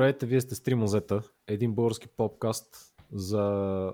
Здравейте, 0.00 0.26
вие 0.26 0.40
сте 0.40 0.54
Стримозета, 0.54 1.22
един 1.46 1.74
български 1.74 2.08
подкаст 2.08 2.76
за 3.12 3.92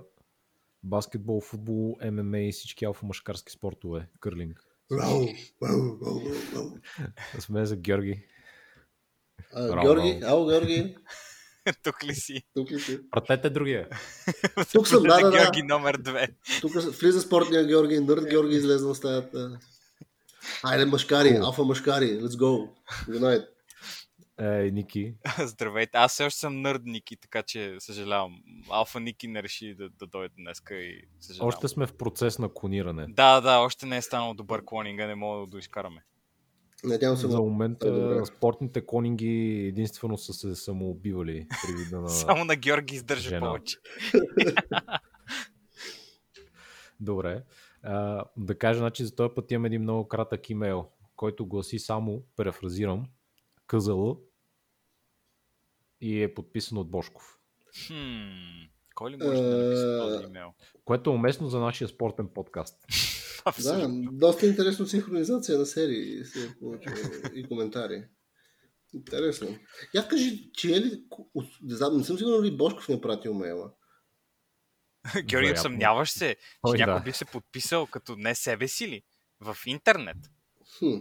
баскетбол, 0.82 1.40
футбол, 1.40 1.96
ММА 2.10 2.38
и 2.38 2.52
всички 2.52 2.84
алфа-машкарски 2.84 3.52
спортове, 3.52 4.08
кърлинг. 4.20 4.60
С 7.38 7.48
мен 7.48 7.64
за 7.64 7.76
Георги. 7.76 8.22
А, 9.52 9.80
Георги, 9.82 10.20
ало, 10.24 10.46
Георги, 10.46 10.96
Тук 11.82 12.04
ли 12.04 12.14
си? 12.14 12.42
тук 12.54 12.70
ли 12.70 12.80
си? 12.80 12.98
Пратете 13.10 13.50
другия. 13.50 13.88
Тук 14.72 14.88
съм, 14.88 15.02
да, 15.02 15.20
да, 15.20 15.30
да. 15.30 15.38
Георги 15.38 15.62
номер 15.62 15.98
2. 15.98 16.34
Тук 16.60 16.72
влиза 17.00 17.20
спортния 17.20 17.66
Георги, 17.66 18.00
нърд 18.00 18.28
Георги 18.30 18.56
излезе 18.56 18.84
от 18.84 18.96
стаята. 18.96 19.58
Айде, 20.62 20.86
Cool. 20.86 21.44
алфа 21.44 21.64
мъжкари, 21.64 22.20
let's 22.20 22.36
go. 22.36 22.70
Unite. 23.08 23.55
Ей, 24.40 24.70
Ники. 24.70 25.14
Здравейте, 25.44 25.98
аз 25.98 26.12
все 26.12 26.24
още 26.24 26.40
съм 26.40 26.60
нърд 26.62 26.82
Ники, 26.84 27.16
така 27.16 27.42
че 27.42 27.76
съжалявам. 27.78 28.42
Алфа 28.70 29.00
Ники 29.00 29.28
не 29.28 29.42
реши 29.42 29.74
да, 29.74 29.88
да 29.90 30.06
дойде 30.06 30.34
днеска 30.38 30.74
и 30.74 31.04
съжалявам. 31.20 31.48
Още 31.48 31.68
сме 31.68 31.86
в 31.86 31.96
процес 31.96 32.38
на 32.38 32.54
клониране. 32.54 33.06
Да, 33.08 33.40
да, 33.40 33.58
още 33.58 33.86
не 33.86 33.96
е 33.96 34.02
станал 34.02 34.34
добър 34.34 34.62
клонинга, 34.64 35.06
не 35.06 35.14
мога 35.14 35.46
да 35.46 35.50
го 35.50 35.58
изкараме. 35.58 36.04
Надявам 36.84 37.16
се, 37.16 37.28
За 37.28 37.38
момента 37.38 37.92
Добре. 37.92 38.26
спортните 38.26 38.86
клонинги 38.86 39.66
единствено 39.68 40.18
са 40.18 40.32
се 40.32 40.54
самоубивали 40.54 41.46
при 41.48 41.84
вида 41.84 42.00
на... 42.00 42.08
Само 42.08 42.44
на 42.44 42.56
Георги 42.56 42.94
издържа 42.94 43.28
жена. 43.28 43.46
повече. 43.46 43.76
Добре. 47.00 47.42
А, 47.82 48.24
да 48.36 48.58
кажа, 48.58 48.78
значи 48.78 49.04
за 49.04 49.14
този 49.14 49.34
път 49.34 49.50
имам 49.50 49.64
един 49.64 49.82
много 49.82 50.08
кратък 50.08 50.50
имейл, 50.50 50.88
който 51.16 51.46
гласи 51.46 51.78
само, 51.78 52.22
перефразирам, 52.36 53.06
къзала 53.66 54.16
и 56.00 56.22
е 56.22 56.34
подписан 56.34 56.78
от 56.78 56.90
Бошков. 56.90 57.38
Хм, 57.86 58.66
кой 58.94 59.10
ли 59.10 59.16
може 59.16 59.42
да 59.42 59.48
напише 59.48 59.82
Е, 59.82 59.98
този 59.98 60.24
имейл? 60.24 60.52
Което 60.84 61.10
е 61.10 61.12
уместно 61.12 61.48
за 61.48 61.60
нашия 61.60 61.88
спортен 61.88 62.28
подкаст. 62.34 62.84
Да, 63.62 63.88
доста 64.12 64.46
интересно 64.46 64.86
синхронизация 64.86 65.58
на 65.58 65.66
серии 65.66 66.24
се 66.24 66.46
е 66.46 66.48
и 67.34 67.48
коментари. 67.48 68.04
Интересно. 68.94 69.58
Я 69.94 70.08
кажи, 70.08 70.50
че 70.52 70.76
е 70.76 70.80
ли... 70.80 71.04
Не 71.62 71.74
знам, 71.74 71.96
не 71.96 72.04
съм 72.04 72.18
сигурен 72.18 72.42
ли 72.44 72.56
Бошков 72.56 72.88
не 72.88 72.94
е 72.94 73.00
пратил 73.00 73.34
мейла. 73.34 73.72
Георги, 75.24 75.56
съмняваш 75.56 76.10
се, 76.10 76.34
че 76.34 76.38
Ой, 76.62 76.78
някой 76.78 76.94
да. 76.94 77.00
би 77.00 77.12
се 77.12 77.24
подписал 77.24 77.86
като 77.86 78.16
не 78.16 78.34
себе 78.34 78.68
си 78.68 78.88
ли? 78.88 79.02
В 79.40 79.56
интернет. 79.66 80.16
Хм. 80.78 80.96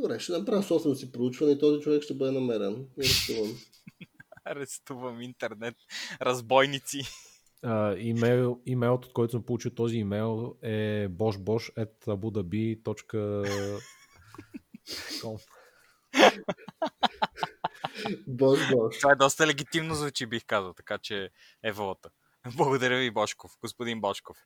Добре, 0.00 0.18
ще 0.18 0.32
направя 0.32 0.62
собствено 0.62 0.96
си 0.96 1.12
проучване 1.12 1.52
и 1.52 1.58
този 1.58 1.80
човек 1.80 2.02
ще 2.02 2.14
бъде 2.14 2.32
намерен. 2.32 2.72
И 2.72 2.86
арестуван. 3.00 3.50
Арестувам 4.44 5.22
интернет. 5.22 5.74
Разбойници. 6.22 7.02
Имейл, 7.98 8.60
имейлът, 8.66 9.04
от 9.04 9.12
който 9.12 9.30
съм 9.30 9.42
получил 9.42 9.70
този 9.70 9.96
имейл 9.96 10.56
е 10.62 11.08
boshbosh.abudabi.com 11.08 13.80
Бош, 18.26 18.70
бош. 18.72 18.98
Това 18.98 19.12
е 19.12 19.16
доста 19.16 19.46
легитимно 19.46 19.94
звучи, 19.94 20.26
бих 20.26 20.46
казал, 20.46 20.74
така 20.74 20.98
че 20.98 21.30
е 21.62 21.72
волата. 21.72 22.10
Благодаря 22.56 22.98
ви, 22.98 23.10
Бошков, 23.10 23.56
господин 23.60 24.00
Бошков. 24.00 24.36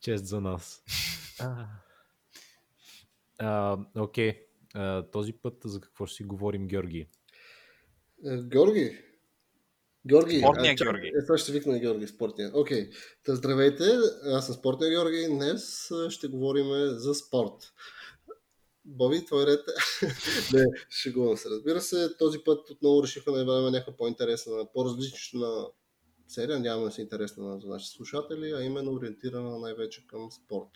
Чест 0.00 0.26
за 0.26 0.40
нас. 0.40 0.82
А, 3.38 3.78
Окей. 3.96 4.32
А, 4.74 5.02
този 5.02 5.32
път 5.32 5.54
за 5.64 5.80
какво 5.80 6.06
ще 6.06 6.16
си 6.16 6.24
говорим, 6.24 6.68
Георги? 6.68 7.06
Е, 8.26 8.42
Георги. 8.42 8.98
Георги. 10.06 10.38
Спортния 10.38 10.76
чак- 10.76 10.86
Георги. 10.86 11.06
Е, 11.08 11.26
това 11.26 11.38
ще 11.38 11.52
викна 11.52 11.78
Георги, 11.78 12.06
спортния. 12.06 12.50
Окей. 12.54 12.90
Та, 13.24 13.34
здравейте, 13.34 13.84
аз 14.24 14.46
съм 14.46 14.54
спортния 14.54 14.90
Георги. 14.90 15.26
Днес 15.28 15.90
а, 15.90 16.10
ще 16.10 16.28
говорим 16.28 16.66
за 16.88 17.14
спорт. 17.14 17.72
Боби, 18.84 19.24
твой 19.24 19.46
ред. 19.46 19.60
Не, 20.52 20.64
шегувам 20.90 21.36
се. 21.36 21.50
Разбира 21.50 21.80
се, 21.80 22.16
този 22.18 22.38
път 22.38 22.70
отново 22.70 23.02
решихме 23.02 23.32
да 23.32 23.38
направим 23.38 23.72
някаква 23.72 23.96
по-интересна, 23.96 24.66
по-различна 24.74 25.66
серия. 26.28 26.56
Надяваме 26.56 26.84
да 26.84 26.90
се 26.90 27.02
интересна 27.02 27.60
за 27.60 27.68
нашите 27.68 27.96
слушатели, 27.96 28.52
а 28.52 28.62
именно 28.62 28.92
ориентирана 28.92 29.58
най-вече 29.58 30.06
към 30.06 30.32
спорт. 30.32 30.68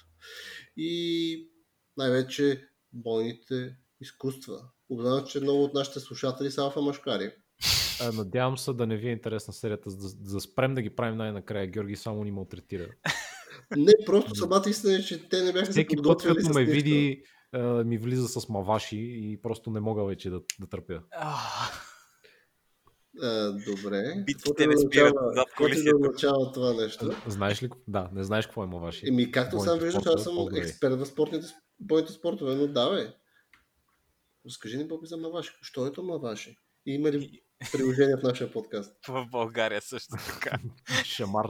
И 0.76 1.51
най-вече 1.96 2.62
бойните 2.92 3.76
изкуства. 4.00 4.58
Обзнавам, 4.90 5.24
че 5.24 5.40
много 5.40 5.64
от 5.64 5.74
нашите 5.74 6.00
слушатели 6.00 6.50
са 6.50 6.62
алфа 6.62 6.80
машкари. 6.80 7.32
А, 8.00 8.12
надявам 8.12 8.58
се 8.58 8.72
да 8.72 8.86
не 8.86 8.96
ви 8.96 9.08
е 9.08 9.12
интересна 9.12 9.52
серията, 9.54 9.90
за 9.90 9.96
да, 9.98 10.32
да 10.32 10.40
спрем 10.40 10.74
да 10.74 10.82
ги 10.82 10.90
правим 10.90 11.16
най-накрая. 11.16 11.66
Георги 11.66 11.96
само 11.96 12.24
ни 12.24 12.30
малтретира. 12.30 12.86
Не, 13.76 13.92
просто 14.06 14.34
самата 14.34 14.62
истина 14.66 14.94
е, 14.94 15.00
че 15.00 15.28
те 15.28 15.42
не 15.42 15.52
бяха 15.52 15.66
се 15.66 15.72
Всеки 15.72 15.96
път, 15.96 16.02
подготвили 16.02 16.34
като 16.34 16.46
с 16.46 16.54
ме 16.54 16.60
нищо. 16.60 16.74
види, 16.74 17.22
а, 17.52 17.58
ми 17.84 17.98
влиза 17.98 18.28
с 18.30 18.48
маваши 18.48 18.96
и 18.98 19.38
просто 19.42 19.70
не 19.70 19.80
мога 19.80 20.04
вече 20.04 20.30
да, 20.30 20.40
да 20.60 20.66
търпя. 20.66 21.02
А, 23.22 23.52
добре. 23.66 24.14
Битките 24.26 24.66
не 24.66 24.76
спират 24.78 25.12
означава- 25.12 25.32
зад 25.34 25.46
каквото 25.48 25.74
да 25.74 25.96
означава 25.96 26.52
това 26.52 26.74
нещо. 26.74 27.10
Знаеш 27.26 27.62
ли? 27.62 27.70
Да, 27.88 28.10
не 28.12 28.24
знаеш 28.24 28.46
какво 28.46 28.64
е 28.64 28.66
маваши. 28.66 29.08
Еми, 29.08 29.30
както 29.32 29.60
сам 29.60 29.78
виждаш, 29.78 30.02
аз 30.06 30.22
съм 30.22 30.34
по-добре. 30.36 30.58
експерт 30.58 30.94
в 30.94 31.06
спортните, 31.06 31.46
бойните 31.82 32.12
спортове, 32.12 32.54
но 32.54 32.66
да, 32.66 32.90
бе. 32.90 33.14
Разкажи 34.46 34.76
ни, 34.76 34.88
Боби, 34.88 35.06
за 35.06 35.16
Маваши. 35.16 35.52
Що 35.62 35.86
е 35.86 35.92
то 35.92 36.02
Маваши? 36.02 36.56
И 36.86 36.94
има 36.94 37.12
ли 37.12 37.42
приложение 37.72 38.16
в 38.16 38.22
нашия 38.22 38.52
подкаст? 38.52 38.94
В 39.08 39.26
България 39.30 39.82
също 39.82 40.14
така. 40.28 40.58
Шамар, 41.04 41.46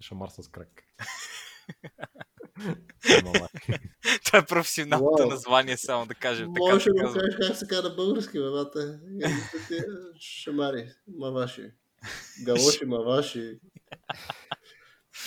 шамар 0.00 0.28
с 0.28 0.48
крак. 0.48 0.82
Това 4.24 4.38
е 4.38 4.46
професионалното 4.46 5.22
Уау. 5.22 5.30
название, 5.30 5.76
само 5.76 6.06
да 6.06 6.14
кажем. 6.14 6.46
Се 6.46 6.52
да 6.52 6.60
кажеш 6.70 6.88
как 7.46 7.56
се 7.56 7.66
казва 7.66 7.88
на 7.88 7.94
български, 7.94 8.38
бе, 8.38 8.50
бата. 8.50 9.00
Ти, 9.68 9.78
Шамари, 10.20 10.88
Маваши. 11.18 11.70
Галоши, 12.44 12.86
Маваши. 12.86 13.58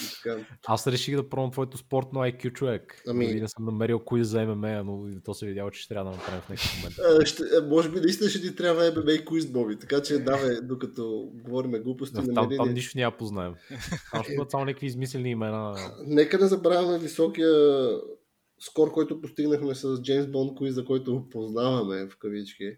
И 0.03 0.23
така. 0.23 0.45
Аз 0.67 0.87
реших 0.87 1.15
да 1.15 1.29
пробвам 1.29 1.51
твоето 1.51 1.77
спортно 1.77 2.19
IQ 2.19 2.53
човек. 2.53 3.01
Ами- 3.07 3.25
Ами... 3.25 3.41
не 3.41 3.47
съм 3.47 3.65
намерил 3.65 3.99
кои 3.99 4.23
за 4.23 4.45
ММА, 4.45 4.83
но 4.83 5.07
и 5.07 5.21
то 5.23 5.33
се 5.33 5.45
видяло, 5.45 5.71
че 5.71 5.81
ще 5.81 5.93
трябва 5.93 6.11
да 6.11 6.17
направим 6.17 6.41
в 6.41 6.49
някакъв 6.49 6.77
момент. 6.77 6.95
А, 7.21 7.25
ще, 7.25 7.43
може 7.69 7.89
би 7.89 7.99
наистина 7.99 8.29
ще 8.29 8.41
ти 8.41 8.55
трябва 8.55 8.83
MMA 8.83 9.27
квиз, 9.27 9.45
Боби. 9.45 9.79
Така 9.79 10.01
че 10.01 10.19
давай, 10.19 10.61
докато 10.63 11.31
говорим 11.33 11.71
глупости, 11.71 12.15
Там, 12.15 12.25
намери 12.25 12.57
там 12.57 12.67
ни- 12.67 12.73
нищо 12.73 12.97
няма 12.97 13.17
познаем. 13.17 13.53
Там 14.11 14.23
ще 14.23 14.35
бъдат 14.35 14.51
само 14.51 14.65
някакви 14.65 14.85
измислени 14.87 15.29
имена. 15.29 15.75
Нека 16.05 16.37
не 16.37 16.47
забравяме 16.47 16.99
високия 16.99 17.53
скор, 18.59 18.91
който 18.91 19.21
постигнахме 19.21 19.75
с 19.75 20.01
Джеймс 20.01 20.27
Бонд 20.27 20.57
квиз, 20.57 20.73
за 20.75 20.85
който 20.85 21.25
познаваме 21.31 22.07
в 22.07 22.17
кавички. 22.17 22.77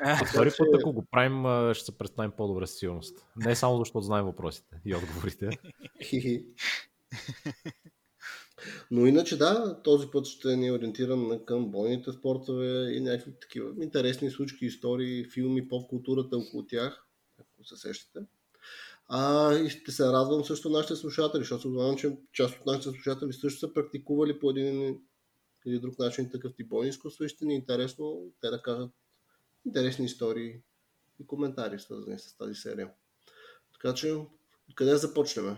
А 0.00 0.24
втори 0.26 0.50
че- 0.50 0.56
път, 0.58 0.68
ако 0.74 0.92
го 0.92 1.04
правим, 1.10 1.44
ще 1.74 1.84
се 1.84 1.98
представим 1.98 2.32
по-добре 2.36 2.66
със 2.66 2.78
сигурност. 2.78 3.26
Не 3.36 3.56
само 3.56 3.78
защото 3.78 4.00
знаем 4.00 4.24
въпросите 4.24 4.80
и 4.84 4.94
отговорите. 4.94 5.50
Но 8.90 9.06
иначе 9.06 9.38
да, 9.38 9.82
този 9.82 10.06
път 10.12 10.26
ще 10.26 10.56
ни 10.56 10.72
ориентирам 10.72 11.28
на- 11.28 11.44
към 11.44 11.70
бойните 11.70 12.12
спортове 12.12 12.92
и 12.92 13.00
някакви 13.00 13.32
такива 13.40 13.72
интересни 13.82 14.30
случки, 14.30 14.66
истории, 14.66 15.24
филми, 15.24 15.68
поп-културата 15.68 16.36
около 16.36 16.66
тях, 16.66 17.06
ако 17.40 17.64
се 17.64 17.76
сещате. 17.76 18.18
А, 19.08 19.54
и 19.54 19.70
ще 19.70 19.92
се 19.92 20.04
радвам 20.04 20.44
също 20.44 20.70
нашите 20.70 20.96
слушатели, 20.96 21.40
защото 21.40 21.70
знам, 21.70 21.96
че 21.96 22.16
част 22.32 22.60
от 22.60 22.66
нашите 22.66 22.90
слушатели 22.90 23.32
също 23.32 23.60
са 23.60 23.72
практикували 23.72 24.38
по 24.38 24.50
един 24.50 24.98
или 25.66 25.78
друг 25.78 25.98
начин 25.98 26.30
такъв 26.30 26.54
тип 26.56 26.68
бойни 26.68 26.88
изкуства 26.88 27.24
и 27.24 27.28
ще 27.28 27.44
ни 27.44 27.52
е 27.54 27.56
интересно 27.56 28.22
те 28.40 28.50
да 28.50 28.62
кажат 28.62 28.90
интересни 29.66 30.04
истории 30.04 30.60
и 31.20 31.26
коментари, 31.26 31.78
свързани 31.78 32.18
с 32.18 32.36
тази 32.36 32.54
серия. 32.54 32.92
Така 33.72 33.94
че, 33.94 34.14
откъде 34.70 34.90
да 34.90 34.98
започнем? 34.98 35.56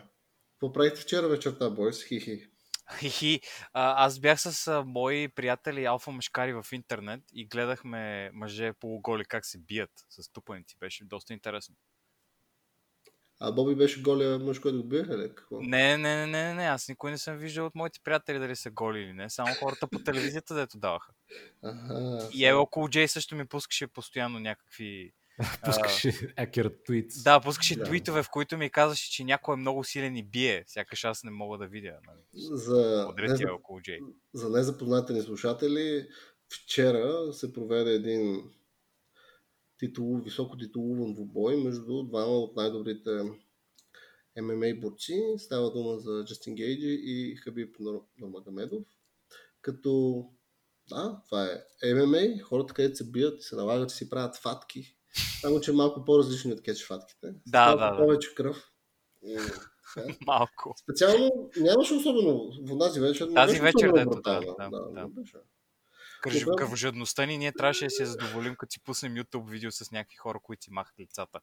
Какво 0.60 0.96
вчера 0.96 1.28
вечерта, 1.28 1.70
бойс? 1.70 2.04
Хи-хи. 2.04 2.50
Хихи, 2.98 3.40
аз 3.72 4.18
бях 4.18 4.40
с 4.40 4.82
мои 4.86 5.28
приятели 5.28 5.84
алфа 5.84 6.10
мъжкари 6.10 6.52
в 6.52 6.66
интернет 6.72 7.20
и 7.32 7.46
гледахме 7.46 8.30
мъже 8.34 8.72
полуголи 8.72 9.24
как 9.24 9.46
се 9.46 9.58
бият 9.58 9.90
с 10.08 10.32
тупаници. 10.32 10.76
Беше 10.80 11.04
доста 11.04 11.32
интересно. 11.32 11.76
А 13.40 13.52
Боби 13.52 13.74
беше 13.74 14.02
голия 14.02 14.38
мъж, 14.38 14.58
който 14.58 14.78
го 14.78 14.88
биеха 14.88 15.18
ли? 15.18 15.28
Какво? 15.28 15.60
Не, 15.60 15.96
не, 15.98 16.16
не, 16.16 16.26
не, 16.26 16.54
не, 16.54 16.62
аз 16.62 16.88
никой 16.88 17.10
не 17.10 17.18
съм 17.18 17.36
виждал 17.36 17.66
от 17.66 17.74
моите 17.74 18.00
приятели 18.04 18.38
дали 18.38 18.56
са 18.56 18.70
голи 18.70 19.00
или 19.00 19.12
не. 19.12 19.30
Само 19.30 19.54
хората 19.54 19.86
по 19.86 19.98
телевизията, 19.98 20.54
дето 20.54 20.78
даваха. 20.78 21.12
Аха, 21.62 22.18
И 22.32 22.46
Ево 22.46 22.60
около 22.60 22.88
Джей 22.88 23.08
също 23.08 23.36
ми 23.36 23.46
пускаше 23.46 23.86
постоянно 23.86 24.38
някакви... 24.38 25.12
Пускаше 25.64 26.08
accurate 26.12 26.88
tweets. 26.88 27.22
Да, 27.24 27.40
пускаше 27.40 27.76
Да. 27.76 27.84
твитове, 27.84 28.22
в 28.22 28.30
които 28.30 28.58
ми 28.58 28.70
казваше, 28.70 29.10
че 29.10 29.24
някой 29.24 29.54
е 29.54 29.56
много 29.56 29.84
силен 29.84 30.16
и 30.16 30.22
бие. 30.22 30.64
Сякаш 30.66 31.04
аз 31.04 31.24
не 31.24 31.30
мога 31.30 31.58
да 31.58 31.66
видя. 31.66 31.98
Нали? 32.06 32.18
за, 32.32 33.02
Благодаря 33.06 33.34
не, 33.38 33.50
около 33.50 33.80
Джей. 33.80 33.98
за 34.34 34.50
незапознати 34.50 35.12
ни 35.12 35.22
слушатели, 35.22 36.08
вчера 36.48 37.32
се 37.32 37.52
проведе 37.52 37.90
един 37.90 38.50
титул, 39.78 40.20
високо 40.24 40.56
титулуван 40.56 41.14
двубой 41.14 41.56
между 41.56 42.02
двама 42.02 42.32
от 42.32 42.56
най-добрите 42.56 43.10
ММА 44.42 44.74
борци. 44.80 45.34
Става 45.38 45.72
дума 45.72 45.98
за 45.98 46.24
Джастин 46.24 46.54
Гейджи 46.54 47.00
и 47.02 47.36
Хабиб 47.36 47.76
Нурмагомедов. 48.18 48.84
Като 49.62 50.24
да, 50.88 51.20
това 51.26 51.48
е 51.82 51.94
ММА, 51.94 52.42
хората 52.42 52.74
където 52.74 52.96
се 52.96 53.10
бият, 53.10 53.42
се 53.42 53.56
налагат 53.56 53.92
и 53.92 53.94
си 53.94 54.10
правят 54.10 54.36
фатки. 54.36 54.96
Само, 55.40 55.60
че 55.60 55.70
е 55.70 55.74
малко 55.74 56.04
по-различни 56.04 56.52
от 56.52 56.62
кетч 56.62 56.86
фатките. 56.86 57.34
Да, 57.46 57.76
да, 57.76 57.90
да. 57.90 57.96
Повече 57.96 58.34
кръв. 58.34 58.72
Да. 59.22 59.60
Малко. 60.26 60.74
Специално 60.82 61.50
нямаше 61.56 61.94
особено 61.94 62.52
в 62.62 62.78
тази 62.78 63.00
вечер. 63.00 63.28
Тази 63.34 63.60
вечер, 63.60 63.92
да, 63.92 64.04
брутално. 64.04 64.56
да, 64.58 64.70
да, 64.70 64.80
да. 64.80 65.00
не 65.00 65.08
беше. 65.08 65.32
Кръж... 65.32 65.42
Добре. 65.42 66.15
Кръвожадността 66.58 67.26
ни, 67.26 67.38
ние 67.38 67.52
трябваше 67.52 67.84
да 67.84 67.90
се 67.90 68.06
задоволим, 68.06 68.56
като 68.56 68.72
си 68.72 68.80
пуснем 68.80 69.14
YouTube 69.14 69.50
видео 69.50 69.72
с 69.72 69.90
някакви 69.90 70.16
хора, 70.16 70.38
които 70.42 70.64
си 70.64 70.70
махат 70.70 71.00
лицата. 71.00 71.40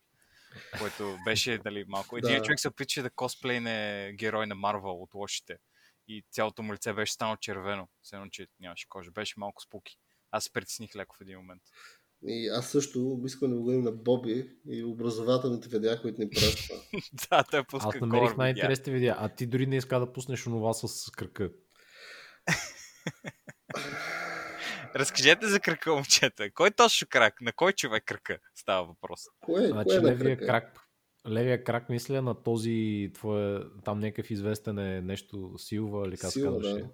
Което 0.80 1.18
беше 1.26 1.58
дали, 1.58 1.86
малко. 1.88 2.18
Един 2.18 2.38
Да. 2.38 2.42
човек 2.42 2.60
се 2.60 2.68
опитваше 2.68 3.02
да 3.02 3.10
косплейне 3.10 4.12
герой 4.14 4.48
на 4.48 4.56
Марвел 4.56 5.02
от 5.02 5.14
лошите. 5.14 5.58
И 6.08 6.24
цялото 6.32 6.64
му 6.64 6.74
лице 6.74 6.94
беше 6.94 7.14
станало 7.14 7.38
червено. 7.38 7.88
Все 8.02 8.16
едно, 8.16 8.28
че 8.30 8.48
нямаше 8.60 8.90
кожа. 8.90 9.12
Беше 9.12 9.34
малко 9.38 9.62
спуки. 9.62 9.98
Аз 10.32 10.44
се 10.44 10.54
притесних 10.54 10.96
леко 10.96 11.16
в 11.16 11.22
един 11.22 11.38
момент. 11.38 11.62
И 12.28 12.48
аз 12.48 12.70
също 12.70 13.22
искам 13.26 13.50
да 13.50 13.56
благодарим 13.56 13.82
на 13.82 13.92
Боби 13.92 14.50
и 14.68 14.84
образователните 14.84 15.70
видеа, 15.70 16.02
които 16.02 16.22
ни 16.22 16.30
праща. 16.30 16.74
да, 17.30 17.44
той 17.44 17.64
пуска 17.64 17.88
Аз 17.88 18.02
намерих 18.02 18.38
най-интересните 18.38 18.92
видеа, 18.92 19.16
а 19.20 19.30
ти 19.30 19.46
дори 19.46 19.68
не 19.68 19.78
иска 19.78 20.00
да 20.00 20.14
пуснеш 20.14 20.48
онова 20.48 20.74
с 20.74 21.12
кръка. 21.12 21.52
Разкажете 24.95 25.48
за 25.48 25.60
кръка, 25.60 25.94
момчета. 25.94 26.51
Кой 26.51 26.72
точно 26.72 27.07
крак? 27.10 27.42
На 27.42 27.54
кой 27.54 27.74
човек 27.74 28.04
кръка 28.06 28.38
става 28.56 28.88
въпрос? 28.88 29.19
Кое, 29.40 29.56
кое 29.56 29.68
Значи 29.68 29.95
е 29.95 30.00
на 30.00 30.10
левия 30.12 30.38
крака? 30.38 30.45
крак, 30.48 30.80
левия 31.30 31.63
крак, 31.63 31.90
мисля, 31.90 32.22
на 32.22 32.44
този 32.44 33.12
твой, 33.13 33.63
там 33.86 34.00
някакъв 34.00 34.31
известен 34.31 34.80
е 34.80 35.01
нещо 35.01 35.54
Силва 35.57 36.07
или 36.07 36.18
как 36.18 36.31
се 36.31 36.42
казваше. 36.44 36.74
да. 36.74 36.90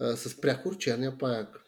А, 0.00 0.16
с 0.16 0.40
прякор 0.40 0.76
черния 0.76 1.18
паяк. 1.18 1.62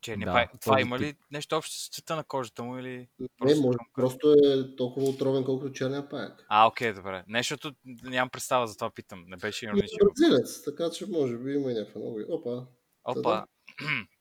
Че 0.00 0.16
не 0.16 0.24
Да, 0.24 0.32
па... 0.32 0.58
Това 0.58 0.80
има 0.80 0.98
ли 0.98 1.06
тип. 1.06 1.16
нещо 1.30 1.56
общо 1.56 1.74
с 1.74 1.90
цвета 1.90 2.16
на 2.16 2.24
кожата 2.24 2.62
му 2.62 2.78
или... 2.78 3.08
Не, 3.18 3.28
Просто 3.38 3.62
може, 3.62 3.76
към 3.78 3.86
просто 3.94 4.32
е 4.32 4.76
толкова 4.76 5.06
отровен, 5.08 5.44
колкото 5.44 5.72
черния 5.72 6.08
паяк. 6.08 6.46
А, 6.48 6.66
окей, 6.66 6.92
добре. 6.92 7.24
Нещото 7.28 7.72
нямам 8.02 8.30
представа, 8.30 8.66
за 8.66 8.74
това 8.74 8.90
питам. 8.90 9.24
Не 9.26 9.36
беше 9.36 9.66
е 9.66 9.68
иронично. 9.68 9.98
бразилец, 10.04 10.64
така 10.64 10.90
че 10.90 11.06
може 11.06 11.36
би 11.36 11.52
има 11.54 11.70
и 11.70 11.74
някаква 11.74 12.00
много. 12.00 12.20
Опа. 12.28 12.66
Опа. 13.04 13.44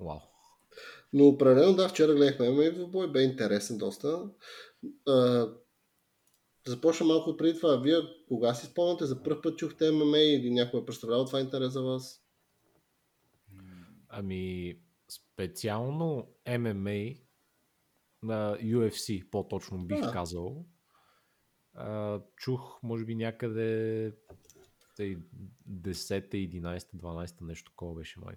Вау. 0.00 0.20
Но 1.12 1.24
определено 1.24 1.74
да, 1.74 1.88
вчера 1.88 2.14
гледахме 2.14 2.50
ММА 2.50 2.86
в 2.86 2.90
бой, 2.90 3.12
бе 3.12 3.22
интересен 3.22 3.78
доста. 3.78 4.30
А, 5.06 5.48
започна 6.66 7.06
малко 7.06 7.36
преди 7.36 7.58
това. 7.58 7.76
Вие 7.76 7.96
кога 8.28 8.54
си 8.54 8.66
спомняте 8.66 9.06
за 9.06 9.22
първ 9.22 9.42
път 9.42 9.58
чухте 9.58 9.90
ММА 9.90 10.18
или 10.18 10.50
някой 10.50 10.80
е 10.80 10.84
представлява 10.84 11.26
това 11.26 11.40
интерес 11.40 11.72
за 11.72 11.82
вас? 11.82 12.24
Ами, 14.08 14.74
специално 15.10 16.34
ММА 16.58 17.14
на 18.22 18.58
UFC, 18.62 19.30
по-точно 19.30 19.86
бих 19.86 19.98
А. 20.02 20.12
казал. 20.12 20.66
А, 21.74 22.20
чух, 22.36 22.82
може 22.82 23.04
би 23.04 23.14
някъде 23.14 24.12
тъй, 24.96 25.16
10, 25.70 26.28
11, 26.30 26.78
12, 26.96 27.40
нещо 27.40 27.72
такова 27.72 27.94
беше 27.94 28.20
май. 28.20 28.34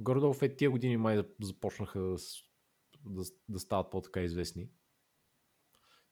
Гордол 0.00 0.32
в 0.32 0.42
е 0.42 0.56
тия 0.56 0.70
години 0.70 0.96
май 0.96 1.22
започнаха 1.42 2.00
да, 2.00 2.16
да, 3.06 3.22
да 3.48 3.60
стават 3.60 3.90
по-така 3.90 4.20
известни. 4.20 4.68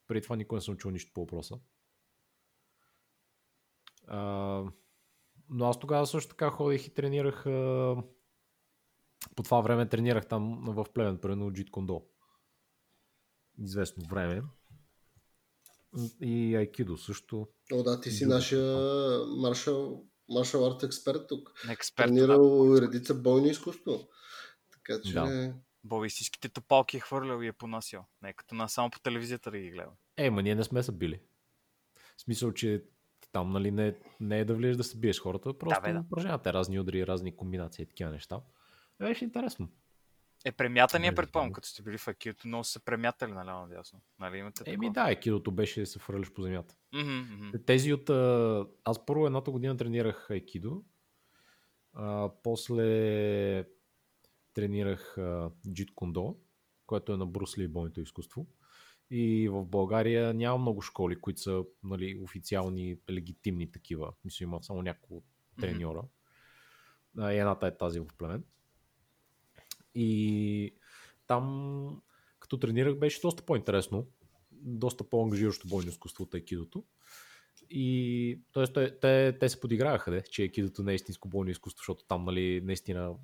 Преди 0.06 0.22
това 0.22 0.36
никой 0.36 0.56
не 0.56 0.60
съм 0.60 0.76
чул 0.76 0.90
нищо 0.90 1.12
по 1.14 1.20
въпроса. 1.20 1.58
А, 4.06 4.64
но 5.50 5.64
аз 5.64 5.78
тогава 5.78 6.06
също 6.06 6.30
така 6.30 6.50
ходих 6.50 6.86
и 6.86 6.94
тренирах. 6.94 7.46
А, 7.46 7.96
по 9.36 9.42
това 9.42 9.60
време 9.60 9.88
тренирах 9.88 10.28
там 10.28 10.64
в 10.68 10.86
Плевен, 10.94 11.18
примерно 11.18 11.52
Джит 11.52 11.70
Кондо. 11.70 12.06
Известно 13.58 14.04
време. 14.08 14.42
И 16.20 16.56
Айкидо 16.56 16.96
също. 16.96 17.48
О, 17.72 17.82
да, 17.82 18.00
ти 18.00 18.10
си 18.10 18.26
нашия 18.26 18.76
маршал, 19.26 20.04
маршал 20.28 20.66
арт 20.66 20.82
експерт 20.82 21.28
тук. 21.28 21.52
Експерт. 21.70 22.06
Тренирал 22.06 22.76
и 22.76 22.80
редица 22.80 23.14
бойни 23.14 23.48
изкуство. 23.48 24.08
Така 24.72 25.00
че... 25.02 25.12
Да. 25.12 25.54
Бобистическите 25.84 26.48
топалки 26.48 26.96
е 26.96 27.00
хвърлял 27.00 27.42
и 27.42 27.46
е 27.46 27.52
понасял. 27.52 28.04
Не 28.22 28.32
като 28.32 28.54
на 28.54 28.68
само 28.68 28.90
по 28.90 29.00
телевизията 29.00 29.50
да 29.50 29.58
ги 29.58 29.70
гледа. 29.70 29.90
Е, 30.16 30.30
ма 30.30 30.42
ние 30.42 30.54
не 30.54 30.64
сме 30.64 30.82
се 30.82 30.92
били. 30.92 31.20
В 32.16 32.20
смисъл, 32.22 32.52
че 32.52 32.84
там 33.32 33.52
нали, 33.52 33.70
не, 33.70 33.94
не 34.20 34.40
е 34.40 34.44
да 34.44 34.54
влизаш 34.54 34.76
да 34.76 34.84
се 34.84 34.98
биеш 34.98 35.20
хората, 35.20 35.58
просто 35.58 35.80
бе, 35.82 35.92
да. 35.92 36.00
упражнявате 36.00 36.52
разни 36.52 36.80
удари, 36.80 37.06
разни 37.06 37.36
комбинации 37.36 37.82
и 37.82 37.86
такива 37.86 38.10
неща. 38.10 38.40
Е, 39.00 39.04
Беше 39.04 39.24
интересно. 39.24 39.68
Е, 40.44 40.52
премята 40.52 40.98
ние 40.98 41.10
Между 41.10 41.16
предполагам, 41.16 41.52
като 41.52 41.68
сте 41.68 41.82
били 41.82 41.98
в 41.98 42.08
Акиото, 42.08 42.48
много 42.48 42.64
са 42.64 42.80
премятали 42.84 43.32
наляво 43.32 43.66
надясно. 43.66 44.00
Нали 44.18 44.38
имате 44.38 44.62
Еми 44.66 44.86
такова? 44.86 45.06
да, 45.06 45.10
екидото 45.10 45.52
беше 45.52 45.80
да 45.80 45.86
се 45.86 45.98
фърляш 45.98 46.32
по 46.32 46.42
земята. 46.42 46.74
Мгм. 46.94 47.50
Тези 47.66 47.92
от... 47.92 48.10
Аз 48.84 49.06
първо 49.06 49.26
едната 49.26 49.50
година 49.50 49.76
тренирах 49.76 50.30
айкидо, 50.30 50.84
а, 51.92 52.30
после 52.42 53.64
тренирах 54.54 55.18
а, 55.18 55.50
джит 55.72 55.94
кондо, 55.94 56.36
което 56.86 57.12
е 57.12 57.16
на 57.16 57.26
Брусли 57.26 57.64
и 57.64 57.68
бойното 57.68 58.00
изкуство. 58.00 58.46
И 59.10 59.48
в 59.48 59.64
България 59.64 60.34
няма 60.34 60.58
много 60.58 60.82
школи, 60.82 61.20
които 61.20 61.40
са 61.40 61.64
нали, 61.82 62.20
официални, 62.22 62.98
легитимни 63.10 63.72
такива. 63.72 64.12
Мисля, 64.24 64.42
има 64.42 64.62
само 64.62 64.82
няколко 64.82 65.22
треньора. 65.60 66.02
И 67.18 67.38
едната 67.38 67.66
е 67.66 67.76
тази 67.76 68.00
в 68.00 68.06
Племен. 68.18 68.44
И 70.00 70.74
там, 71.26 72.02
като 72.38 72.58
тренирах, 72.58 72.98
беше 72.98 73.20
доста 73.20 73.42
по-интересно. 73.42 74.06
Доста 74.52 75.04
по-ангажиращо 75.04 75.68
бойно 75.68 75.88
изкуство 75.88 76.24
от 76.24 76.34
айкидото. 76.34 76.84
И 77.70 78.40
т.е. 78.52 78.66
те, 78.66 78.98
те, 79.00 79.38
те 79.38 79.48
се 79.48 79.60
подиграваха, 79.60 80.10
де, 80.10 80.22
че 80.22 80.42
айкидото 80.42 80.82
не 80.82 80.92
е 80.92 80.94
истинско 80.94 81.28
бойно 81.28 81.50
изкуство, 81.50 81.80
защото 81.80 82.04
там, 82.04 82.24
нали, 82.24 82.60
наистина 82.64 83.14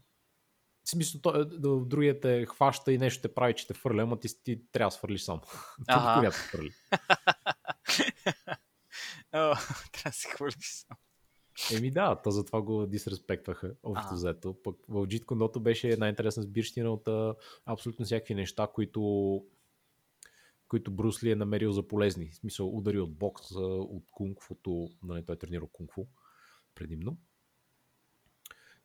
в 0.85 0.91
смисъл, 0.91 1.21
то, 1.21 1.41
е, 1.41 1.45
другият 1.85 2.21
те 2.21 2.47
хваща 2.47 2.93
и 2.93 2.99
нещо 2.99 3.23
те 3.23 3.35
прави, 3.35 3.55
че 3.55 3.67
те 3.67 3.75
фърля, 3.75 4.03
ама 4.03 4.21
ти, 4.21 4.43
ти 4.45 4.61
трябва 4.73 4.89
да 4.89 4.97
свърлиш 4.97 5.23
сам. 5.23 5.41
Ти 5.77 5.85
Аха. 5.89 6.01
никой 6.01 6.23
няма 6.23 6.25
да 6.25 6.33
фърли. 6.33 6.71
Трябва 9.31 9.59
да 10.05 10.13
си 10.13 10.29
хвърлиш 10.29 10.71
само. 10.71 10.99
Еми 11.77 11.91
да, 11.91 12.17
то 12.25 12.31
затова 12.31 12.63
го 12.63 12.87
дисреспектваха, 12.87 13.75
общо 13.83 14.15
взето. 14.15 14.57
Пък 14.63 14.77
в 14.89 15.07
Джит 15.07 15.25
Кондото 15.25 15.61
беше 15.61 15.89
една 15.89 16.09
интересна 16.09 16.43
сбирщина 16.43 16.93
от 16.93 17.09
а, 17.09 17.35
абсолютно 17.67 18.05
всякакви 18.05 18.35
неща, 18.35 18.69
които 18.75 19.43
които 20.69 20.91
Брус 20.91 21.23
Ли 21.23 21.31
е 21.31 21.37
намерил 21.37 21.73
за 21.73 21.89
полезни. 21.89 22.31
В 22.31 22.37
смисъл, 22.37 22.77
удари 22.77 23.01
от 23.01 23.15
бокс, 23.15 23.51
от 23.57 24.05
кунг-футо, 24.13 24.93
нали, 25.03 25.25
той 25.25 25.35
е 25.35 25.39
тренирал 25.39 25.69
кунг-фу 25.69 26.07
предимно. 26.75 27.17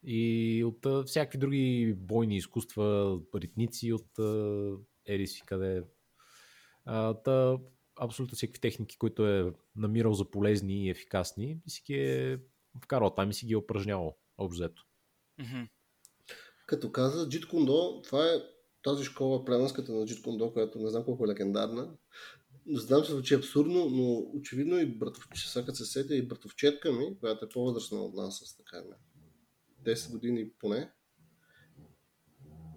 И 0.04 0.64
от 0.64 0.86
а, 0.86 1.04
всякакви 1.04 1.38
други 1.38 1.96
бойни 1.98 2.38
изкуства, 2.38 3.20
ритници 3.36 3.94
от 3.94 4.20
а, 4.20 4.72
еди 5.06 5.28
си 5.28 5.44
къде. 5.46 5.84
А, 6.86 7.14
та, 7.14 7.58
абсолютно 8.00 8.36
всякакви 8.36 8.62
техники, 8.62 8.98
които 8.98 9.28
е 9.28 9.54
намирал 9.76 10.14
за 10.14 10.32
полезни 10.32 10.86
и 10.86 10.90
ефикасни, 10.90 11.58
и 11.66 11.70
си 11.70 11.84
ги 11.86 11.94
е 11.94 12.40
вкарал 12.84 13.10
там 13.10 13.30
и 13.30 13.34
си 13.34 13.46
ги 13.46 13.54
е 13.54 13.58
упражнявал. 13.58 14.18
Мгм. 15.40 15.62
Като 16.68 16.92
каза 16.92 17.30
Джит 17.30 17.46
това 18.04 18.26
е 18.26 18.44
тази 18.84 19.04
школа, 19.04 19.46
племенската 19.46 19.92
на 19.92 20.06
Джит 20.06 20.22
Кондо, 20.22 20.54
която 20.54 20.80
не 20.80 20.90
знам 20.90 21.06
колко 21.06 21.26
е 21.26 21.28
легендарна. 21.28 21.92
Знам 22.68 23.06
се 23.06 23.12
звучи 23.12 23.34
абсурдно, 23.34 23.90
но 23.90 24.40
очевидно 24.40 24.80
и 24.80 24.86
братовче, 24.86 25.50
сега 25.50 25.66
като 25.66 25.78
се 25.78 25.86
сетя 25.86 26.16
и 26.16 26.28
братовчетка 26.28 26.92
ми, 26.92 27.20
която 27.20 27.46
е 27.46 27.50
по-възрастна 27.50 27.98
от 28.00 28.14
нас 28.14 28.42
с 28.46 28.58
така 28.58 28.78
на 28.78 28.96
10 29.94 30.12
години 30.12 30.52
поне. 30.60 30.92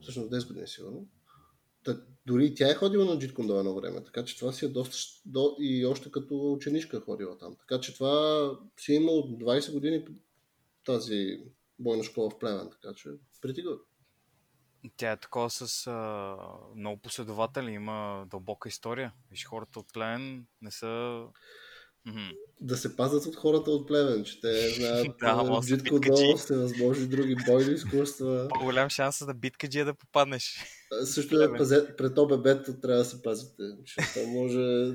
Всъщност 0.02 0.30
10 0.30 0.48
години 0.48 0.66
сигурно. 0.66 1.06
Та, 1.84 1.96
дори 2.26 2.54
тя 2.54 2.70
е 2.70 2.74
ходила 2.74 3.04
на 3.04 3.18
Джит 3.18 3.34
Кондо 3.34 3.58
едно 3.58 3.74
време, 3.74 4.04
така 4.04 4.24
че 4.24 4.38
това 4.38 4.52
си 4.52 4.64
е 4.64 4.68
доста... 4.68 4.96
До, 5.26 5.56
и 5.58 5.86
още 5.86 6.10
като 6.10 6.52
ученичка 6.52 6.96
е 6.96 7.00
ходила 7.00 7.38
там. 7.38 7.56
Така 7.58 7.80
че 7.80 7.94
това 7.94 8.50
си 8.80 8.92
е 8.92 8.96
имал 8.96 9.14
20 9.14 9.72
години 9.72 10.04
тази 10.84 11.40
бойна 11.78 12.04
школа 12.04 12.30
в 12.30 12.38
Плевен, 12.38 12.70
така 12.70 12.94
че 12.94 13.08
good. 13.44 13.80
Тя 14.96 15.12
е 15.12 15.20
такова 15.20 15.50
с 15.50 15.86
а, 15.86 16.36
много 16.76 17.00
последователи, 17.00 17.70
има 17.70 18.26
дълбока 18.30 18.68
история. 18.68 19.12
Виж, 19.30 19.44
хората 19.44 19.78
от 19.78 19.92
Плен 19.92 20.46
не 20.62 20.70
са... 20.70 21.22
Мгм. 22.06 22.28
да 22.60 22.76
се 22.76 22.96
пазят 22.96 23.26
от 23.26 23.36
хората 23.36 23.70
от 23.70 23.88
плевен, 23.88 24.24
че 24.24 24.40
те 24.40 24.68
знаят 24.68 25.06
Да, 25.20 25.60
джитко 25.66 25.94
биткаджи. 25.94 26.22
долу, 26.22 26.36
всевъзможни 26.36 27.06
други 27.06 27.36
бойни 27.46 27.72
изкуства. 27.72 28.48
По-голям 28.54 28.90
шанс 28.90 29.20
е 29.20 29.24
да 29.24 29.34
биткаджия 29.34 29.84
да 29.84 29.94
попаднеш. 29.94 30.58
Също 31.04 31.36
да 31.36 31.56
пазе, 31.56 31.96
пред 31.96 32.18
ОББ-то 32.18 32.80
трябва 32.80 32.98
да 32.98 33.04
се 33.04 33.22
пазите, 33.22 33.62
защото 33.80 34.28
може... 34.28 34.92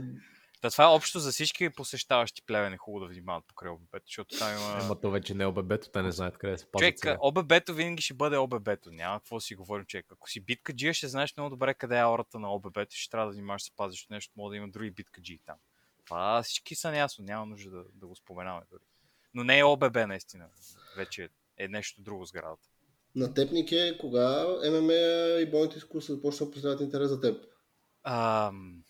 Да, 0.62 0.72
това 0.72 0.84
е 0.84 0.88
общо 0.88 1.20
за 1.20 1.32
всички 1.32 1.70
посещаващи 1.70 2.42
плевен 2.42 2.74
е 2.74 2.78
хубаво 2.78 3.06
да 3.06 3.12
внимават 3.12 3.46
покрай 3.48 3.72
ОББ-то, 3.72 4.06
защото 4.06 4.38
там 4.38 4.58
има... 4.58 4.84
Ема 4.84 5.00
то 5.02 5.12
вече 5.12 5.34
не 5.34 5.44
е 5.44 5.48
ОББ-то, 5.48 5.90
те 5.90 6.02
не 6.02 6.12
знаят 6.12 6.38
къде 6.38 6.58
се 6.58 6.72
пазят 6.72 6.82
Човек, 6.82 7.00
сега. 7.00 7.18
ОББ-то 7.22 7.74
винаги 7.74 8.02
ще 8.02 8.14
бъде 8.14 8.38
ОББ-то, 8.38 8.92
няма 8.92 9.20
какво 9.20 9.40
си 9.40 9.56
говорим, 9.56 9.86
човек. 9.86 10.06
Ако 10.12 10.30
си 10.30 10.40
битка 10.40 10.74
джия, 10.74 10.94
ще 10.94 11.08
знаеш 11.08 11.38
много 11.38 11.50
добре 11.50 11.74
къде 11.74 11.98
е 11.98 12.02
аурата 12.02 12.40
на 12.40 12.54
ОББ-то, 12.54 12.96
ще 12.96 13.10
трябва 13.10 13.28
да 13.28 13.34
внимаваш 13.34 13.62
да 13.62 13.66
се 13.66 13.72
пазиш 13.76 14.04
от 14.04 14.10
нещо, 14.10 14.34
може 14.38 14.52
да 14.52 14.58
има 14.58 14.68
други 14.68 14.92
битка 14.92 15.22
джии 15.22 15.40
там. 15.46 15.56
Това 16.06 16.44
всички 16.44 16.76
са 16.76 16.92
неясно, 16.92 17.26
няма 17.26 17.46
нужда 17.46 17.70
да, 17.70 17.84
да 17.94 18.08
го 18.08 18.16
споменаваме 18.16 18.66
дори. 18.72 18.84
Но 19.34 19.44
не 19.44 19.60
е 19.60 19.64
ОББ 19.64 19.96
наистина, 19.96 20.50
вече 20.98 21.30
е 21.58 21.68
нещо 21.68 22.02
друго 22.02 22.26
сградата. 22.26 22.70
На 23.18 23.34
теб, 23.34 23.52
Нике, 23.52 23.98
кога 24.00 24.46
ММА 24.72 24.94
и 25.42 25.50
бойните 25.52 25.78
изкуства 25.78 26.16
започна 26.16 26.46
да 26.46 26.52
представляват 26.52 26.82
интерес 26.82 27.10
за 27.10 27.22
теб? 27.22 27.46
Ам... 28.04 28.84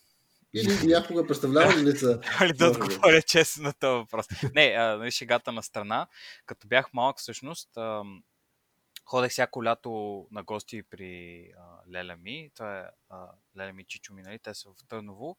Или 0.54 0.88
някога 0.88 1.28
представлява 1.28 1.78
ли 1.78 1.86
лица? 1.92 2.22
Али 2.40 2.54
да 2.54 2.70
отговоря 2.70 3.22
честно 3.22 3.64
на 3.64 3.74
този 3.74 3.98
въпрос. 3.98 4.28
Не, 4.56 4.76
а, 4.78 4.98
нали, 4.98 5.12
шегата 5.12 5.52
на 5.52 5.64
страна. 5.64 6.08
Като 6.46 6.68
бях 6.68 6.94
малък, 6.94 7.20
всъщност, 7.20 7.78
ам, 7.78 8.24
ходех 9.06 9.32
всяко 9.32 9.64
лято 9.64 10.28
на 10.32 10.44
гости 10.44 10.84
при 10.84 11.44
а, 11.58 11.92
Леля 11.94 12.16
ми. 12.18 12.52
Това 12.56 12.80
е 12.80 12.84
а, 13.10 13.28
Леля 13.58 13.74
ми 13.74 13.84
Чичо 13.84 14.14
ми, 14.14 14.22
нали? 14.22 14.40
Те 14.40 14.54
са 14.54 14.70
в 14.70 14.88
Търново. 14.88 15.38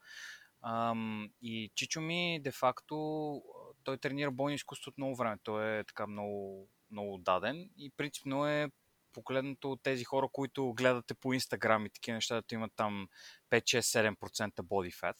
Ам, 0.62 1.30
и 1.42 1.71
Чичо 1.75 2.00
ми, 2.00 2.40
де 2.42 2.52
факто, 2.52 3.42
той 3.85 3.99
тренира 3.99 4.30
бойно 4.30 4.54
изкуство 4.54 4.88
от 4.88 4.99
много 4.99 5.16
време. 5.16 5.37
Той 5.45 5.78
е 5.78 5.85
така 5.85 6.07
много, 6.07 6.68
много 6.90 7.18
даден 7.18 7.71
и 7.78 7.90
принципно 7.97 8.49
е 8.49 8.71
погледнато 9.12 9.73
от 9.73 9.83
тези 9.83 10.04
хора, 10.04 10.28
които 10.33 10.73
гледате 10.73 11.14
по 11.14 11.33
Инстаграм 11.33 11.87
и 11.87 11.90
такива 11.90 12.14
неща, 12.14 12.42
да 12.49 12.54
имат 12.54 12.73
там 12.76 13.09
5-6-7% 13.50 14.16
body 14.54 14.92
fat. 15.00 15.16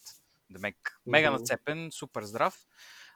Демек, 0.49 0.99
мега 1.05 1.31
нацепен, 1.31 1.89
супер 1.91 2.23
здрав. 2.23 2.65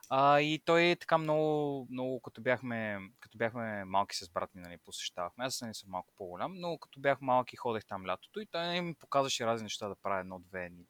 А, 0.10 0.39
и 0.39 0.62
той 0.65 0.83
е 0.83 0.95
така 0.95 1.17
много, 1.17 1.88
много 1.91 2.22
като, 2.22 2.41
бяхме, 2.41 3.00
като 3.19 3.38
бяхме 3.38 3.86
малки 3.86 4.15
с 4.15 4.29
брат 4.29 4.55
ми, 4.55 4.62
нали, 4.62 4.77
посещавахме. 4.77 5.45
Аз 5.45 5.62
не 5.62 5.74
съм 5.74 5.89
малко 5.89 6.13
по-голям, 6.17 6.53
но 6.55 6.77
като 6.77 7.00
бях 7.00 7.22
малки 7.22 7.55
ходех 7.55 7.86
там 7.86 8.05
лятото 8.05 8.39
и 8.39 8.45
той 8.45 8.81
ми 8.81 8.93
показваше 8.93 9.45
разни 9.45 9.63
неща 9.63 9.88
да 9.88 9.95
правя 9.95 10.19
едно-две 10.19 10.65
едни 10.65 10.86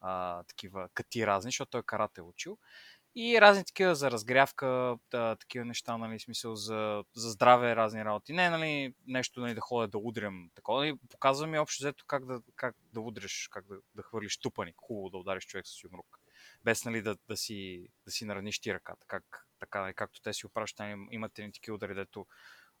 а, 0.00 0.42
такива 0.42 0.88
кати 0.94 1.26
разни, 1.26 1.48
защото 1.48 1.70
той 1.70 1.82
карате 1.82 2.20
е 2.20 2.24
учил. 2.24 2.58
И 3.14 3.40
разни 3.40 3.64
такива 3.64 3.94
за 3.94 4.10
разгрявка, 4.10 4.96
да, 5.10 5.36
такива 5.36 5.64
неща, 5.64 5.96
нали, 5.98 6.20
смисъл 6.20 6.54
за, 6.54 7.04
за 7.14 7.30
здраве, 7.30 7.76
разни 7.76 8.04
работи. 8.04 8.32
Не, 8.32 8.50
нали, 8.50 8.94
нещо 9.06 9.40
нали, 9.40 9.54
да 9.54 9.60
ходя 9.60 9.88
да 9.88 9.98
удрям 9.98 10.50
такова. 10.54 10.80
Нали, 10.80 10.98
показва 11.10 11.46
ми 11.46 11.58
общо 11.58 11.82
взето 11.82 12.04
как 12.06 12.26
да, 12.26 12.40
как 12.56 12.76
да 12.92 13.00
удреш, 13.00 13.48
как 13.52 13.66
да, 13.66 13.78
да 13.94 14.02
хвърлиш 14.02 14.38
тупаник, 14.38 14.74
хубаво 14.78 15.10
да 15.10 15.18
удариш 15.18 15.46
човек 15.46 15.66
с 15.66 15.84
юмрук. 15.84 16.20
Без 16.64 16.84
нали, 16.84 17.02
да, 17.02 17.16
да, 17.28 17.36
си, 17.36 17.88
да 18.04 18.10
си 18.10 18.24
нараниш 18.24 18.58
ти 18.60 18.74
ръката, 18.74 19.06
как, 19.06 19.46
така, 19.58 19.80
нали, 19.80 19.94
както 19.94 20.22
те 20.22 20.32
си 20.32 20.46
опращат. 20.46 20.78
Нали, 20.78 21.06
имате 21.10 21.42
ни 21.46 21.52
такива 21.52 21.74
удари, 21.74 21.94
дето 21.94 22.26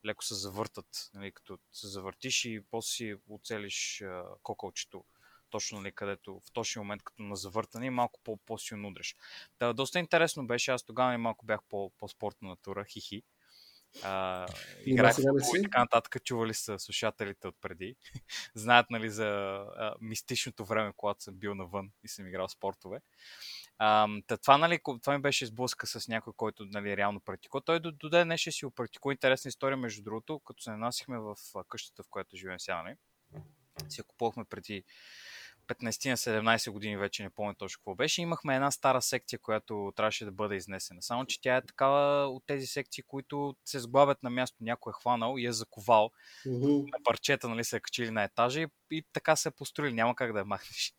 леко 0.04 0.24
се 0.24 0.34
завъртат, 0.34 1.10
нали, 1.14 1.32
като 1.32 1.58
се 1.72 1.86
завъртиш 1.86 2.44
и 2.44 2.62
после 2.70 2.88
си 2.92 3.14
оцелиш 3.30 4.02
а, 4.02 4.24
кокълчето 4.42 5.04
точно 5.50 5.80
нали, 5.80 5.92
където 5.92 6.40
в 6.46 6.52
точния 6.52 6.82
момент, 6.82 7.02
като 7.02 7.22
на 7.22 7.36
завъртане 7.36 7.86
и 7.86 7.90
малко 7.90 8.20
по- 8.24 8.36
по-силно 8.36 8.88
удреш. 8.88 9.16
Да, 9.58 9.74
доста 9.74 9.98
интересно 9.98 10.46
беше, 10.46 10.70
аз 10.70 10.82
тогава 10.82 11.18
малко 11.18 11.46
бях 11.46 11.60
по- 11.68 11.90
по-спортна 11.98 12.48
натура, 12.48 12.84
хихи. 12.84 13.22
А, 14.02 14.46
играх 14.86 15.16
в 15.16 15.58
и 15.58 15.62
така 15.62 15.78
нататък, 15.78 16.24
чували 16.24 16.54
са 16.54 16.78
слушателите 16.78 17.48
от 17.48 17.56
преди. 17.60 17.96
Знаят 18.54 18.90
нали, 18.90 19.10
за 19.10 19.26
а, 19.26 19.94
мистичното 20.00 20.64
време, 20.64 20.92
когато 20.96 21.22
съм 21.22 21.34
бил 21.34 21.54
навън 21.54 21.90
и 22.04 22.08
съм 22.08 22.26
играл 22.26 22.48
спортове. 22.48 23.00
А, 23.78 24.08
това, 24.42 24.58
нали, 24.58 24.80
това 25.02 25.12
ми 25.12 25.22
беше 25.22 25.46
сблъска 25.46 25.86
с 25.86 26.08
някой, 26.08 26.32
който 26.36 26.64
нали, 26.64 26.96
реално 26.96 27.20
практикува. 27.20 27.64
Той 27.64 27.80
до, 27.80 27.92
до 27.92 28.08
ден 28.08 28.28
днес 28.28 28.40
ще 28.40 28.52
си 28.52 28.66
опрактикува 28.66 29.12
интересна 29.12 29.48
история, 29.48 29.76
между 29.76 30.02
другото, 30.02 30.40
като 30.40 30.62
се 30.62 30.70
нанасихме 30.70 31.18
в 31.18 31.36
къщата, 31.68 32.02
в 32.02 32.08
която 32.10 32.36
живеем 32.36 32.60
сега. 32.60 32.82
Нали? 32.82 32.96
Си 33.88 34.00
я 34.00 34.04
купувахме 34.04 34.44
преди 34.44 34.84
15-17 35.70 36.70
години, 36.70 36.96
вече 36.96 37.22
не 37.22 37.30
помня 37.30 37.54
точно 37.54 37.78
какво 37.78 37.94
беше, 37.94 38.22
имахме 38.22 38.54
една 38.54 38.70
стара 38.70 39.02
секция, 39.02 39.38
която 39.38 39.92
трябваше 39.96 40.24
да 40.24 40.32
бъде 40.32 40.56
изнесена. 40.56 41.02
Само, 41.02 41.26
че 41.26 41.40
тя 41.40 41.56
е 41.56 41.66
такава 41.66 42.26
от 42.26 42.42
тези 42.46 42.66
секции, 42.66 43.04
които 43.06 43.56
се 43.64 43.80
сглабят 43.80 44.22
на 44.22 44.30
място, 44.30 44.56
някой 44.60 44.90
е 44.90 45.00
хванал 45.00 45.34
и 45.38 45.46
е 45.46 45.52
заковал 45.52 46.10
uh-huh. 46.46 46.92
на 46.92 46.98
парчета, 47.04 47.48
нали, 47.48 47.64
се 47.64 47.76
е 47.76 47.80
качили 47.80 48.10
на 48.10 48.24
етажа 48.24 48.60
и, 48.60 48.66
и 48.90 49.04
така 49.12 49.36
се 49.36 49.48
е 49.48 49.52
построили. 49.52 49.94
Няма 49.94 50.14
как 50.14 50.32
да 50.32 50.38
я 50.38 50.44
махнеш. 50.44 50.94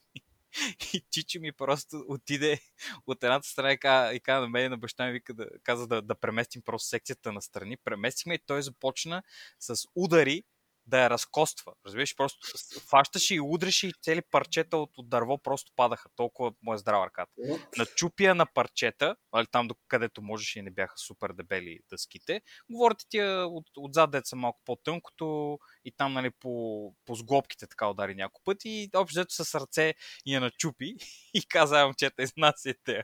И 0.94 1.04
Чичо 1.12 1.40
ми 1.40 1.52
просто 1.52 2.06
отиде 2.08 2.60
от 3.08 3.24
едната 3.24 3.48
страна 3.48 3.72
и 3.72 3.78
каза, 3.78 4.14
и 4.14 4.20
каза 4.20 4.42
на 4.42 4.50
мен 4.50 4.66
и 4.66 4.70
на 4.70 4.78
баща 4.78 5.06
ми, 5.06 5.12
вика 5.12 5.34
да, 5.34 5.48
каза 5.64 5.88
да, 5.88 6.02
да 6.02 6.16
преместим 6.16 6.62
просто 6.62 6.88
секцията 6.88 7.32
на 7.32 7.42
страни. 7.42 7.78
Преместихме 7.78 8.34
и 8.34 8.40
той 8.46 8.62
започна 8.62 9.24
с 9.60 9.76
удари 9.96 10.44
да 10.86 11.04
я 11.04 11.10
разкоства. 11.10 11.74
Разбираш, 11.86 12.16
просто 12.16 12.48
фащаше 12.90 13.36
и 13.36 13.42
удреше 13.42 13.88
и 13.88 13.94
цели 14.02 14.22
парчета 14.32 14.78
от, 14.78 14.98
от 14.98 15.10
дърво 15.10 15.38
просто 15.38 15.72
падаха. 15.76 16.10
Толкова 16.16 16.54
му 16.64 16.74
е 16.74 16.78
здрава 16.78 17.06
ръката. 17.06 17.32
На 17.78 17.86
чупия 17.86 18.36
на 18.36 18.46
парчета, 18.46 19.16
нали, 19.34 19.48
там 19.52 19.68
до 19.68 19.76
където 19.88 20.22
можеше 20.22 20.60
и 20.60 20.62
не 20.62 20.72
бяха 20.72 20.98
супер 20.98 21.34
дебели 21.34 21.80
дъските, 21.90 22.42
говорите 22.70 23.06
тия 23.10 23.48
от, 23.48 23.66
отзад 23.78 24.12
деца 24.12 24.36
малко 24.36 24.62
по-тънкото 24.66 25.60
и 25.86 25.92
там 25.92 26.14
нали, 26.14 26.30
по, 26.40 26.94
по 27.06 27.16
сглобките 27.16 27.68
така 27.68 27.90
удари 27.90 28.16
няколко 28.16 28.42
пъти 28.44 28.70
и 28.70 28.90
общо 28.96 29.26
с 29.30 29.60
ръце 29.60 29.94
я 30.26 30.40
начупи 30.42 30.96
и 31.34 31.46
каза, 31.48 31.86
момчета, 31.86 32.24
изнасяйте. 32.24 33.04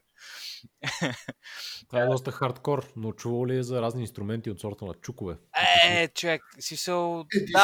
Това 1.89 2.01
е 2.01 2.05
доста 2.05 2.31
хардкор, 2.31 2.91
но 2.95 3.11
чувал 3.11 3.45
ли 3.45 3.57
е 3.57 3.63
за 3.63 3.81
разни 3.81 4.01
инструменти 4.01 4.51
от 4.51 4.59
сорта 4.59 4.85
на 4.85 4.93
чукове? 4.93 5.37
Е, 5.85 6.07
човек, 6.07 6.41
си 6.59 6.77
се... 6.77 6.91
Е, 6.91 6.95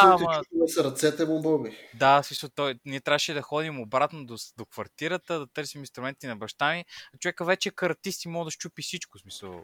да, 0.07 0.43
ама... 0.55 0.67
с 0.67 0.83
ръцете 0.83 1.25
му, 1.25 1.41
Боби. 1.41 1.77
Да, 1.93 2.23
смисъл, 2.23 2.49
той, 2.55 2.75
ние 2.85 3.01
трябваше 3.01 3.33
да 3.33 3.41
ходим 3.41 3.79
обратно 3.79 4.25
до, 4.25 4.35
до 4.57 4.65
квартирата, 4.65 5.39
да 5.39 5.47
търсим 5.47 5.81
инструменти 5.81 6.27
на 6.27 6.35
баща 6.35 6.73
ми. 6.73 6.85
Човека 7.19 7.45
вече 7.45 7.69
е 7.69 7.71
каратист 7.71 8.25
и 8.25 8.27
мога 8.27 8.45
да 8.45 8.51
щупи 8.51 8.81
всичко, 8.81 9.19
смисъл, 9.19 9.63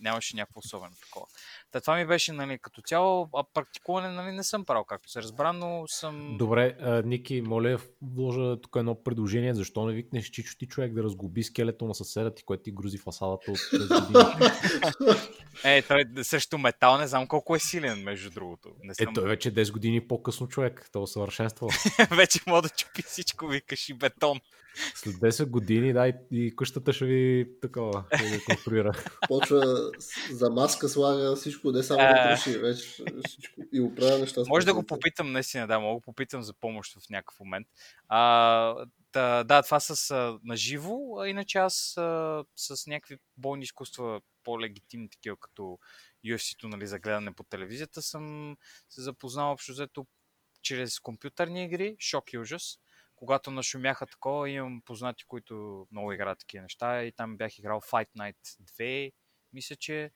нямаше 0.00 0.36
някакво 0.36 0.58
особено 0.58 0.92
такова. 1.02 1.26
Та, 1.70 1.80
това 1.80 1.96
ми 1.96 2.06
беше, 2.06 2.32
нали, 2.32 2.58
като 2.58 2.82
цяло, 2.82 3.28
а 3.34 3.44
практикуване, 3.54 4.08
нали, 4.08 4.32
не 4.32 4.44
съм 4.44 4.64
правил, 4.64 4.84
както 4.84 5.10
се 5.10 5.22
разбра, 5.22 5.52
но 5.52 5.84
съм... 5.88 6.36
Добре, 6.38 6.76
а, 6.80 7.02
Ники, 7.02 7.40
моля, 7.40 7.78
вложа 8.02 8.60
тук 8.60 8.76
едно 8.76 9.02
предложение, 9.02 9.54
защо 9.54 9.84
не 9.84 9.92
викнеш 9.92 10.30
Чичо 10.30 10.56
ти 10.58 10.66
човек 10.66 10.92
да 10.92 11.02
разгуби 11.02 11.42
скелето 11.42 11.84
на 11.84 11.94
съседа 11.94 12.34
ти, 12.34 12.42
който 12.44 12.62
ти 12.62 12.70
грузи 12.70 12.98
фасадата 12.98 13.50
от 13.50 13.58
10 13.58 14.06
години? 14.06 15.16
е, 15.76 15.82
той 15.82 16.04
срещу 16.24 16.58
метал, 16.58 16.98
не 16.98 17.06
знам 17.06 17.26
колко 17.26 17.56
е 17.56 17.58
силен, 17.58 18.02
между 18.02 18.30
другото. 18.30 18.68
Не 18.82 18.94
съм... 18.94 19.08
Е, 19.08 19.12
той 19.14 19.28
вече 19.28 19.54
10 19.54 19.72
години 19.76 20.08
по-късно 20.08 20.48
човек, 20.48 20.88
то 20.92 21.02
усъвършенства. 21.02 21.68
вече 22.10 22.40
мога 22.46 22.62
да 22.62 22.68
чупи 22.68 23.02
всичко, 23.02 23.48
викаш 23.48 23.88
и 23.88 23.94
бетон. 23.94 24.40
След 24.94 25.14
10 25.14 25.46
години, 25.46 25.92
да, 25.92 26.08
и, 26.08 26.14
и 26.30 26.56
къщата 26.56 26.92
ще 26.92 27.04
ви 27.04 27.48
такова, 27.62 28.04
да 28.10 28.44
конструира. 28.44 28.92
Почва 29.28 29.90
за 30.30 30.50
маска 30.50 30.88
слага 30.88 31.36
всичко, 31.36 31.72
не 31.72 31.82
само 31.82 31.98
да 31.98 32.28
троши, 32.28 32.58
вече 32.58 33.04
всичко 33.28 33.60
и 33.72 33.80
оправя 33.80 34.18
неща. 34.18 34.42
Може 34.48 34.66
да 34.66 34.74
го 34.74 34.82
попитам, 34.82 35.32
наистина, 35.32 35.66
да, 35.66 35.80
мога 35.80 36.00
да 36.00 36.04
попитам 36.04 36.42
за 36.42 36.54
помощ 36.54 36.94
в 36.94 37.10
някакъв 37.10 37.40
момент. 37.40 37.66
А, 38.08 38.86
да, 39.12 39.44
да, 39.44 39.62
това 39.62 39.80
с 39.80 40.14
наживо, 40.44 41.18
а 41.20 41.28
иначе 41.28 41.58
аз 41.58 41.96
а, 41.96 42.44
с 42.56 42.86
някакви 42.86 43.16
бойни 43.36 43.64
изкуства, 43.64 44.20
по-легитимни 44.46 45.10
такива, 45.10 45.36
като 45.36 45.78
UFC-то, 46.26 46.68
нали, 46.68 46.86
за 46.86 46.98
гледане 46.98 47.34
по 47.34 47.44
телевизията, 47.44 48.02
съм 48.02 48.56
се 48.88 49.02
запознал 49.02 49.52
общо 49.52 49.72
взето 49.72 50.06
чрез 50.62 51.00
компютърни 51.00 51.64
игри, 51.64 51.96
шок 52.00 52.32
и 52.32 52.38
ужас. 52.38 52.78
Когато 53.16 53.50
нашумяха 53.50 54.06
такова, 54.06 54.50
имам 54.50 54.82
познати, 54.84 55.24
които 55.24 55.86
много 55.92 56.12
играят 56.12 56.38
такива 56.38 56.62
неща 56.62 57.04
и 57.04 57.12
там 57.12 57.36
бях 57.36 57.58
играл 57.58 57.80
Fight 57.80 58.08
Night 58.18 58.36
2, 58.78 59.12
мисля, 59.52 59.76
че 59.76 60.10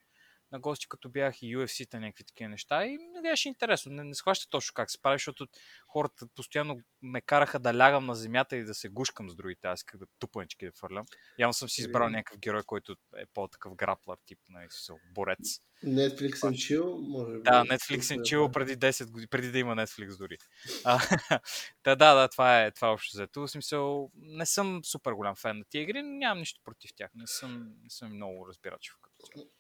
на 0.53 0.61
гости, 0.61 0.89
като 0.89 1.09
бях 1.09 1.43
и 1.43 1.57
UFC-та, 1.57 2.01
някакви 2.01 2.25
такива 2.25 2.49
неща. 2.49 2.87
И 2.87 2.91
ми 2.91 3.23
беше 3.23 3.49
интересно. 3.49 3.93
Не, 3.93 4.05
не 4.05 4.15
схваща 4.15 4.47
точно 4.51 4.75
как 4.75 4.91
се 4.91 5.03
прави, 5.03 5.15
защото 5.15 5.47
хората 5.89 6.27
постоянно 6.35 6.79
ме 7.03 7.21
караха 7.21 7.59
да 7.59 7.79
лягам 7.79 8.07
на 8.07 8.15
земята 8.15 8.57
и 8.57 8.65
да 8.65 8.75
се 8.75 8.89
гушкам 8.89 9.31
с 9.31 9.35
другите. 9.35 9.67
Аз 9.67 9.81
исках 9.81 10.01
да 10.01 10.07
тупанички 10.19 10.67
да 10.67 10.73
фърлям. 10.73 11.05
Явно 11.39 11.53
съм 11.53 11.69
си 11.69 11.81
избрал 11.81 12.09
някакъв 12.09 12.39
герой, 12.39 12.63
който 12.67 12.97
е 13.17 13.27
по-такъв 13.35 13.75
граплър, 13.75 14.19
тип, 14.27 14.39
на 14.49 14.67
борец. 15.15 15.61
Netflix 15.85 16.31
and 16.31 16.53
Chill, 16.53 17.09
може 17.09 17.33
би. 17.33 17.43
Да, 17.43 17.65
Netflix 17.65 18.01
and 18.01 18.21
Chill 18.21 18.53
преди 18.53 18.77
10 18.77 19.11
години, 19.11 19.29
преди 19.29 19.51
да 19.51 19.59
има 19.59 19.77
Netflix 19.77 20.19
дори. 20.19 20.39
А, 20.85 20.99
да, 21.85 21.97
да, 21.97 22.15
да, 22.15 22.29
това 22.29 22.63
е, 22.63 22.71
това 22.71 22.89
е 22.89 22.91
общо 22.91 23.17
взето. 23.17 23.41
В 23.41 23.49
смисъл, 23.49 24.11
не 24.15 24.47
съм 24.47 24.81
супер 24.85 25.13
голям 25.13 25.37
фен 25.37 25.59
на 25.59 25.65
тия 25.65 25.83
игри, 25.83 26.03
нямам 26.03 26.39
нищо 26.39 26.61
против 26.65 26.91
тях. 26.97 27.11
Не 27.15 27.27
съм, 27.27 27.75
не 27.83 27.91
съм 27.91 28.15
много 28.15 28.49
разбирачив 28.49 28.95
като 29.03 29.17
цяло 29.27 29.51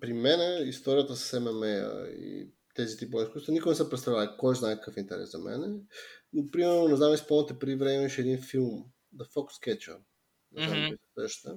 при 0.00 0.12
мен 0.12 0.68
историята 0.68 1.16
с 1.16 1.40
ММА 1.40 2.06
и 2.08 2.50
тези 2.74 2.96
типове 2.96 3.24
изкуства, 3.24 3.52
никой 3.52 3.72
не 3.72 3.76
се 3.76 3.90
представлява 3.90 4.36
кой 4.36 4.56
знае 4.56 4.74
какъв 4.74 4.96
интерес 4.96 5.30
за 5.30 5.38
мен. 5.38 5.86
Но, 6.32 6.50
примерно, 6.50 6.88
не 6.88 6.96
знам, 6.96 7.14
изпълните 7.14 7.58
при 7.58 7.74
време 7.74 7.94
имаше 7.94 8.20
един 8.20 8.42
филм, 8.42 8.84
The 9.16 9.34
Fox 9.34 9.46
Catcher. 9.66 9.98
Не 10.52 10.68
знам 10.68 10.98
сещате. 11.18 11.54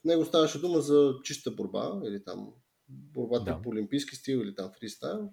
В 0.00 0.04
него 0.04 0.24
ставаше 0.24 0.60
дума 0.60 0.80
за 0.80 1.14
чиста 1.24 1.50
борба, 1.50 2.00
или 2.04 2.24
там 2.24 2.52
борба 2.88 3.38
Да. 3.38 3.56
тип 3.56 3.66
олимпийски 3.66 4.16
стил, 4.16 4.38
или 4.38 4.54
там 4.54 4.70
фристайл. 4.78 5.30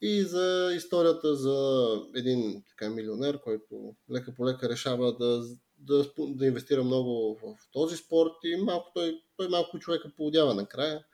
И 0.00 0.22
за 0.22 0.72
историята 0.76 1.36
за 1.36 1.88
един 2.14 2.62
така 2.68 2.90
милионер, 2.90 3.40
който 3.40 3.96
лека 4.10 4.34
по 4.34 4.46
лека 4.46 4.68
решава 4.68 5.16
да, 5.16 5.42
да, 5.86 6.10
да 6.18 6.46
инвестира 6.46 6.84
много 6.84 7.38
в 7.42 7.56
този 7.72 7.96
спорт 7.96 8.32
и 8.44 8.56
малко 8.56 8.90
той, 8.94 9.22
той 9.36 9.48
малко 9.48 9.78
човека 9.78 10.12
поудява 10.16 10.54
накрая. 10.54 11.04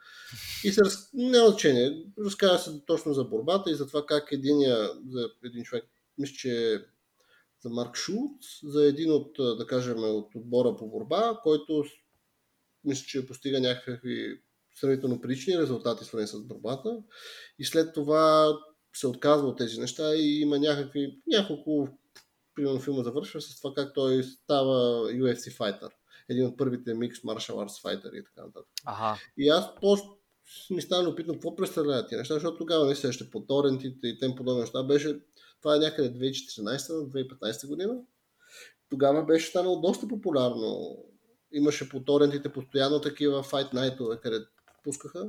И 0.64 0.72
се 0.72 0.80
раз... 0.80 1.10
няма 1.12 1.48
значение. 1.48 2.04
Разказва 2.24 2.58
се 2.58 2.80
точно 2.86 3.14
за 3.14 3.24
борбата 3.24 3.70
и 3.70 3.74
за 3.74 3.86
това 3.86 4.06
как 4.06 4.32
единия, 4.32 4.90
за 5.08 5.30
един 5.44 5.64
човек, 5.64 5.84
мисля, 6.18 6.34
че 6.34 6.84
за 7.62 7.70
Марк 7.70 7.96
Шулц, 7.96 8.44
за 8.62 8.86
един 8.86 9.12
от, 9.12 9.32
да 9.58 9.66
кажем, 9.66 9.98
от 9.98 10.34
отбора 10.34 10.76
по 10.76 10.88
борба, 10.88 11.40
който 11.42 11.84
мисля, 12.84 13.04
че 13.06 13.26
постига 13.26 13.60
някакви 13.60 14.40
сравнително 14.74 15.20
прилични 15.20 15.58
резултати, 15.58 16.04
свързани 16.04 16.28
с 16.28 16.46
борбата. 16.46 17.02
И 17.58 17.64
след 17.64 17.94
това 17.94 18.58
се 18.94 19.06
отказва 19.06 19.48
от 19.48 19.58
тези 19.58 19.80
неща 19.80 20.14
и 20.14 20.40
има 20.40 20.58
някакви, 20.58 21.18
няколко, 21.26 21.88
примерно 22.60 22.80
филма 22.80 23.02
завършва 23.02 23.40
с 23.40 23.60
това 23.60 23.74
как 23.74 23.94
той 23.94 24.22
става 24.22 24.74
UFC 25.12 25.52
файтър. 25.52 25.90
Един 26.28 26.46
от 26.46 26.58
първите 26.58 26.90
Mixed 26.90 27.22
Martial 27.22 27.54
Arts 27.54 27.82
файтери 27.82 28.18
и 28.18 28.24
така 28.24 28.46
нататък. 28.46 28.68
Аха. 28.84 29.20
И 29.38 29.48
аз 29.48 29.74
просто 29.74 30.16
ми 30.70 30.82
стана 30.82 31.04
любопитно 31.04 31.34
какво 31.34 31.56
представляват 31.56 32.08
тия 32.08 32.18
неща, 32.18 32.34
защото 32.34 32.56
тогава 32.56 32.86
не 32.86 32.94
се 32.94 33.12
ще 33.12 33.30
по 33.30 33.40
торентите 33.40 34.08
и 34.08 34.18
тем 34.18 34.34
подобни 34.34 34.60
неща. 34.60 34.82
Беше, 34.82 35.20
това 35.62 35.76
е 35.76 35.78
някъде 35.78 36.32
2014-2015 36.32 37.68
година. 37.68 37.94
Тогава 38.90 39.24
беше 39.24 39.46
станало 39.46 39.80
доста 39.80 40.08
популярно. 40.08 40.98
Имаше 41.52 41.88
по 41.88 42.04
торентите 42.04 42.52
постоянно 42.52 43.00
такива 43.00 43.42
файт 43.42 43.72
найтове, 43.72 44.20
където 44.22 44.50
пускаха. 44.84 45.24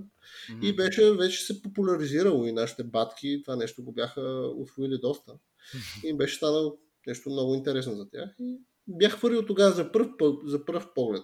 Мгм. 0.50 0.66
И 0.66 0.76
беше, 0.76 1.12
вече 1.12 1.46
се 1.46 1.62
популяризирало 1.62 2.46
и 2.46 2.52
нашите 2.52 2.84
батки 2.84 3.42
това 3.46 3.56
нещо 3.56 3.84
го 3.84 3.92
бяха 3.92 4.52
освоили 4.58 4.98
доста. 4.98 5.34
И 6.06 6.08
им 6.08 6.18
беше 6.18 6.36
станало 6.36 6.78
нещо 7.08 7.30
много 7.30 7.56
интересно 7.56 7.96
за 7.96 8.10
тях. 8.10 8.30
И 8.40 8.62
бях 8.88 9.14
хвърлил 9.18 9.46
тогава 9.46 9.72
за 9.72 9.92
пъ- 9.92 10.48
за 10.48 10.66
първ 10.66 10.94
поглед 10.96 11.24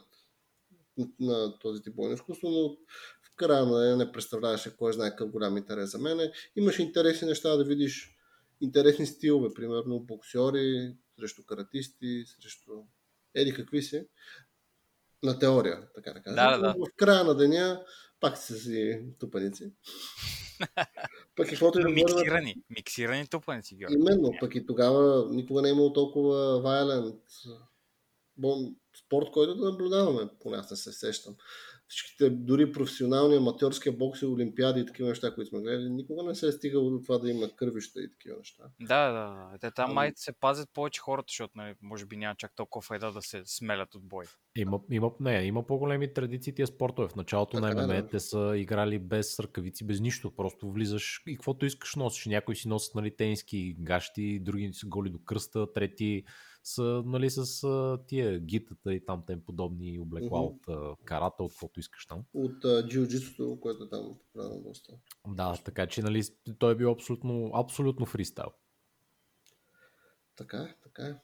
на, 1.19 1.59
този 1.59 1.81
тип 1.81 1.95
бойно 1.95 2.13
изкуство, 2.13 2.49
но 2.49 2.69
в 3.23 3.35
края 3.35 3.65
на 3.65 3.79
деня 3.81 3.97
не 3.97 4.11
представляваше 4.11 4.77
кой 4.77 4.93
знае 4.93 5.09
какъв 5.09 5.31
голям 5.31 5.57
интерес 5.57 5.91
за 5.91 5.97
мене. 5.97 6.31
Имаше 6.55 6.81
интересни 6.81 7.27
неща 7.27 7.55
да 7.55 7.63
видиш, 7.63 8.17
интересни 8.61 9.05
стилове, 9.05 9.53
примерно 9.55 9.99
боксери, 9.99 10.95
срещу 11.19 11.43
каратисти, 11.45 12.23
срещу 12.25 12.71
еди 13.35 13.53
какви 13.53 13.81
си. 13.81 14.07
На 15.23 15.39
теория, 15.39 15.87
така 15.95 16.13
да 16.13 16.21
кажа. 16.21 16.35
Да, 16.35 16.57
да, 16.57 16.73
В 16.73 16.95
края 16.95 17.23
на 17.23 17.35
деня 17.35 17.85
пак 18.19 18.37
са 18.37 18.55
си 18.55 19.01
тупаници. 19.19 19.71
Пък 21.35 21.49
каквото 21.49 21.79
и 21.79 21.83
да 21.83 21.89
Миксирани. 21.89 22.55
Миксирани 22.69 23.27
тупаници, 23.27 23.75
Георги. 23.75 23.95
Именно, 23.95 24.31
пък 24.39 24.55
и 24.55 24.65
тогава 24.65 25.29
никога 25.31 25.61
не 25.61 25.69
е 25.69 25.71
имало 25.71 25.93
толкова 25.93 26.61
вайлент 26.61 27.15
спорт, 29.05 29.31
който 29.31 29.55
да 29.55 29.65
наблюдаваме, 29.65 30.29
поне 30.39 30.57
аз 30.57 30.71
не 30.71 30.77
се 30.77 30.91
сещам. 30.91 31.35
Всичките, 31.89 32.29
дори 32.29 32.71
професионални, 32.71 33.35
аматьорския 33.35 33.93
бокс 33.93 34.21
и 34.21 34.25
олимпиади 34.25 34.79
и 34.79 34.85
такива 34.85 35.09
неща, 35.09 35.35
които 35.35 35.49
сме 35.49 35.61
гледали, 35.61 35.89
никога 35.89 36.23
не 36.23 36.35
се 36.35 36.47
е 36.47 36.51
стигало 36.51 36.89
до 36.89 37.01
това 37.01 37.17
да 37.17 37.29
има 37.29 37.49
кървища 37.55 38.01
и 38.01 38.11
такива 38.11 38.37
неща. 38.37 38.63
Да, 38.81 39.11
да, 39.11 39.49
да. 39.51 39.57
Те 39.59 39.71
там 39.71 39.85
Ами- 39.85 39.93
май 39.93 40.11
се 40.15 40.31
пазят 40.31 40.69
повече 40.73 41.01
хората, 41.01 41.25
защото 41.29 41.53
нали, 41.55 41.75
може 41.81 42.05
би 42.05 42.17
няма 42.17 42.35
чак 42.35 42.55
толкова 42.55 42.81
файда 42.81 43.11
да 43.11 43.21
се 43.21 43.41
смелят 43.45 43.95
от 43.95 44.03
бой. 44.03 44.25
Има, 44.55 44.79
има, 44.91 45.11
не, 45.19 45.43
има 45.43 45.67
по-големи 45.67 46.13
традиции 46.13 46.55
тия 46.55 46.67
спортове. 46.67 47.07
В 47.07 47.15
началото 47.15 47.61
Така, 47.61 47.73
на 47.73 47.87
ММА 47.87 48.01
да. 48.01 48.07
те 48.07 48.19
са 48.19 48.53
играли 48.55 48.99
без 48.99 49.39
ръкавици, 49.39 49.87
без 49.87 49.99
нищо. 49.99 50.35
Просто 50.35 50.71
влизаш 50.71 51.23
и 51.27 51.35
каквото 51.35 51.65
искаш 51.65 51.95
носиш. 51.95 52.25
Някои 52.25 52.55
си 52.55 52.67
носят 52.67 52.95
нали, 52.95 53.15
тениски 53.15 53.75
гащи, 53.79 54.39
други 54.39 54.69
са 54.73 54.87
голи 54.87 55.09
до 55.09 55.19
кръста, 55.19 55.73
трети 55.73 56.23
са 56.67 57.03
нали, 57.05 57.29
с 57.29 57.63
а, 57.63 57.99
тия 58.07 58.39
гитата 58.39 58.93
и 58.93 59.05
там 59.05 59.23
тем 59.27 59.41
подобни 59.45 59.99
облекла 59.99 60.41
Мгм. 60.41 60.47
от 60.47 60.67
а, 60.67 61.05
карата, 61.05 61.43
от 61.43 61.51
каквото 61.51 61.79
искаш 61.79 62.05
там. 62.05 62.23
От 62.33 62.63
джиу-джитсото, 62.63 63.59
което 63.59 63.83
е 63.83 63.89
там 63.89 64.17
популярно 64.19 64.61
доста. 64.61 64.93
Да, 65.27 65.57
така 65.65 65.87
че 65.87 66.01
нали, 66.01 66.23
той 66.59 66.71
е 66.71 66.75
бил 66.75 66.91
абсолютно, 66.91 67.51
абсолютно 67.53 68.05
фристайл. 68.05 68.51
Така 70.35 70.57
е, 70.57 70.75
така 70.83 71.03
е. 71.03 71.15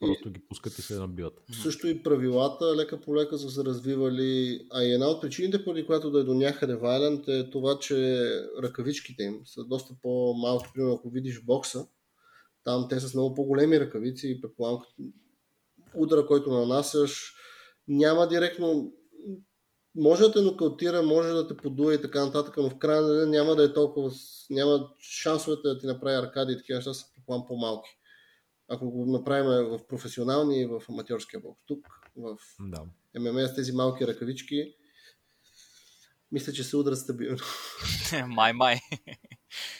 Просто 0.00 0.30
ги 0.30 0.40
пускат 0.48 0.78
и 0.78 0.82
се 0.82 0.98
набиват. 0.98 1.40
Също 1.62 1.88
и 1.88 2.02
правилата 2.02 2.76
лека 2.76 3.00
по 3.00 3.16
лека 3.16 3.38
са 3.38 3.50
се 3.50 3.64
развивали, 3.64 4.60
а 4.70 4.82
и 4.82 4.92
една 4.92 5.06
от 5.06 5.20
причините, 5.20 5.64
поради 5.64 5.86
която 5.86 6.10
да 6.10 6.20
е 6.20 6.24
до 6.24 6.34
някъде 6.34 6.76
вайлент 6.76 7.28
е 7.28 7.50
това, 7.50 7.78
че 7.78 8.28
ръкавичките 8.62 9.22
им 9.22 9.40
са 9.44 9.64
доста 9.64 9.94
по-малки. 10.02 10.68
Примерно, 10.74 10.94
ако 10.94 11.10
видиш 11.10 11.44
бокса, 11.44 11.86
там 12.68 12.86
те 12.88 13.00
са 13.00 13.08
с 13.08 13.14
много 13.14 13.34
по-големи 13.34 13.80
ръкавици 13.80 14.28
и 14.28 14.40
предполагам, 14.40 14.82
удара, 15.94 16.26
който 16.26 16.50
нанасяш, 16.50 17.34
няма 17.88 18.28
директно 18.28 18.92
може 19.96 20.22
да 20.22 20.32
те 20.32 20.40
нокаутира, 20.40 21.02
може 21.02 21.28
да 21.28 21.48
те 21.48 21.56
подуе 21.56 21.94
и 21.94 22.02
така 22.02 22.24
нататък, 22.24 22.56
но 22.56 22.70
в 22.70 22.78
крайна 22.78 23.08
деня 23.08 23.26
няма 23.26 23.56
да 23.56 23.64
е 23.64 23.72
толкова, 23.72 24.10
няма 24.50 24.88
шансовете 25.00 25.68
да 25.68 25.78
ти 25.78 25.86
направи 25.86 26.16
аркади 26.16 26.52
и 26.52 26.56
такива 26.56 26.76
неща 26.76 26.94
са 26.94 27.04
предполагам 27.14 27.46
по-малки. 27.46 27.90
Ако 28.68 28.90
го 28.90 29.06
направим 29.06 29.68
в 29.68 29.86
професионалния 29.88 30.62
и 30.62 30.66
в 30.66 30.82
аматьорския 30.88 31.40
бокс. 31.40 31.60
Тук, 31.66 31.86
в 32.16 32.36
Да. 32.60 32.84
ММА 33.20 33.48
с 33.48 33.54
тези 33.54 33.72
малки 33.72 34.06
ръкавички, 34.06 34.74
мисля, 36.32 36.52
че 36.52 36.64
се 36.64 36.76
удрят 36.76 36.98
стабилно. 36.98 37.38
май, 38.26 38.52
май. 38.52 38.80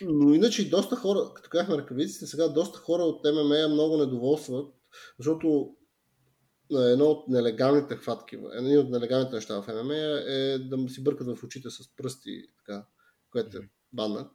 Но 0.01 0.35
иначе 0.35 0.71
доста 0.71 0.97
хора, 0.97 1.33
като 1.35 1.51
казахме 1.51 1.79
ръкавиците, 1.79 2.27
сега 2.27 2.49
доста 2.49 2.79
хора 2.79 3.03
от 3.03 3.25
ММА 3.25 3.69
много 3.69 3.97
недоволстват, 3.97 4.75
защото 5.19 5.77
едно 6.71 7.05
от 7.05 7.29
нелегалните 7.29 7.97
хватки, 7.97 8.39
едно 8.53 8.81
от 8.81 8.91
нелегалните 8.91 9.35
неща 9.35 9.63
в 9.63 9.83
ММА 9.83 9.95
е 10.27 10.59
да 10.59 10.89
си 10.89 11.05
бъркат 11.05 11.37
в 11.37 11.45
очите 11.45 11.71
с 11.71 11.97
пръсти, 11.97 12.43
така, 12.59 12.87
което 13.31 13.59
е 13.59 13.69
баннат. 13.93 14.31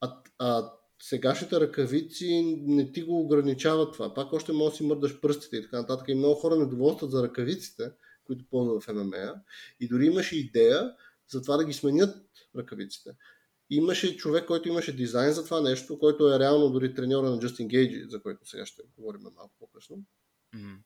А, 0.00 0.22
а 0.38 0.72
сегашните 1.02 1.60
ръкавици 1.60 2.58
не 2.66 2.92
ти 2.92 3.02
го 3.02 3.20
ограничават 3.20 3.92
това. 3.92 4.14
Пак 4.14 4.32
още 4.32 4.52
може 4.52 4.70
да 4.70 4.76
си 4.76 4.86
мърдаш 4.86 5.20
пръстите 5.20 5.56
и 5.56 5.62
така 5.62 5.76
нататък. 5.76 6.08
И 6.08 6.14
много 6.14 6.34
хора 6.34 6.56
недоволстват 6.56 7.10
за 7.10 7.22
ръкавиците, 7.22 7.92
които 8.24 8.44
ползват 8.50 8.84
в 8.84 8.92
ММА. 8.94 9.34
И 9.80 9.88
дори 9.88 10.06
имаше 10.06 10.38
идея 10.38 10.94
за 11.28 11.42
това 11.42 11.56
да 11.56 11.64
ги 11.64 11.72
сменят 11.72 12.16
ръкавиците. 12.56 13.10
Имаше 13.70 14.16
човек, 14.16 14.46
който 14.46 14.68
имаше 14.68 14.96
дизайн 14.96 15.32
за 15.32 15.44
това 15.44 15.60
нещо, 15.60 15.98
който 15.98 16.34
е 16.34 16.38
реално 16.38 16.70
дори 16.70 16.94
треньора 16.94 17.30
на 17.30 17.38
Justin 17.38 17.66
Gage, 17.66 18.08
за 18.08 18.22
който 18.22 18.48
сега 18.48 18.66
ще 18.66 18.82
говорим 18.98 19.20
малко 19.22 19.54
по-късно. 19.58 19.96
М. 20.54 20.76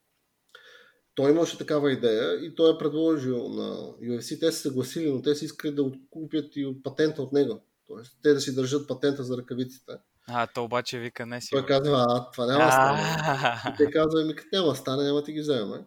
Той 1.15 1.31
имаше 1.31 1.59
такава 1.59 1.93
идея 1.93 2.45
и 2.45 2.55
той 2.55 2.75
е 2.75 2.79
предложил 2.79 3.49
на 3.49 3.77
UFC. 4.03 4.41
Те 4.41 4.53
се 4.53 4.61
съгласили, 4.61 5.13
но 5.13 5.23
те 5.23 5.35
са 5.35 5.45
искали 5.45 5.75
да 5.75 5.83
откупят 5.83 6.57
и 6.57 6.67
от 6.67 6.83
патента 6.83 7.23
от 7.23 7.33
него. 7.33 7.67
Тоест, 7.87 8.19
те 8.23 8.33
да 8.33 8.41
си 8.41 8.55
държат 8.55 8.89
патента 8.89 9.25
за 9.25 9.37
ръкавиците. 9.37 9.93
А, 10.29 10.47
то 10.47 10.65
обаче 10.65 10.99
вика 10.99 11.27
не 11.27 11.41
си. 11.41 11.49
Той 11.51 11.67
казва, 11.67 12.05
а, 12.09 12.31
това 12.31 12.47
няма 12.47 12.65
да 12.65 12.71
стане. 12.73 13.75
И 13.75 13.77
те 13.77 13.91
казват, 13.91 14.27
ми, 14.27 14.35
като 14.35 14.49
няма 14.53 14.77
стане, 14.77 15.05
няма 15.05 15.19
да 15.19 15.25
ти 15.25 15.33
ги 15.33 15.41
вземем. 15.41 15.85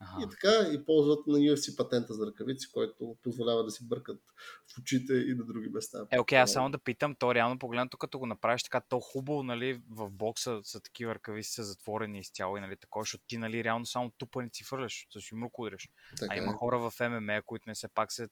Аха. 0.00 0.22
И 0.22 0.30
така, 0.30 0.72
и 0.72 0.84
ползват 0.84 1.26
на 1.26 1.38
UFC 1.38 1.76
патента 1.76 2.14
за 2.14 2.26
ръкавици, 2.26 2.72
който 2.72 3.16
позволява 3.22 3.64
да 3.64 3.70
си 3.70 3.88
бъркат 3.88 4.20
в 4.74 4.78
очите 4.78 5.12
и 5.12 5.34
на 5.34 5.44
други 5.44 5.68
места. 5.68 5.98
Е, 6.10 6.18
окей, 6.18 6.38
аз 6.38 6.52
само 6.52 6.70
да 6.70 6.78
питам, 6.78 7.14
то 7.14 7.34
реално 7.34 7.58
погледнато, 7.58 7.98
като 7.98 8.18
го 8.18 8.26
направиш 8.26 8.62
така, 8.62 8.80
то 8.80 9.00
хубаво, 9.00 9.42
нали, 9.42 9.82
в 9.90 10.10
бокса 10.10 10.60
са 10.62 10.80
такива 10.80 11.14
ръкавици 11.14 11.50
са 11.50 11.64
затворени 11.64 12.18
изцяло 12.18 12.56
и 12.56 12.60
нали, 12.60 12.76
такова, 12.76 13.02
защото 13.02 13.24
ти, 13.26 13.38
нали, 13.38 13.64
реално 13.64 13.86
само 13.86 14.10
тупаници 14.10 14.64
фърляш, 14.64 15.06
с 15.10 15.32
юмрук 15.32 15.58
удряш. 15.58 15.88
Така, 16.20 16.34
А 16.34 16.36
е. 16.36 16.38
има 16.38 16.52
хора 16.52 16.90
в 16.90 16.92
ММА, 17.08 17.42
които 17.46 17.68
не 17.68 17.74
се 17.74 17.88
пак 17.88 18.12
се 18.12 18.28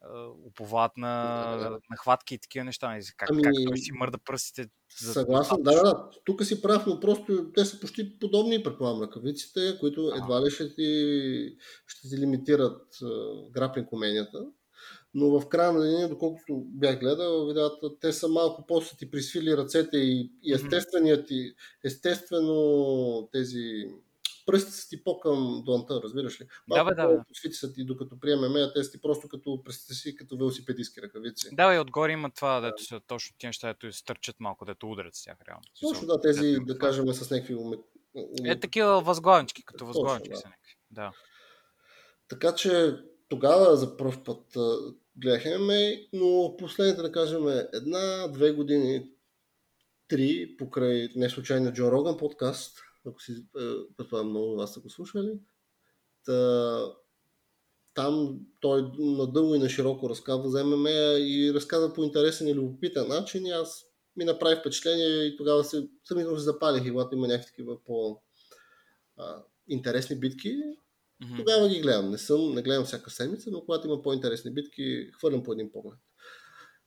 а, 0.00 0.26
уповават 0.46 0.96
на, 0.96 1.44
Да, 1.56 1.70
да. 1.70 1.70
на 1.70 1.96
хватки 1.96 2.34
и 2.34 2.38
такива 2.38 2.64
неща. 2.64 2.98
Как, 3.16 3.30
Ами- 3.30 3.42
как 3.42 3.54
той 3.66 3.78
си 3.78 3.92
мърда 3.92 4.18
пръстите. 4.18 4.70
за 5.00 5.12
Съгласен, 5.12 5.62
да, 5.62 5.82
да. 5.82 6.10
Тук 6.24 6.44
си 6.44 6.62
прав, 6.62 6.86
но 6.86 7.00
просто 7.00 7.52
те 7.54 7.64
са 7.64 7.80
почти 7.80 8.18
подобни, 8.18 8.62
предполагам, 8.62 9.02
ръкавиците, 9.02 9.76
които 9.80 10.12
едва 10.16 10.46
ли 10.46 10.50
ще 10.50 10.74
ти, 10.74 11.56
ще 11.86 12.08
ти 12.08 12.18
лимитират 12.18 12.98
граплинг 13.50 13.92
уменията. 13.92 14.46
Но 15.14 15.40
в 15.40 15.48
края 15.48 15.72
на 15.72 15.80
деня, 15.80 16.08
доколкото 16.08 16.62
бях 16.66 17.00
гледал 17.00 17.46
видеята, 17.46 17.98
те 18.00 18.12
са 18.12 18.28
малко 18.28 18.66
по-са 18.66 18.96
ти 18.96 19.10
присвили 19.10 19.56
ръцете 19.56 19.96
и, 19.96 20.32
и 20.42 20.52
естественият 20.52 21.26
ти, 21.26 21.54
естествено 21.84 23.28
тези 23.32 23.88
пръстите 24.48 24.76
са 24.76 24.88
ти 24.88 25.04
по-към 25.04 25.62
дланта, 25.64 26.00
разбираш 26.04 26.40
ли? 26.40 26.46
Да, 26.68 26.84
бе, 26.84 26.94
да, 26.94 27.08
бе. 27.08 27.14
Свити 27.32 27.54
са 27.54 27.72
ти 27.72 27.84
докато 27.84 28.20
приеме 28.20 28.48
ме, 28.48 28.60
а 28.60 28.72
те 28.72 28.84
са 28.84 28.90
ти 28.90 29.00
просто 29.00 29.28
като 29.28 29.62
пръстите 29.64 29.94
си 29.94 30.16
като 30.16 30.36
велосипедистки 30.36 31.02
ръкавици. 31.02 31.48
Да, 31.52 31.74
и 31.74 31.78
отгоре 31.78 32.12
има 32.12 32.30
това, 32.30 32.60
дето 32.60 32.84
са 32.84 33.00
точно 33.06 33.36
тия 33.38 33.48
неща, 33.48 33.68
дето 33.68 33.92
стърчат 33.92 34.36
малко, 34.40 34.64
дето 34.64 34.90
удрят 34.90 35.14
с 35.14 35.24
тях 35.24 35.36
реално. 35.48 35.62
Точно 35.80 36.06
да, 36.06 36.20
тези, 36.20 36.56
да 36.60 36.78
кажем, 36.78 37.12
с 37.12 37.30
някакви 37.30 37.54
уме... 37.54 37.76
Е, 38.44 38.60
такива 38.60 39.00
възглавнички, 39.00 39.64
като 39.64 39.86
възглавнички 39.86 40.30
да. 40.30 40.36
са 40.36 40.48
някакви. 40.48 40.76
Да. 40.90 41.12
Така 42.28 42.54
че 42.54 42.96
тогава 43.28 43.76
за 43.76 43.96
първ 43.96 44.24
път 44.24 44.44
гледах 45.16 45.44
ММА, 45.44 45.90
но 46.12 46.56
последните, 46.58 47.02
да 47.02 47.12
кажем, 47.12 47.48
една, 47.72 48.28
две 48.28 48.52
години, 48.52 49.10
три, 50.08 50.56
покрай 50.58 51.08
не 51.16 51.30
случайно 51.30 51.72
Джо 51.72 51.92
Роган 51.92 52.16
подкаст, 52.16 52.80
ако 53.06 53.22
си, 53.22 53.32
е, 53.32 53.60
предполагам 53.96 54.30
много 54.30 54.56
вас 54.56 54.74
са 54.74 54.80
го 54.80 54.90
слушали, 54.90 55.40
та, 56.24 56.92
там 57.94 58.40
той 58.60 58.90
надълго 58.98 59.54
и 59.54 59.58
на 59.58 59.68
широко 59.68 60.10
разказва 60.10 60.48
за 60.48 60.64
ММА 60.64 60.90
и 61.18 61.52
разказва 61.54 61.92
по 61.92 62.02
интересен 62.04 62.48
и 62.48 62.54
любопитен 62.54 63.08
начин 63.08 63.46
и 63.46 63.50
аз 63.50 63.84
ми 64.16 64.24
направи 64.24 64.56
впечатление 64.60 65.24
и 65.24 65.36
тогава 65.36 65.64
се, 65.64 65.88
самите 66.04 66.28
се 66.28 66.38
запалих 66.38 66.86
и 66.86 66.90
когато 66.90 67.16
има 67.16 67.26
някакви 67.26 67.46
такива 67.46 67.84
по 67.84 68.20
а, 69.16 69.44
интересни 69.68 70.20
битки, 70.20 70.56
Мгм. 71.20 71.36
тогава 71.36 71.68
ги 71.68 71.80
гледам. 71.80 72.10
Не, 72.10 72.18
съм, 72.18 72.54
не 72.54 72.62
гледам 72.62 72.84
всяка 72.84 73.10
седмица, 73.10 73.50
но 73.50 73.60
когато 73.60 73.86
има 73.86 74.02
по-интересни 74.02 74.50
битки, 74.50 75.10
хвърлям 75.18 75.42
по 75.42 75.52
един 75.52 75.72
поглед. 75.72 75.98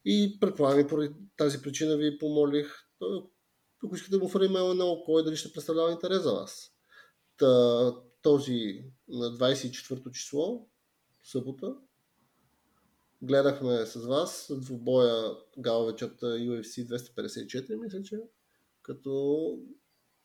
И 0.06 0.38
предполагам 0.40 0.80
и 0.80 0.88
поради 0.88 1.14
тази 1.38 1.62
причина 1.62 1.98
ви 1.98 2.18
помолих, 2.18 2.74
ако 3.84 3.96
искате 3.96 4.12
да 4.12 4.20
му 4.20 4.30
хвърлим 4.30 4.52
на 4.52 4.86
око 4.86 5.20
и 5.20 5.24
дали 5.24 5.36
ще 5.36 5.54
представлява 5.54 5.92
интерес 5.92 6.24
за 6.24 6.34
вас. 6.34 6.72
Та, 7.38 7.94
този 8.22 8.86
на 9.08 9.26
24-то 9.26 10.12
число, 10.12 10.68
събота, 11.24 11.76
гледахме 13.22 13.86
с 13.86 14.06
вас 14.06 14.52
двубоя 14.58 15.36
гала 15.58 15.86
вечерта 15.86 16.26
UFC 16.26 16.86
254, 16.88 17.76
мисля, 17.76 18.04
че 18.04 18.20
като 18.82 19.58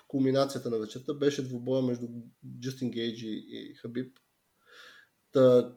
кулминацията 0.09 0.71
на 0.71 0.79
вечерта 0.79 1.15
беше 1.15 1.49
двубоя 1.49 1.83
между 1.83 2.09
Джастин 2.61 2.91
Гейджи 2.91 3.45
и 3.49 3.75
Хабиб. 3.75 4.19
Та, 5.33 5.75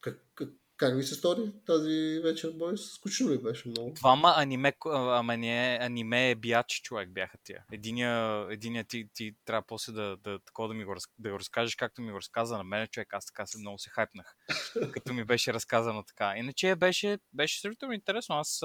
как, 0.00 0.26
как, 0.34 0.48
как 0.80 0.96
ви 0.96 1.02
се 1.02 1.14
стори 1.14 1.52
тази 1.66 2.20
вечер, 2.24 2.50
бой? 2.54 2.78
Скучно 2.78 3.30
ли 3.30 3.38
беше 3.38 3.68
много? 3.68 3.92
Двама 3.92 4.34
аниме, 4.36 4.72
а, 4.86 5.18
ама 5.18 5.36
не, 5.36 5.78
аниме 5.80 6.34
биячи 6.34 6.82
човек 6.82 7.12
бяха 7.12 7.38
тия. 7.44 7.64
Единия, 7.72 8.46
единия 8.50 8.84
ти, 8.84 9.08
ти 9.14 9.32
трябва 9.44 9.62
после 9.66 9.92
да, 9.92 10.16
да, 10.16 10.38
такова 10.38 10.68
да 10.68 10.74
ми 10.74 10.84
го, 10.84 10.94
да 11.18 11.30
го 11.30 11.38
разкажеш, 11.38 11.74
както 11.74 12.02
ми 12.02 12.10
го 12.10 12.16
разказа 12.16 12.56
на 12.56 12.64
мен 12.64 12.86
човек. 12.86 13.14
Аз 13.14 13.26
така 13.26 13.46
се 13.46 13.58
много 13.58 13.78
се 13.78 13.90
хайпнах, 13.90 14.36
като 14.92 15.12
ми 15.12 15.24
беше 15.24 15.54
разказано 15.54 16.02
така. 16.02 16.34
Иначе 16.36 16.76
беше, 16.76 17.18
беше 17.32 17.60
сравнително 17.60 17.94
интересно. 17.94 18.36
Аз 18.36 18.62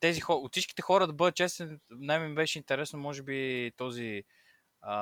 тези 0.00 0.20
хора, 0.20 0.36
от 0.36 0.52
всичките 0.52 0.82
хора 0.82 1.06
да 1.06 1.12
бъда 1.12 1.32
честен, 1.32 1.80
най-ми 1.90 2.34
беше 2.34 2.58
интересно, 2.58 2.98
може 2.98 3.22
би 3.22 3.70
този 3.76 4.22
а, 4.80 4.96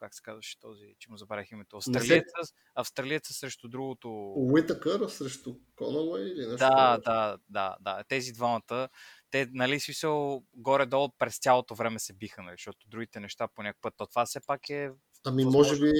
как 0.00 0.14
се 0.14 0.22
казваше 0.22 0.60
този, 0.60 0.94
че 0.98 1.10
му 1.10 1.16
забравих 1.16 1.50
името, 1.50 1.76
австралиеца, 1.76 2.54
австралиеца 2.74 3.32
срещу 3.32 3.68
другото 3.68 4.32
Уитъкър 4.36 5.08
срещу 5.08 5.54
Конауей 5.76 6.24
или 6.24 6.40
нещо? 6.40 6.56
да, 6.56 6.98
да, 6.98 7.38
да, 7.48 7.76
да. 7.80 8.04
Тези 8.08 8.32
двамата, 8.32 8.88
те, 9.30 9.48
нали, 9.52 9.80
смисъл, 9.80 10.44
горе-долу 10.54 11.08
през 11.18 11.38
цялото 11.38 11.74
време 11.74 11.98
се 11.98 12.12
биха, 12.12 12.42
нали, 12.42 12.54
защото 12.54 12.88
другите 12.88 13.20
неща 13.20 13.48
по 13.48 13.62
някакъв 13.62 13.80
път, 13.80 13.94
то 13.96 14.06
това 14.06 14.26
все 14.26 14.40
пак 14.46 14.70
е... 14.70 14.90
Ами 15.24 15.44
възможно. 15.44 15.58
може 15.58 15.80
би 15.80 15.92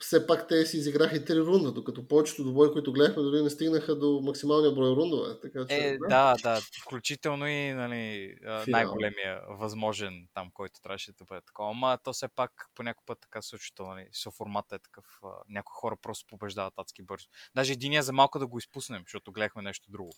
все 0.00 0.26
пак 0.26 0.48
те 0.48 0.66
си 0.66 0.76
изиграха 0.76 1.16
и 1.16 1.24
три 1.24 1.38
рунда, 1.40 1.72
докато 1.72 2.08
повечето 2.08 2.44
добои, 2.44 2.72
които 2.72 2.92
гледахме, 2.92 3.22
дори 3.22 3.42
не 3.42 3.50
стигнаха 3.50 3.96
до 3.96 4.20
максималния 4.22 4.72
брой 4.72 4.90
рундове. 4.90 5.40
Така 5.40 5.66
че, 5.68 5.74
Е, 5.76 5.98
да, 6.08 6.36
да, 6.42 6.60
включително 6.82 7.46
и 7.46 7.72
нали, 7.72 8.34
Финал. 8.42 8.62
най-големия 8.66 9.40
възможен 9.48 10.28
там, 10.34 10.50
който 10.54 10.80
трябваше 10.80 11.12
да 11.12 11.24
бъде 11.24 11.40
такова. 11.40 11.70
Ама 11.70 11.98
то 12.04 12.12
все 12.12 12.28
пак 12.28 12.66
по 12.74 12.82
някой 12.82 13.02
път 13.06 13.18
така 13.20 13.42
случва, 13.42 13.86
нали, 13.86 14.08
со 14.12 14.30
формата 14.30 14.74
е 14.74 14.78
такъв. 14.78 15.04
Някои 15.48 15.72
хора 15.74 15.96
просто 16.02 16.26
побеждават 16.26 16.74
адски 16.76 17.02
бързо. 17.02 17.26
Даже 17.54 17.72
единия 17.72 18.02
за 18.02 18.12
малко 18.12 18.38
да 18.38 18.46
го 18.46 18.58
изпуснем, 18.58 19.02
защото 19.06 19.32
гледахме 19.32 19.62
нещо 19.62 19.90
друго. 19.90 20.12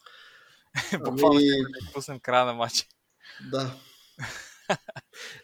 Буквално 1.04 1.38
Ами, 1.38 1.48
ще 1.48 1.62
да 1.62 1.86
изпуснем 1.88 2.20
края 2.20 2.44
на 2.44 2.54
матча. 2.54 2.84
да. 3.50 3.74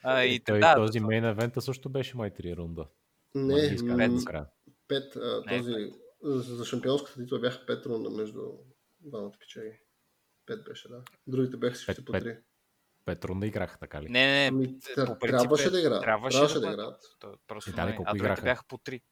А, 0.03 0.25
и 0.25 0.35
И 0.35 0.41
той, 0.41 0.61
да, 0.61 0.75
този 0.75 1.01
мейн 1.01 1.25
евента 1.25 1.63
също 1.63 1.89
беше 1.89 2.17
май 2.17 2.35
три 2.35 2.57
рунда. 2.57 2.87
Не, 3.35 3.77
пет. 3.97 4.27
пет, 4.89 5.17
а, 5.17 5.43
Не, 5.47 5.59
този, 5.59 5.93
за 6.23 6.65
шампионската 6.65 7.21
титла 7.21 7.39
бяха 7.39 7.67
пет 7.67 7.87
рунда 7.87 8.11
между 8.11 8.41
двамата 9.01 9.33
печаги. 9.41 9.81
Пет 10.47 10.65
беше, 10.65 10.89
да. 10.89 11.03
Другите 11.27 11.57
бяха 11.57 11.75
всички 11.75 12.05
по 12.05 12.13
три. 12.13 12.39
Пет 13.05 13.25
рунда 13.25 13.47
играха, 13.47 13.79
така 13.79 14.03
ли? 14.03 14.09
Не, 14.09 14.27
не, 14.27 14.33
не. 14.33 14.47
Ами, 14.47 14.79
по 15.07 15.19
принцип 15.19 15.39
трябваше 15.41 15.69
е- 15.69 15.71
да 15.71 15.81
играят. 15.81 16.03
Трябваше, 16.03 16.37
Трябваше 16.37 16.55
да, 16.55 16.61
да 16.61 16.73
играят. 16.73 17.01
То- 17.19 17.35
Просто 17.47 17.71
И 17.71 17.73
да, 17.73 17.87
колко 17.87 18.03
а 18.07 18.11
другите 18.11 18.25
играха? 18.25 18.43
бяха 18.43 18.65
по 18.69 18.79
три. 18.79 19.03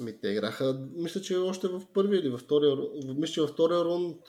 Ами 0.00 0.20
те 0.20 0.28
играха, 0.28 0.88
мисля, 0.94 1.20
че 1.20 1.36
още 1.36 1.68
в 1.68 1.82
първия 1.94 2.20
или 2.20 2.28
във 2.28 2.40
втория, 2.40 2.76
мисля, 3.16 3.32
че 3.32 3.40
във 3.40 3.50
втория 3.50 3.84
рунд 3.84 4.20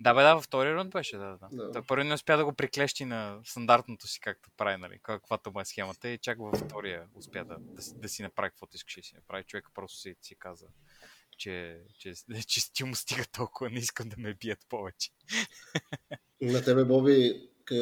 Да, 0.00 0.14
бе, 0.14 0.22
да, 0.22 0.34
във 0.34 0.44
втория 0.44 0.74
рунд 0.74 0.92
беше, 0.92 1.16
да, 1.16 1.38
да. 1.40 1.48
Да. 1.52 1.72
Той 1.72 1.82
първи 1.82 2.04
не 2.04 2.14
успя 2.14 2.36
да 2.36 2.44
го 2.44 2.52
приклещи 2.52 3.04
на 3.04 3.40
стандартното 3.44 4.06
си, 4.06 4.20
както 4.20 4.50
прави, 4.56 4.76
нали, 4.76 4.98
каквато 5.02 5.50
му 5.50 5.60
е 5.60 5.64
схемата 5.64 6.08
и 6.08 6.18
чак 6.18 6.38
във 6.38 6.58
втория 6.58 7.04
успя 7.14 7.44
да, 7.44 7.56
да, 7.60 7.82
си- 7.82 7.94
да 7.96 8.08
си 8.08 8.22
направи 8.22 8.50
каквото 8.50 8.76
искаше 8.76 9.00
да 9.00 9.06
си 9.06 9.14
направи. 9.14 9.44
Човек 9.44 9.68
просто 9.74 9.98
си, 9.98 10.14
си 10.22 10.34
каза, 10.38 10.66
че, 11.38 11.80
че, 11.98 12.14
че, 12.46 12.60
че 12.74 12.84
му 12.84 12.94
стига 12.94 13.24
толкова, 13.32 13.70
не 13.70 13.78
искам 13.78 14.08
да 14.08 14.16
ме 14.18 14.34
бият 14.34 14.58
повече. 14.68 15.10
на 16.40 16.64
тебе, 16.64 16.84
Боби, 16.84 17.48
как, 17.64 17.78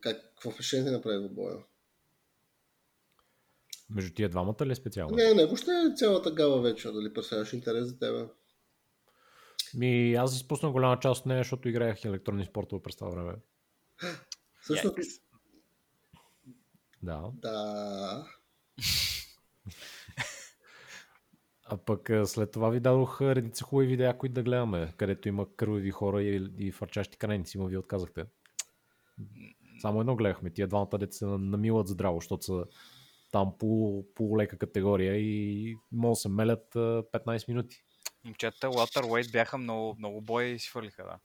как, 0.00 0.22
какво 0.22 0.50
впечатление 0.50 0.90
направи 0.92 1.28
в 1.28 1.34
боя? 1.34 1.56
Между 3.90 4.14
тия 4.14 4.28
двамата 4.28 4.66
ли 4.66 4.72
е 4.72 4.74
специално? 4.74 5.16
Не, 5.16 5.34
не, 5.34 5.46
въобще 5.46 5.72
цялата 5.96 6.30
гала 6.30 6.62
вече, 6.62 6.92
дали 6.92 7.12
представяш 7.12 7.52
интерес 7.52 7.86
за 7.86 7.98
тебе? 7.98 8.28
Ми, 9.74 10.14
аз 10.14 10.36
изпуснах 10.36 10.72
голяма 10.72 11.00
част 11.00 11.20
от 11.20 11.26
нея, 11.26 11.40
защото 11.40 11.68
играех 11.68 12.04
електронни 12.04 12.44
спортове 12.44 12.82
през 12.82 12.96
това 12.96 13.10
време. 13.10 13.32
Всъщност, 14.60 14.96
Yikes. 14.96 15.20
Да. 17.02 17.30
да, 17.34 18.26
А 21.66 21.76
пък 21.76 22.10
след 22.24 22.50
това 22.50 22.70
ви 22.70 22.80
дадох 22.80 23.20
редица 23.20 23.64
хубави 23.64 23.86
видеа, 23.86 24.18
които 24.18 24.32
да 24.32 24.42
гледаме, 24.42 24.92
където 24.96 25.28
има 25.28 25.46
кървави 25.56 25.90
хора 25.90 26.22
и, 26.22 26.50
и 26.58 26.72
фарчащи 26.72 27.18
краници, 27.18 27.58
но 27.58 27.66
ви 27.66 27.76
отказахте. 27.76 28.24
Само 29.80 30.00
едно 30.00 30.16
гледахме. 30.16 30.50
Тия 30.50 30.66
двамата 30.66 30.98
деца 30.98 31.26
намилат 31.26 31.88
здраво, 31.88 32.20
защото 32.20 32.44
са 32.44 32.64
там 33.34 33.52
по, 33.58 34.04
по 34.14 34.38
лека 34.38 34.58
категория 34.58 35.16
и 35.16 35.76
могат 35.92 36.12
да 36.12 36.16
се 36.16 36.28
мелят 36.28 36.76
а, 36.76 37.02
15 37.12 37.48
минути. 37.48 37.84
Момчета, 38.24 38.66
Waterweight 38.66 39.32
бяха 39.32 39.58
много, 39.58 39.96
много 39.98 40.20
бои 40.20 40.50
и 40.50 40.58
си 40.58 40.70
фърлиха, 40.70 41.02
да. 41.02 41.18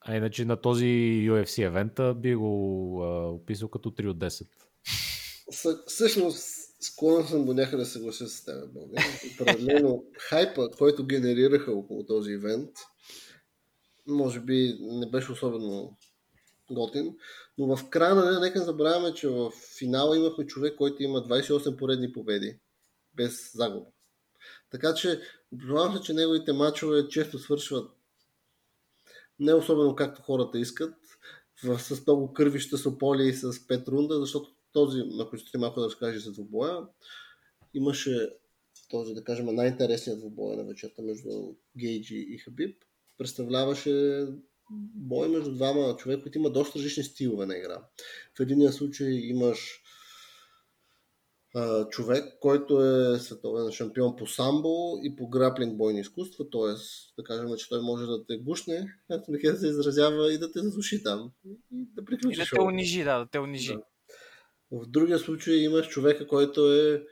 А 0.00 0.16
иначе 0.16 0.44
на 0.44 0.60
този 0.60 0.84
UFC 1.30 1.66
евента 1.66 2.14
би 2.14 2.34
го 2.34 3.02
а, 3.02 3.30
описал 3.30 3.68
като 3.68 3.90
3 3.90 4.08
от 4.08 4.18
10. 4.18 4.46
Съ- 5.52 5.86
всъщност 5.86 6.46
склонен 6.80 7.26
съм 7.26 7.44
до 7.44 7.54
някъде 7.54 7.76
да 7.76 7.86
се 7.86 7.92
съглася 7.92 8.28
с 8.28 8.44
теб, 8.44 8.72
Боби. 8.72 8.96
Определено 9.34 10.04
хайпа, 10.18 10.70
който 10.78 11.06
генерираха 11.06 11.72
около 11.72 12.06
този 12.06 12.30
ивент, 12.30 12.70
може 14.06 14.40
би 14.40 14.78
не 14.80 15.10
беше 15.10 15.32
особено 15.32 15.96
готин, 16.74 17.16
но 17.58 17.76
в 17.76 17.90
края 17.90 18.14
на 18.14 18.40
нека 18.40 18.58
не 18.58 18.64
забравяме, 18.64 19.14
че 19.14 19.28
в 19.28 19.52
финала 19.78 20.16
имахме 20.16 20.46
човек, 20.46 20.76
който 20.76 21.02
има 21.02 21.18
28 21.18 21.76
поредни 21.76 22.12
победи, 22.12 22.58
без 23.14 23.52
загуба. 23.54 23.86
Така 24.70 24.94
че, 24.94 25.20
предполагам 25.50 25.96
се, 25.96 26.02
че 26.02 26.12
неговите 26.12 26.52
мачове 26.52 27.08
често 27.08 27.38
свършват 27.38 27.90
не 29.38 29.54
особено 29.54 29.96
както 29.96 30.22
хората 30.22 30.58
искат, 30.58 30.94
в, 31.64 31.78
с 31.78 32.06
много 32.06 32.32
кървища 32.32 32.78
сополи 32.78 33.28
и 33.28 33.32
с 33.32 33.66
пет 33.66 33.88
рунда, 33.88 34.20
защото 34.20 34.50
този, 34.72 35.02
ако 35.20 35.36
ще 35.36 35.58
малко 35.58 35.80
да 35.80 35.86
разкаже 35.86 36.18
за 36.18 36.32
двубоя, 36.32 36.78
имаше 37.74 38.30
този, 38.90 39.14
да 39.14 39.24
кажем, 39.24 39.46
най-интересният 39.46 40.18
двубой 40.18 40.56
на 40.56 40.64
вечерта 40.64 41.02
между 41.02 41.30
Гейджи 41.78 42.26
и 42.28 42.38
Хабиб. 42.38 42.84
Представляваше 43.18 44.26
бой 44.94 45.28
между 45.28 45.54
двама 45.54 45.96
човека, 45.96 46.22
които 46.22 46.38
има 46.38 46.50
доста 46.50 46.78
различни 46.78 47.02
стилове 47.02 47.46
на 47.46 47.56
игра. 47.56 47.78
В 48.38 48.40
единия 48.40 48.72
случай 48.72 49.10
имаш 49.12 49.82
а, 51.54 51.88
човек, 51.88 52.24
който 52.40 52.84
е 52.84 53.18
световен 53.18 53.72
шампион 53.72 54.16
по 54.16 54.26
самбо 54.26 54.98
и 55.02 55.16
по 55.16 55.28
граплинг 55.28 55.76
бойни 55.76 56.00
изкуства, 56.00 56.50
т.е. 56.50 56.74
да 57.18 57.24
кажем, 57.24 57.56
че 57.56 57.68
той 57.68 57.80
може 57.82 58.06
да 58.06 58.26
те 58.26 58.38
гушне, 58.38 58.94
както 59.10 59.30
не 59.30 59.56
се 59.56 59.66
изразява, 59.66 60.32
и 60.32 60.38
да 60.38 60.52
те 60.52 60.58
задуши 60.58 61.02
там. 61.02 61.32
И 61.72 61.86
да 61.94 62.02
И 62.02 62.04
приключи 62.04 62.38
да 62.38 62.46
те 62.54 62.60
унижи, 62.60 63.04
да, 63.04 63.18
да 63.18 63.26
те 63.26 63.38
унижи. 63.38 63.74
Да. 63.74 63.82
В 64.70 64.86
другия 64.86 65.18
случай 65.18 65.54
имаш 65.54 65.88
човека, 65.88 66.26
който 66.26 66.72
е 66.72 67.02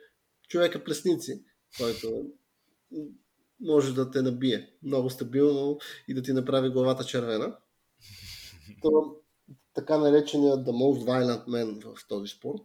човека 0.47 0.83
плесници, 0.83 1.43
който 1.77 2.31
може 3.61 3.93
да 3.93 4.11
те 4.11 4.21
набие 4.21 4.69
много 4.83 5.09
стабилно 5.09 5.79
и 6.07 6.13
да 6.13 6.21
ти 6.21 6.33
направи 6.33 6.69
главата 6.69 7.03
червена. 7.03 7.57
То, 8.81 9.15
така 9.73 9.97
наречения 9.97 10.53
The 10.53 10.71
Most 10.71 11.05
Violent 11.05 11.45
Man 11.47 11.95
в 11.95 12.07
този 12.07 12.27
спорт, 12.27 12.63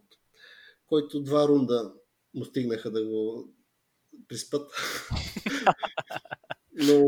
който 0.87 1.23
два 1.23 1.47
рунда 1.47 1.93
му 2.33 2.45
стигнаха 2.45 2.91
да 2.91 3.05
го 3.05 3.49
приспът. 4.27 4.71
Но 6.73 7.01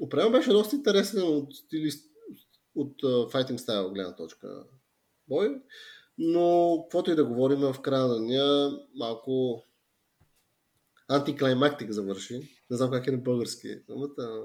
определено 0.00 0.32
беше 0.32 0.50
доста 0.50 0.76
интересен 0.76 1.22
от, 1.22 1.54
стилист, 1.54 2.10
от 2.74 3.02
uh, 3.02 3.32
fighting 3.32 3.92
гледна 3.92 4.16
точка 4.16 4.64
бой. 5.28 5.62
Но, 6.18 6.78
каквото 6.82 7.10
и 7.10 7.14
да 7.14 7.24
говорим, 7.24 7.58
в 7.58 7.76
края 7.82 8.06
на 8.06 8.20
деня 8.20 8.78
малко 8.94 9.64
антиклаймактик 11.08 11.90
завърши. 11.90 12.59
Не 12.70 12.76
знам 12.76 12.90
как 12.90 13.06
е 13.06 13.10
на 13.10 13.18
български. 13.18 13.68
Амата, 13.90 14.42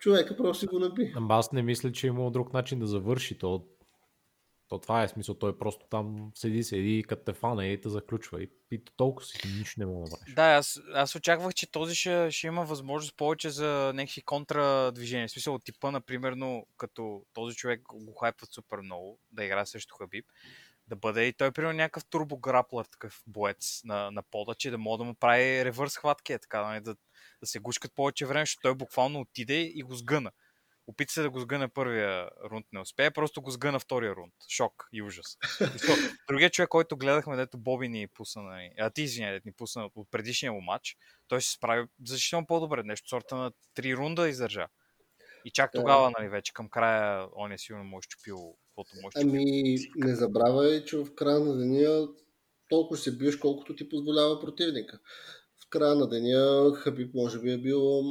човека 0.00 0.36
просто 0.36 0.60
си 0.60 0.66
го 0.66 0.78
наби. 0.78 1.12
Ама 1.16 1.34
аз 1.34 1.52
не 1.52 1.62
мисля, 1.62 1.92
че 1.92 2.06
е 2.06 2.08
имало 2.08 2.30
друг 2.30 2.52
начин 2.52 2.78
да 2.78 2.86
завърши. 2.86 3.38
То, 3.38 3.66
то 4.68 4.78
това 4.78 5.02
е 5.02 5.08
смисъл. 5.08 5.34
Той 5.34 5.58
просто 5.58 5.86
там 5.90 6.30
седи, 6.34 6.62
седи, 6.62 7.04
като 7.08 7.24
те 7.24 7.32
фана 7.32 7.66
и 7.66 7.80
те 7.80 7.88
заключва. 7.88 8.42
И, 8.42 8.50
и 8.70 8.84
толкова 8.96 9.26
си 9.26 9.38
нищо 9.58 9.80
не 9.80 9.86
мога 9.86 10.04
да 10.04 10.16
правиш. 10.16 10.34
Да, 10.34 10.42
аз, 10.42 10.80
аз 10.94 11.14
очаквах, 11.14 11.54
че 11.54 11.70
този 11.70 11.94
ще, 11.94 12.30
ще 12.30 12.46
има 12.46 12.64
възможност 12.64 13.16
повече 13.16 13.50
за 13.50 13.92
някакви 13.94 14.22
контрадвижения. 14.22 15.28
В 15.28 15.30
смисъл 15.30 15.54
от 15.54 15.64
типа, 15.64 15.90
например, 15.90 16.34
като 16.76 17.22
този 17.32 17.56
човек 17.56 17.82
го 17.82 18.14
хайпват 18.14 18.52
супер 18.52 18.78
много, 18.78 19.18
да 19.32 19.44
играе 19.44 19.66
срещу 19.66 19.94
Хабиб 19.96 20.24
да 20.86 20.96
бъде 20.96 21.24
и 21.24 21.32
той, 21.32 21.52
примерно, 21.52 21.76
някакъв 21.76 22.04
турбограплър, 22.04 22.84
такъв 22.84 23.22
боец 23.26 23.80
на, 23.84 24.10
на 24.10 24.22
пода, 24.22 24.54
че 24.54 24.70
да 24.70 24.78
мога 24.78 24.98
да 24.98 25.04
му 25.04 25.14
прави 25.14 25.64
ревърс 25.64 25.96
хватки, 25.96 26.32
е 26.32 26.38
така, 26.38 26.80
да, 26.84 26.96
да 27.40 27.46
се 27.46 27.58
гушкат 27.58 27.94
повече 27.94 28.26
време, 28.26 28.42
защото 28.42 28.62
той 28.62 28.74
буквално 28.74 29.20
отиде 29.20 29.60
и 29.60 29.82
го 29.82 29.94
сгъна. 29.94 30.32
Опита 30.86 31.12
се 31.12 31.22
да 31.22 31.30
го 31.30 31.40
сгъне 31.40 31.68
първия 31.68 32.30
рунд, 32.50 32.66
не 32.72 32.80
успее, 32.80 33.10
просто 33.10 33.42
го 33.42 33.50
сгъна 33.50 33.78
втория 33.78 34.14
рунд. 34.16 34.34
Шок 34.50 34.88
и 34.92 35.02
ужас. 35.02 35.38
Другия 36.28 36.50
човек, 36.50 36.68
който 36.68 36.96
гледахме, 36.96 37.36
дето 37.36 37.58
Боби 37.58 37.88
ни 37.88 38.08
пусна, 38.08 38.42
нали, 38.42 38.70
а 38.78 38.90
ти 38.90 39.02
извиня, 39.02 39.40
ни 39.44 39.52
пусна 39.52 39.90
от 39.94 40.10
предишния 40.10 40.52
му 40.52 40.60
матч, 40.60 40.96
той 41.28 41.42
се 41.42 41.52
справи 41.52 41.86
защитно 42.04 42.46
по-добре, 42.46 42.82
нещо 42.82 43.08
сорта 43.08 43.36
на 43.36 43.52
три 43.74 43.96
рунда 43.96 44.28
издържа. 44.28 44.68
И 45.44 45.50
чак 45.50 45.70
тогава, 45.74 46.12
нали, 46.18 46.28
вече 46.28 46.52
към 46.52 46.68
края, 46.68 47.28
он 47.36 47.52
е 47.52 47.58
сигурно 47.58 47.84
му 47.84 47.98
е 47.98 48.02
щупил 48.02 48.54
каквото 48.68 48.90
може. 49.02 49.14
Ами, 49.16 49.76
не 49.96 50.14
забравяй, 50.14 50.84
че 50.84 50.96
в 50.96 51.14
края 51.14 51.40
на 51.40 51.56
деня 51.56 52.08
толкова 52.68 53.00
се 53.00 53.16
биеш, 53.16 53.36
колкото 53.36 53.76
ти 53.76 53.88
позволява 53.88 54.40
противника. 54.40 54.98
В 55.64 55.68
края 55.70 55.94
на 55.94 56.08
деня 56.08 56.72
Хабиб 56.74 57.14
може 57.14 57.38
би 57.38 57.52
е 57.52 57.58
бил 57.58 58.02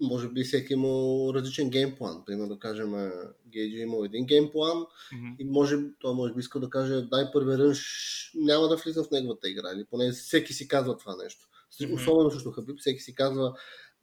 може 0.00 0.28
би 0.28 0.44
всеки 0.44 0.72
е 0.72 0.76
имал 0.76 1.32
различен 1.34 1.70
геймплан. 1.70 2.24
Примерно 2.26 2.48
да 2.48 2.58
кажем, 2.58 3.10
Гейджи 3.46 3.78
е 3.78 3.82
имал 3.82 4.04
един 4.04 4.26
геймплан 4.26 4.76
mm-hmm. 4.78 5.36
и 5.38 5.44
може, 5.44 5.76
той 6.00 6.14
може 6.14 6.34
би 6.34 6.40
иска 6.40 6.60
да 6.60 6.70
каже, 6.70 7.02
дай 7.02 7.24
първи 7.32 7.58
рънш, 7.58 8.30
няма 8.34 8.68
да 8.68 8.76
влизам 8.76 9.04
в 9.04 9.10
неговата 9.10 9.48
игра. 9.48 9.72
Или 9.74 9.84
поне 9.84 10.12
всеки 10.12 10.52
си 10.52 10.68
казва 10.68 10.96
това 10.96 11.16
нещо. 11.16 11.48
Mm-hmm. 11.80 11.94
Особено 11.94 12.30
също 12.30 12.50
Хабиб, 12.50 12.76
всеки 12.78 13.00
си 13.00 13.14
казва, 13.14 13.54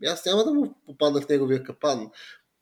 аз 0.06 0.26
няма 0.26 0.44
да 0.44 0.54
му 0.54 0.76
попадна 0.86 1.22
в 1.22 1.30
неговия 1.30 1.64
капан. 1.64 2.12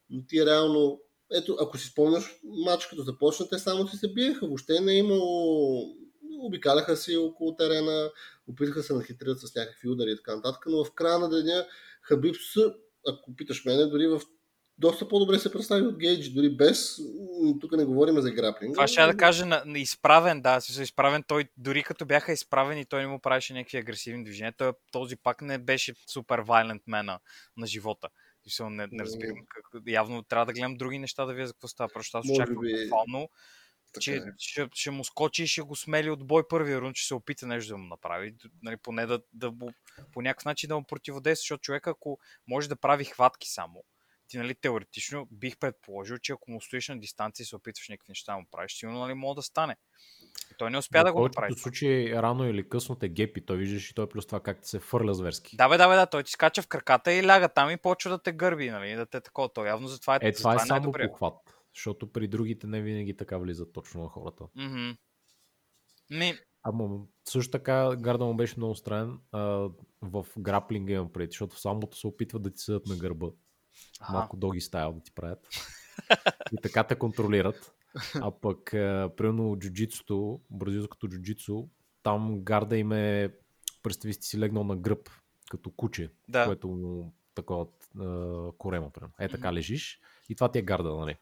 Но 0.09 0.25
ти 0.27 0.45
реално 0.45 1.01
ето, 1.33 1.57
ако 1.61 1.77
си 1.77 1.87
спомняш, 1.87 2.39
матч 2.43 2.85
като 2.85 3.01
започна, 3.01 3.49
те 3.49 3.59
само 3.59 3.87
си 3.87 3.97
се 3.97 4.13
биеха. 4.13 4.45
Въобще 4.47 4.79
не 4.79 4.93
е 4.93 4.97
имало... 4.97 5.95
Обикаляха 6.41 6.97
си 6.97 7.17
около 7.17 7.55
терена, 7.55 8.11
опитаха 8.47 8.83
се 8.83 8.93
нахитрят 8.93 9.39
с 9.39 9.55
някакви 9.55 9.89
удари 9.89 10.11
и 10.11 10.15
така 10.15 10.35
нататък, 10.35 10.63
но 10.67 10.85
в 10.85 10.93
края 10.93 11.19
на 11.19 11.29
деня 11.29 11.65
Хабиб 12.01 12.35
ако 13.07 13.35
питаш 13.35 13.65
мене, 13.65 13.85
дори 13.85 14.07
в 14.07 14.21
доста 14.77 15.07
по-добре 15.07 15.39
се 15.39 15.51
представи 15.51 15.87
от 15.87 15.97
Гейдж, 15.97 16.29
дори 16.29 16.49
без, 16.49 16.97
тук 17.61 17.71
не 17.71 17.85
говорим 17.85 18.21
за 18.21 18.31
граплинг. 18.31 18.73
Това 18.73 18.87
ще 18.87 19.05
да 19.05 19.17
кажа 19.17 19.45
на, 19.45 19.63
на 19.65 19.79
изправен, 19.79 20.41
да, 20.41 20.61
си 20.61 20.81
изправен, 20.81 21.23
той 21.27 21.45
дори 21.57 21.83
като 21.83 22.05
бяха 22.05 22.31
изправени, 22.31 22.85
той 22.85 23.01
не 23.01 23.07
му 23.07 23.19
правеше 23.19 23.53
някакви 23.53 23.77
агресивни 23.77 24.23
движения, 24.23 24.53
той, 24.57 24.71
този 24.91 25.15
пак 25.15 25.41
не 25.41 25.57
беше 25.57 25.93
супер 26.07 26.39
вайлент 26.39 26.81
мена 26.87 27.19
на 27.57 27.67
живота. 27.67 28.07
Смисъл, 28.43 28.69
не, 28.69 28.87
не 28.91 29.03
разбирам. 29.03 29.37
Как, 29.49 29.81
явно 29.87 30.23
трябва 30.23 30.45
да 30.45 30.53
гледам 30.53 30.77
други 30.77 30.99
неща 30.99 31.25
да 31.25 31.33
видя 31.33 31.47
за 31.47 31.53
какво 31.53 31.67
става. 31.67 31.89
Просто 31.93 32.17
аз 32.17 32.25
очаквам 32.29 32.61
би... 32.61 32.83
буквално, 32.83 33.29
че 33.99 34.15
е. 34.15 34.21
ще, 34.37 34.69
ще, 34.73 34.91
му 34.91 35.03
скочи 35.03 35.43
и 35.43 35.47
ще 35.47 35.61
го 35.61 35.75
смели 35.75 36.09
от 36.09 36.27
бой 36.27 36.47
първия 36.47 36.81
рун, 36.81 36.93
че 36.93 37.07
се 37.07 37.13
опита 37.13 37.47
нещо 37.47 37.73
да 37.73 37.77
му 37.77 37.87
направи. 37.87 38.35
Нали, 38.63 38.77
поне 38.77 39.05
да, 39.05 39.21
да 39.33 39.51
му, 39.51 39.73
по 40.11 40.21
някакъв 40.21 40.45
начин 40.45 40.67
да 40.67 40.75
му 40.75 40.83
противодейства, 40.83 41.41
защото 41.41 41.61
човек 41.61 41.87
ако 41.87 42.19
може 42.47 42.69
да 42.69 42.75
прави 42.75 43.05
хватки 43.05 43.49
само, 43.49 43.83
ти 44.27 44.37
нали, 44.37 44.55
теоретично 44.55 45.27
бих 45.31 45.57
предположил, 45.57 46.17
че 46.17 46.31
ако 46.31 46.51
му 46.51 46.61
стоиш 46.61 46.87
на 46.87 46.99
дистанция 46.99 47.43
и 47.43 47.47
се 47.47 47.55
опитваш 47.55 47.89
някакви 47.89 48.11
неща 48.11 48.33
да 48.33 48.39
му 48.39 48.45
правиш, 48.51 48.73
сигурно 48.73 48.99
нали, 48.99 49.13
мога 49.13 49.35
да 49.35 49.41
стане. 49.41 49.75
Той 50.57 50.71
не 50.71 50.77
успя 50.77 51.03
да 51.03 51.13
го 51.13 51.23
направи. 51.23 51.53
В 51.55 51.59
случай 51.59 52.13
рано 52.13 52.49
или 52.49 52.69
късно 52.69 52.95
те 52.95 53.09
гепи, 53.09 53.45
той 53.45 53.57
виждаш 53.57 53.89
и 53.89 53.93
той 53.93 54.09
плюс 54.09 54.25
това 54.25 54.39
как 54.39 54.57
се 54.61 54.79
фърля 54.79 55.13
зверски. 55.13 55.55
Да, 55.55 55.69
бе, 55.69 55.77
да, 55.77 55.89
бе, 55.89 55.95
да, 55.95 56.05
той 56.05 56.23
ти 56.23 56.31
скача 56.31 56.61
в 56.61 56.67
краката 56.67 57.13
и 57.13 57.23
ляга 57.23 57.49
там 57.49 57.69
и 57.69 57.77
почва 57.77 58.11
да 58.11 58.23
те 58.23 58.31
гърби, 58.31 58.69
нали, 58.69 58.95
да 58.95 59.05
те 59.05 59.21
такова. 59.21 59.53
То 59.53 59.65
явно 59.65 59.87
затова 59.87 60.15
е, 60.15 60.19
е 60.21 60.33
това 60.33 60.55
е, 60.55 60.59
само 60.59 60.91
похват, 60.91 61.35
защото 61.75 62.11
при 62.11 62.27
другите 62.27 62.67
не 62.67 62.81
винаги 62.81 63.17
така 63.17 63.37
влизат 63.37 63.73
точно 63.73 64.03
на 64.03 64.09
хората. 64.09 64.43
Mm-hmm. 64.43 64.97
Не. 66.09 66.39
Ама 66.63 66.99
също 67.29 67.51
така 67.51 67.95
гарда 67.95 68.25
му 68.25 68.35
беше 68.35 68.53
много 68.57 68.75
странен 68.75 69.17
а, 69.31 69.39
в 70.01 70.25
граплинга 70.39 70.93
имам 70.93 71.11
преди, 71.13 71.31
защото 71.31 71.59
самото 71.59 71.97
се 71.97 72.07
опитват 72.07 72.41
да 72.41 72.53
ти 72.53 72.57
седат 72.57 72.85
на 72.85 72.95
гърба. 72.95 73.27
Ага. 73.99 74.13
Малко 74.13 74.37
доги 74.37 74.61
стайл 74.61 74.93
да 74.93 75.03
ти 75.03 75.11
правят. 75.15 75.47
и 76.51 76.57
така 76.61 76.83
те 76.83 76.95
контролират. 76.95 77.75
А 78.15 78.31
пък, 78.41 78.63
примерно, 79.17 79.55
джуджитсото, 79.59 80.41
бразилското 80.49 81.07
джуджитсо, 81.07 81.69
там 82.03 82.41
гарда 82.41 82.77
им 82.77 82.91
е, 82.91 83.33
представи 83.83 84.13
си 84.13 84.39
легнал 84.39 84.63
на 84.63 84.75
гръб, 84.75 85.09
като 85.49 85.71
куче, 85.71 86.11
да. 86.27 86.45
което 86.45 86.67
му 86.67 87.13
такова 87.35 87.67
корема, 88.57 88.89
примерно. 88.89 89.13
Е, 89.19 89.29
така 89.29 89.53
лежиш 89.53 89.99
и 90.29 90.35
това 90.35 90.51
ти 90.51 90.59
е 90.59 90.61
гарда, 90.61 90.95
нали? 90.95 91.17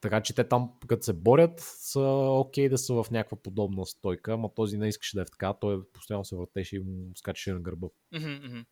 Така 0.00 0.20
че 0.20 0.34
те 0.34 0.48
там, 0.48 0.72
като 0.86 1.02
се 1.02 1.12
борят, 1.12 1.60
са 1.60 2.00
окей 2.00 2.66
okay 2.66 2.70
да 2.70 2.78
са 2.78 3.02
в 3.02 3.10
някаква 3.10 3.36
подобна 3.42 3.86
стойка, 3.86 4.32
ама 4.32 4.54
този 4.54 4.78
не 4.78 4.88
искаше 4.88 5.16
да 5.16 5.22
е 5.22 5.24
така, 5.24 5.52
той 5.52 5.88
постоянно 5.92 6.24
се 6.24 6.36
въртеше 6.36 6.76
и 6.76 6.78
му 6.78 7.10
скачаше 7.16 7.52
на 7.52 7.60
гърба. 7.60 7.86
Mm-hmm. 8.14 8.66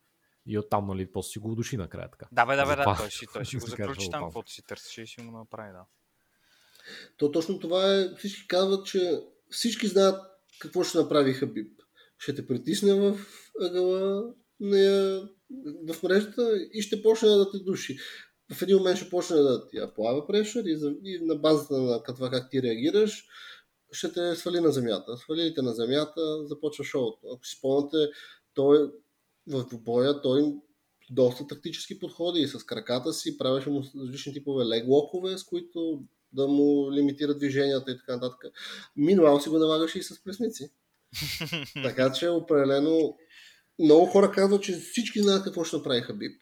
И 0.45 0.57
оттам, 0.57 0.87
нали, 0.87 1.11
после 1.11 1.29
си 1.29 1.39
го 1.39 1.51
удуши 1.51 1.77
накрая 1.77 2.11
така. 2.11 2.27
Да, 2.31 2.45
бе, 2.45 2.55
да, 2.55 2.65
бе, 2.65 2.75
да, 2.75 2.95
той 2.97 3.11
си, 3.11 3.25
той 3.33 3.45
си 3.45 3.57
го 3.57 3.65
заключи 3.67 4.09
там, 4.09 4.23
каквото 4.23 4.51
си 4.51 4.63
търсеше 4.63 5.01
и 5.01 5.07
си 5.07 5.21
му 5.21 5.31
направи, 5.31 5.71
да. 5.71 5.85
То 7.17 7.31
точно 7.31 7.59
това 7.59 7.95
е, 7.95 8.09
всички 8.17 8.47
казват, 8.47 8.85
че 8.85 9.21
всички 9.49 9.87
знаят 9.87 10.21
какво 10.59 10.83
ще 10.83 10.97
направи 10.97 11.33
Хабиб. 11.33 11.81
Ще 12.17 12.35
те 12.35 12.47
притисне 12.47 12.93
в 12.93 13.19
ъгъла 13.61 14.23
на, 14.59 15.21
в 15.89 16.03
мрежата 16.03 16.57
и 16.73 16.81
ще 16.81 17.01
почне 17.01 17.29
да 17.29 17.51
те 17.51 17.57
души. 17.57 17.97
В 18.53 18.61
един 18.61 18.77
момент 18.77 18.97
ще 18.97 19.09
почне 19.09 19.35
да 19.35 19.67
ти 19.67 19.77
плава 19.95 20.27
прешър 20.27 20.63
и, 20.63 20.77
и 21.03 21.19
на 21.21 21.35
базата 21.35 21.77
на 21.77 22.03
това 22.03 22.29
как 22.29 22.49
ти 22.51 22.61
реагираш, 22.61 23.27
ще 23.91 24.11
те 24.11 24.35
свали 24.35 24.59
на 24.59 24.71
земята. 24.71 25.17
Свали 25.17 25.53
те 25.53 25.61
на 25.61 25.73
земята, 25.73 26.47
започва 26.47 26.83
шоуто. 26.83 27.19
Ако 27.33 27.45
си 27.45 27.55
спомняте, 27.57 27.97
той 28.53 28.91
в 29.47 29.65
боя 29.73 30.21
той 30.21 30.53
доста 31.09 31.47
тактически 31.47 31.99
подходи 31.99 32.41
и 32.41 32.47
с 32.47 32.63
краката 32.63 33.13
си 33.13 33.37
правеше 33.37 33.69
му 33.69 33.83
различни 34.01 34.33
типове 34.33 34.65
леглокове, 34.65 35.37
с 35.37 35.43
които 35.43 36.03
да 36.35 36.47
му 36.47 36.91
лимитира 36.91 37.33
движенията 37.33 37.91
и 37.91 37.97
така 37.97 38.13
нататък. 38.13 38.39
Минуал 38.95 39.39
си 39.39 39.49
го 39.49 39.59
налагаше 39.59 39.99
и 39.99 40.03
с 40.03 40.23
плесници. 40.23 40.71
така 41.83 42.11
че 42.11 42.29
определено 42.29 43.17
много 43.79 44.05
хора 44.05 44.31
казват, 44.31 44.63
че 44.63 44.73
всички 44.73 45.21
знаят 45.21 45.43
какво 45.43 45.63
ще 45.63 45.77
направи 45.77 46.01
Хабиб. 46.01 46.41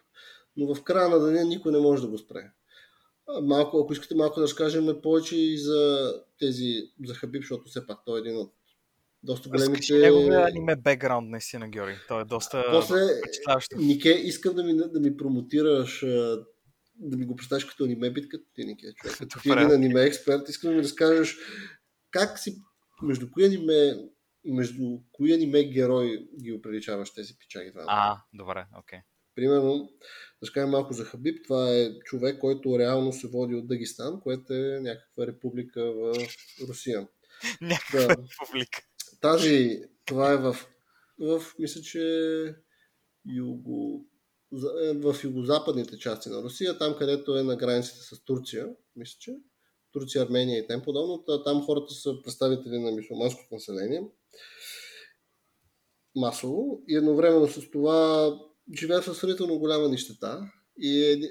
Но 0.58 0.76
в 0.76 0.84
края 0.84 1.10
на 1.10 1.20
деня 1.20 1.44
никой 1.44 1.72
не 1.72 1.80
може 1.80 2.02
да 2.02 2.08
го 2.08 2.18
спре. 2.18 2.52
Малко, 3.42 3.80
ако 3.80 3.94
искате 3.94 4.16
малко 4.16 4.40
да 4.40 4.44
разкажем 4.44 5.02
повече 5.04 5.36
и 5.38 5.58
за 5.58 6.14
тези, 6.40 6.92
за 7.06 7.14
Хабиб, 7.14 7.42
защото 7.42 7.70
все 7.70 7.88
пак 7.88 8.00
той 8.06 8.20
е 8.20 8.22
един 8.22 8.38
от 8.38 8.54
доста 9.24 9.50
големите... 9.50 9.72
Разкажи 9.72 10.02
неговия 10.02 10.48
аниме 10.48 10.76
бекграунд, 10.76 11.30
наистина, 11.30 11.70
Георги. 11.70 11.96
Той 12.08 12.22
е 12.22 12.26
доста 12.26 12.64
После, 12.72 12.96
Нике, 13.78 14.10
искам 14.10 14.56
да 14.56 14.64
ми, 14.64 14.74
да 14.74 15.00
ми 15.00 15.18
промотираш 15.18 16.06
да 16.96 17.18
ми 17.18 17.26
го 17.26 17.36
представиш 17.36 17.66
като 17.66 17.84
аниме 17.84 18.12
битката 18.12 18.44
ти, 18.54 18.66
Нике, 18.66 18.94
човек. 18.96 19.18
Като 19.18 19.42
ти 19.42 19.50
е 19.50 19.54
един 19.54 19.72
аниме 19.72 20.02
експерт, 20.02 20.50
искам 20.50 20.70
да 20.70 20.76
ми 20.76 20.84
разкажеш 20.84 21.38
как 22.12 22.40
си, 22.40 22.56
между 23.02 23.32
кои 23.32 23.46
аниме, 23.46 23.94
между 24.46 25.00
кои 25.12 25.34
аниме 25.34 25.64
герой 25.64 26.28
ги 26.44 26.54
оприличаваш 26.54 27.14
тези 27.14 27.38
пичаги 27.40 27.72
двамата. 27.72 27.88
А, 27.90 28.24
добре, 28.34 28.66
окей. 28.80 29.00
Okay. 29.00 29.04
Примерно, 29.36 29.90
да 30.44 30.52
кажем 30.52 30.70
малко 30.70 30.94
за 30.94 31.06
Хабиб, 31.06 31.44
това 31.44 31.70
е 31.70 32.00
човек, 32.00 32.40
който 32.40 32.80
реално 32.80 33.14
се 33.14 33.28
води 33.28 33.56
от 33.56 33.68
Дагестан, 33.68 34.22
което 34.22 34.54
е 34.54 34.80
някаква 34.82 35.28
република 35.28 35.92
в 35.92 36.14
Русия. 36.68 37.08
Някаква 37.62 38.00
Да. 38.00 38.16
публика. 38.46 38.82
Тази, 39.22 39.82
това 40.06 40.32
е 40.32 40.38
в, 40.38 40.56
в 41.20 41.42
мисля, 41.60 41.82
че 41.82 42.56
юго, 43.26 44.06
е 44.06 44.13
в 44.96 45.16
югозападните 45.24 45.98
части 46.00 46.30
на 46.30 46.44
Русия, 46.44 46.78
там 46.78 46.96
където 46.98 47.38
е 47.38 47.44
на 47.44 47.56
границите 47.56 48.00
с 48.00 48.24
Турция, 48.24 48.68
мисля, 48.96 49.16
че 49.20 49.36
Турция, 49.92 50.24
Армения 50.24 50.60
и 50.60 50.68
тем 50.68 50.82
подобно. 50.82 51.24
Та- 51.24 51.44
Там 51.44 51.62
хората 51.66 51.94
са 51.94 52.22
представители 52.24 52.80
на 52.80 52.92
мусулманското 52.92 53.48
население 53.56 54.04
масово 56.16 56.82
и 56.88 56.96
едновременно 56.96 57.48
с 57.48 57.72
това 57.72 58.30
живеят 58.80 59.04
в 59.04 59.16
сравнително 59.16 59.60
голяма 59.60 59.90
нищета 59.90 60.52
и 60.78 61.04
е 61.04 61.22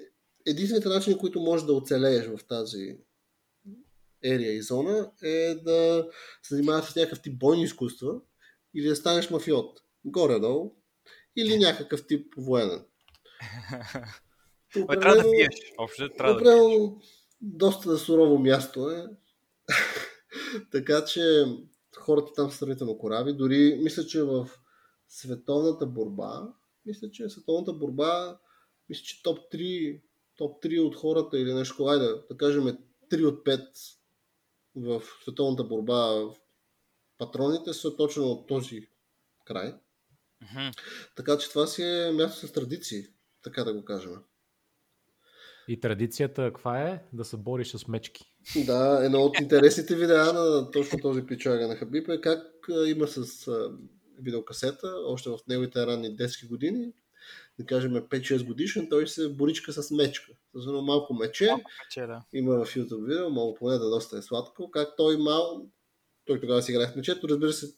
единствените 0.47 0.89
начини, 0.89 1.19
които 1.19 1.41
можеш 1.41 1.67
да 1.67 1.73
оцелееш 1.73 2.27
в 2.27 2.39
тази 2.49 2.99
ерия 4.25 4.53
и 4.53 4.63
зона 4.63 5.11
е 5.23 5.55
да 5.55 6.09
се 6.43 6.55
занимаваш 6.55 6.85
с 6.85 6.97
някакъв 6.97 7.23
тип 7.23 7.39
бойни 7.39 7.63
изкуства 7.63 8.21
или 8.75 8.89
да 8.89 8.97
станеш 8.97 9.31
мафиот. 9.31 9.81
Горе-долу. 10.05 10.77
Или 11.37 11.59
някакъв 11.59 12.07
тип 12.07 12.35
военен. 12.37 12.85
Бе, 14.77 15.01
трябва 15.01 15.17
да 15.17 15.31
пиеш. 15.31 15.73
Общо 15.79 16.09
трябва 16.17 16.35
да 16.35 16.39
пиеш. 16.39 16.55
Определено 16.55 17.01
доста 17.41 17.99
сурово 17.99 18.39
място 18.39 18.91
е. 18.91 19.07
така 20.73 21.05
че 21.05 21.45
хората 21.97 22.33
там 22.33 22.51
са 22.51 22.57
сравнително 22.57 22.99
корави. 22.99 23.33
Дори 23.33 23.79
мисля, 23.83 24.07
че 24.07 24.23
в 24.23 24.49
световната 25.09 25.87
борба, 25.87 26.49
мисля, 26.87 27.11
че 27.11 27.29
световната 27.29 27.73
борба, 27.73 28.39
мисля, 28.89 29.03
че 29.03 29.23
топ 29.23 29.39
3, 29.53 30.01
топ 30.37 30.65
3 30.65 30.81
от 30.81 30.97
хората 30.97 31.39
или 31.39 31.55
нещо, 31.55 31.85
айде, 31.87 32.09
да 32.31 32.37
кажем 32.37 32.79
3 33.13 33.27
от 33.27 33.45
5 33.45 33.69
в 34.77 35.03
световната 35.23 35.65
борба 35.65 35.97
в 35.97 36.35
патроните 37.19 37.73
са 37.73 37.97
точно 37.97 38.25
от 38.25 38.47
този 38.47 38.89
край. 39.45 39.75
Мгм. 40.43 40.71
Така 41.17 41.39
че 41.39 41.49
това 41.49 41.67
си 41.67 41.83
е 41.83 42.13
място 42.13 42.47
с 42.47 42.53
традиции, 42.53 43.07
така 43.43 43.65
да 43.65 43.75
го 43.75 43.85
кажем. 43.85 44.13
И 45.69 45.81
традицията 45.81 46.43
каква 46.43 46.83
е? 46.83 47.03
Да 47.13 47.25
се 47.25 47.37
бориш 47.37 47.71
с 47.71 47.89
мечки. 47.89 48.35
Да, 48.67 49.01
едно 49.05 49.21
от 49.21 49.41
интересните 49.41 49.97
видеа 49.97 50.33
на 50.33 50.71
точно 50.71 50.99
този 50.99 51.27
пичага 51.27 51.69
на 51.69 51.77
Хабиб 51.77 52.09
е 52.09 52.21
как 52.21 52.43
има 52.87 53.07
с 53.09 53.49
видеокасета, 54.19 54.95
още 55.07 55.31
в 55.31 55.39
неговите 55.49 55.87
ранни 55.87 56.17
детски 56.17 56.47
години, 56.47 56.93
да 57.59 57.67
кажем 57.67 57.93
5-6 57.93 58.47
годишен, 58.47 58.89
той 58.91 59.09
се 59.09 59.29
боричка 59.29 59.73
с 59.73 59.91
мечка. 59.91 60.33
С 60.55 60.67
едно 60.67 60.83
малко 60.83 61.15
мече, 61.15 61.47
Малко 61.47 61.71
пече, 61.85 62.07
да. 62.07 62.23
има 62.33 62.65
в 62.65 62.75
YouTube 62.75 63.07
видео, 63.09 63.31
мога 63.31 63.59
поне 63.59 63.79
да 63.79 63.91
доста 63.91 64.19
е 64.19 64.23
сладко, 64.23 64.71
как 64.71 64.89
той 64.97 65.17
мал, 65.17 65.67
той 66.25 66.41
тогава 66.41 66.63
си 66.63 66.73
играе 66.73 66.87
с 66.87 66.97
мечето, 66.97 67.29
разбира 67.29 67.53
се, 67.53 67.75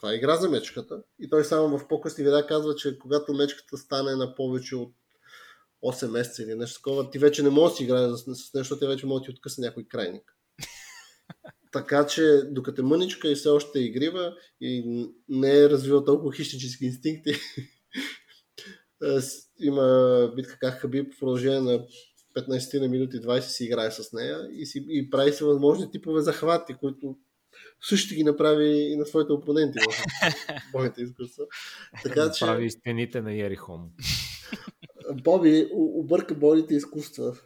това 0.00 0.12
е 0.12 0.16
игра 0.16 0.36
за 0.36 0.48
мечката. 0.48 1.02
И 1.18 1.30
той 1.30 1.44
само 1.44 1.78
в 1.78 1.88
по-късни 1.88 2.24
видеа 2.24 2.46
казва, 2.46 2.74
че 2.74 2.98
когато 2.98 3.34
мечката 3.34 3.76
стане 3.76 4.16
на 4.16 4.34
повече 4.34 4.76
от 4.76 4.94
8 5.84 6.10
месеца 6.10 6.42
или 6.42 6.54
нещо 6.54 6.76
такова, 6.76 7.10
ти 7.10 7.18
вече 7.18 7.42
не 7.42 7.50
можеш 7.50 7.72
да 7.72 7.76
си 7.76 7.84
играеш 7.84 8.10
с, 8.16 8.54
нещо, 8.54 8.78
ти 8.78 8.86
вече 8.86 9.06
може 9.06 9.20
да 9.20 9.24
ти 9.24 9.30
откъсне 9.30 9.66
някой 9.66 9.84
крайник. 9.84 10.36
така 11.72 12.06
че, 12.06 12.42
докато 12.44 12.80
е 12.80 12.84
мъничка 12.84 13.30
и 13.30 13.34
все 13.34 13.48
още 13.48 13.78
е 13.78 13.82
игрива 13.82 14.34
и 14.60 15.06
не 15.28 15.58
е 15.58 15.70
развила 15.70 16.04
толкова 16.04 16.32
хищнически 16.32 16.84
инстинкти, 16.84 17.30
е, 19.02 19.18
има 19.60 20.32
битка 20.36 20.58
как 20.60 20.80
Хабиб 20.80 21.14
в 21.14 21.18
продължение 21.18 21.60
на 21.60 21.86
15 22.36 22.80
на 22.80 22.88
минути 22.88 23.16
20 23.16 23.40
си 23.40 23.64
играе 23.64 23.90
с 23.90 24.12
нея 24.12 24.48
и, 24.52 24.66
си, 24.66 24.84
и 24.88 25.10
прави 25.10 25.32
се 25.32 25.44
възможни 25.44 25.90
типове 25.90 26.20
захвати, 26.20 26.74
които 26.74 27.16
също 27.82 28.06
ще 28.06 28.14
ги 28.14 28.24
направи 28.24 28.68
и 28.68 28.96
на 28.96 29.06
своите 29.06 29.32
опоненти 29.32 29.78
в 29.78 30.02
бойните 30.72 31.02
изкуства. 31.02 31.44
Така 32.02 32.32
че 32.32 32.44
Прави 32.44 32.64
и 32.64 32.70
стените 32.70 33.20
на 33.22 33.34
Ерихон. 33.34 33.90
Боби 35.22 35.68
обърка 35.72 36.34
бойните 36.34 36.74
изкуства. 36.74 37.36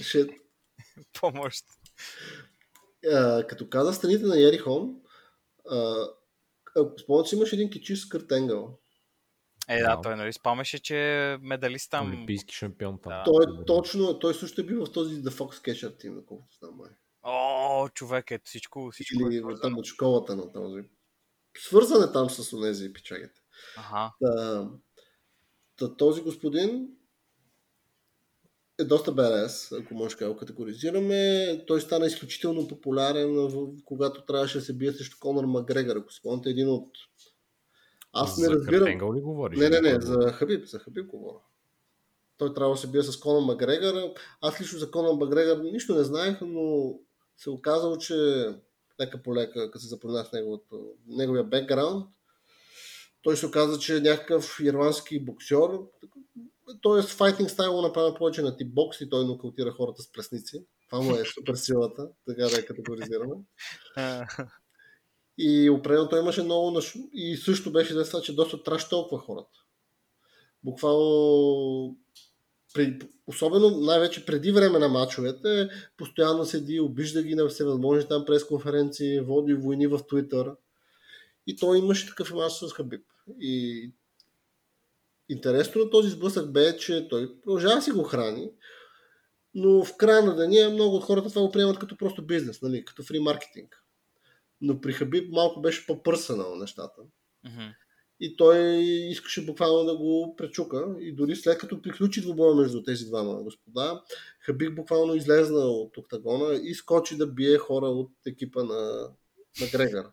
Ще, 0.00 0.26
Помощ. 1.20 1.64
а, 3.12 3.46
като 3.46 3.68
каза 3.68 3.92
страните 3.92 4.24
на 4.24 4.40
Ерихон, 4.40 4.94
а, 5.70 6.06
ако 6.76 6.98
спомняте, 6.98 7.28
си 7.28 7.36
имаш 7.36 7.52
един 7.52 7.70
кичиш 7.70 8.00
с 8.00 8.08
Къртенгъл. 8.08 8.78
Е, 9.68 9.78
да, 9.78 10.00
той 10.02 10.16
нали 10.16 10.32
спомняше, 10.32 10.78
че 10.78 10.96
е 10.96 11.38
медалист 11.38 11.90
там. 11.90 12.08
Олимпийски 12.08 12.54
шампион 12.54 12.98
там. 13.02 13.12
Да. 13.12 13.22
Той 13.24 13.44
е 13.44 13.64
точно, 13.66 14.18
той 14.18 14.34
също 14.34 14.60
е 14.60 14.64
бил 14.64 14.86
в 14.86 14.92
този 14.92 15.22
The 15.22 15.28
Fox 15.28 15.72
Catcher 15.72 16.04
Team, 16.04 16.14
доколкото 16.14 16.56
знам. 16.58 16.76
май. 16.76 16.90
О, 17.24 17.88
човек, 17.88 18.30
ето 18.30 18.44
всичко, 18.46 18.90
всичко 18.92 19.28
е 19.28 19.34
Или 19.34 19.38
свързано. 19.38 19.60
там 19.60 19.78
от 19.78 19.84
школата 19.84 20.36
на 20.36 20.52
този. 20.52 20.82
Свързан 21.58 22.08
е 22.08 22.12
там 22.12 22.30
с 22.30 22.52
онези 22.52 22.92
пичагите. 22.92 23.40
Аха. 23.76 24.12
Та, 24.20 24.68
та, 25.76 25.96
този 25.96 26.22
господин 26.22 26.88
е 28.78 28.84
доста 28.84 29.12
БРС, 29.12 29.72
ако 29.72 29.94
може 29.94 30.16
да 30.16 30.28
го 30.28 30.36
категоризираме. 30.36 31.64
Той 31.66 31.80
стана 31.80 32.06
изключително 32.06 32.68
популярен, 32.68 33.48
когато 33.84 34.24
трябваше 34.24 34.58
да 34.58 34.64
се 34.64 34.72
бие 34.72 34.92
срещу 34.92 35.16
Конор 35.20 35.44
Макгрегор. 35.44 35.96
Ако 35.96 36.12
спомняте, 36.12 36.50
един 36.50 36.68
от... 36.68 36.90
Аз 38.12 38.38
не 38.38 38.44
За 38.44 38.50
разбирам. 38.50 39.16
Ли 39.16 39.20
говориш? 39.20 39.58
Не, 39.58 39.68
не, 39.68 39.80
не, 39.80 40.00
за 40.00 40.32
Хабиб, 40.32 40.66
за 40.66 40.78
Хабиб 40.78 41.06
говоря. 41.06 41.38
Той 42.36 42.54
трябва 42.54 42.74
да 42.74 42.80
се 42.80 42.90
бие 42.90 43.02
с 43.02 43.20
Конор 43.20 43.42
Макгрегор. 43.46 43.94
Аз 44.40 44.60
лично 44.60 44.78
за 44.78 44.90
Конор 44.90 45.14
Макгрегор 45.14 45.62
нищо 45.62 45.94
не 45.94 46.04
знаех, 46.04 46.38
но 46.40 46.94
се 47.36 47.50
оказало, 47.50 47.98
че 47.98 48.14
лека 49.00 49.22
по 49.22 49.34
лека, 49.34 49.70
като 49.70 49.82
се 49.82 49.88
запознах 49.88 50.26
с 50.28 50.32
неговото, 50.32 50.92
неговия 51.06 51.44
бекграунд, 51.44 52.06
той 53.22 53.36
се 53.36 53.46
оказа, 53.46 53.78
че 53.78 53.96
е 53.96 54.00
някакъв 54.00 54.60
ирландски 54.62 55.24
боксер. 55.24 55.78
Тоест, 56.82 57.08
файтинг 57.08 57.50
стайл 57.50 57.82
направя 57.82 58.14
повече 58.14 58.42
на 58.42 58.56
тип 58.56 58.74
бокс 58.74 59.00
и 59.00 59.10
той 59.10 59.24
нокаутира 59.24 59.72
хората 59.72 60.02
с 60.02 60.12
плесници. 60.12 60.66
Това 60.90 61.02
му 61.02 61.14
е 61.16 61.24
супер 61.34 61.54
силата, 61.54 62.08
така 62.26 62.44
да 62.48 62.56
я 62.56 62.66
категоризираме. 62.66 63.34
И 65.38 65.70
определено 65.70 66.08
той 66.08 66.20
имаше 66.20 66.42
много... 66.42 66.70
Наш... 66.70 66.94
И 67.12 67.36
също 67.36 67.72
беше 67.72 67.94
да 67.94 68.22
че 68.22 68.34
доста 68.34 68.62
траш 68.62 68.88
толкова 68.88 69.22
хората. 69.22 69.58
Буквално... 70.64 71.96
При... 72.74 72.98
Особено 73.26 73.70
най-вече 73.70 74.26
преди 74.26 74.52
време 74.52 74.78
на 74.78 74.88
мачовете, 74.88 75.68
постоянно 75.96 76.44
седи, 76.44 76.80
обижда 76.80 77.22
ги 77.22 77.34
на 77.34 77.48
всевъзможни 77.48 78.08
там 78.08 78.24
пресконференции, 78.24 79.20
води 79.20 79.54
войни 79.54 79.86
в 79.86 80.00
Твитър. 80.08 80.52
И 81.46 81.56
той 81.56 81.78
имаше 81.78 82.06
такъв 82.06 82.34
мач 82.34 82.52
с 82.52 82.72
Хабиб. 82.72 83.06
И 83.40 83.90
интересно 85.28 85.84
на 85.84 85.90
този 85.90 86.10
сблъсък 86.10 86.52
бе, 86.52 86.76
че 86.76 87.08
той 87.08 87.40
продължава 87.40 87.74
да 87.74 87.82
си 87.82 87.90
го 87.90 88.02
храни, 88.02 88.50
но 89.54 89.84
в 89.84 89.96
края 89.96 90.22
на 90.22 90.36
деня 90.36 90.70
много 90.70 90.96
от 90.96 91.04
хората 91.04 91.28
това 91.28 91.42
го 91.42 91.52
приемат 91.52 91.78
като 91.78 91.96
просто 91.96 92.26
бизнес, 92.26 92.62
нали? 92.62 92.84
като 92.84 93.02
фри 93.02 93.18
маркетинг. 93.18 93.82
Но 94.60 94.80
при 94.80 94.92
Хабиб 94.92 95.32
малко 95.32 95.60
беше 95.60 95.86
по-пърсанал 95.86 96.56
нещата. 96.56 97.02
Мгм. 97.44 97.62
И 98.20 98.36
той 98.36 98.58
искаше 99.10 99.46
буквално 99.46 99.84
да 99.84 99.96
го 99.96 100.34
пречука. 100.36 100.86
И 101.00 101.12
дори 101.12 101.36
след 101.36 101.58
като 101.58 101.82
приключи 101.82 102.20
двубоя 102.20 102.54
между 102.54 102.82
тези 102.82 103.06
двама 103.06 103.42
господа, 103.42 104.02
Хабиб 104.40 104.74
буквално 104.74 105.14
излезна 105.14 105.60
от 105.60 105.96
октагона 105.96 106.54
и 106.62 106.74
скочи 106.74 107.16
да 107.16 107.26
бие 107.26 107.58
хора 107.58 107.86
от 107.86 108.10
екипа 108.26 108.64
на, 108.64 109.08
на 109.60 109.66
Грегор. 109.72 110.04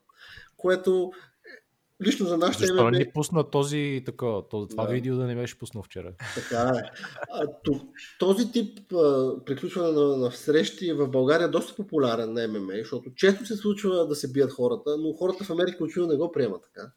Което 0.57 1.11
е, 1.45 2.05
лично 2.05 2.25
за 2.25 2.37
нашите 2.37 2.65
Защо 2.65 2.89
не 2.89 2.97
ни 2.97 3.11
пусна 3.13 3.49
този, 3.49 4.03
такова, 4.05 4.49
този, 4.49 4.69
това 4.69 4.85
Да. 4.85 4.91
видео 4.93 5.15
да 5.15 5.23
не 5.27 5.35
беше 5.35 5.57
пуснал 5.57 5.83
вчера? 5.83 6.13
Така 6.35 6.71
е. 6.77 6.81
А, 7.31 7.47
то- 7.63 7.87
този 8.19 8.51
тип 8.51 8.93
а, 8.93 9.35
приключване 9.45 9.91
на, 9.91 10.17
на 10.17 10.31
срещи 10.31 10.93
в 10.93 11.07
България 11.07 11.45
е 11.45 11.51
доста 11.51 11.75
популярен 11.75 12.33
на 12.33 12.47
ММА, 12.47 12.73
защото 12.77 13.13
често 13.15 13.45
се 13.45 13.55
случва 13.55 14.07
да 14.07 14.15
се 14.15 14.31
бият 14.31 14.51
хората, 14.51 14.97
но 14.97 15.13
хората 15.13 15.43
в 15.43 15.49
Америка 15.49 15.83
очевидно 15.83 16.11
не 16.11 16.17
го 16.17 16.31
приемат 16.31 16.61
така. 16.63 16.91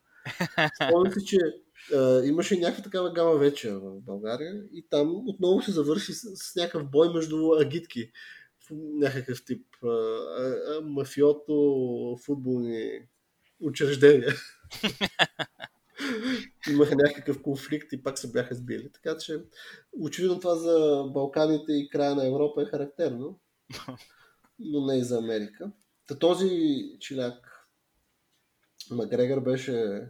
Спомням 0.82 1.12
си, 1.12 1.26
че 1.26 1.38
а, 1.94 2.24
имаше 2.24 2.58
някаква 2.58 2.82
такава 2.82 3.12
гама 3.12 3.34
вече 3.34 3.72
в 3.72 4.00
България 4.00 4.62
и 4.72 4.86
там 4.90 5.28
отново 5.28 5.62
се 5.62 5.72
завърши 5.72 6.12
с, 6.12 6.36
с 6.36 6.56
някакъв 6.56 6.90
бой 6.90 7.14
между 7.14 7.52
агитки. 7.52 8.10
Някакъв 8.70 9.44
тип 9.44 9.66
а, 9.82 9.88
а, 9.88 10.80
мафиото 10.82 12.16
футболни 12.24 13.00
учреждения. 13.60 14.28
Имаха 16.70 16.96
някакъв 16.96 17.42
конфликт 17.42 17.92
и 17.92 18.02
пак 18.02 18.18
се 18.18 18.32
бяха 18.32 18.54
сбили. 18.54 18.92
Така 18.92 19.18
че, 19.18 19.40
очевидно 19.92 20.40
това 20.40 20.54
за 20.54 21.04
Балканите 21.14 21.72
и 21.72 21.88
края 21.88 22.14
на 22.14 22.26
Европа 22.26 22.62
е 22.62 22.66
характерно, 22.66 23.40
но 24.58 24.86
не 24.86 24.98
и 24.98 25.04
за 25.04 25.18
Америка. 25.18 25.70
Та 26.06 26.18
този 26.18 26.50
чиляк 27.00 27.53
Макгрегор 28.90 29.40
беше 29.40 30.06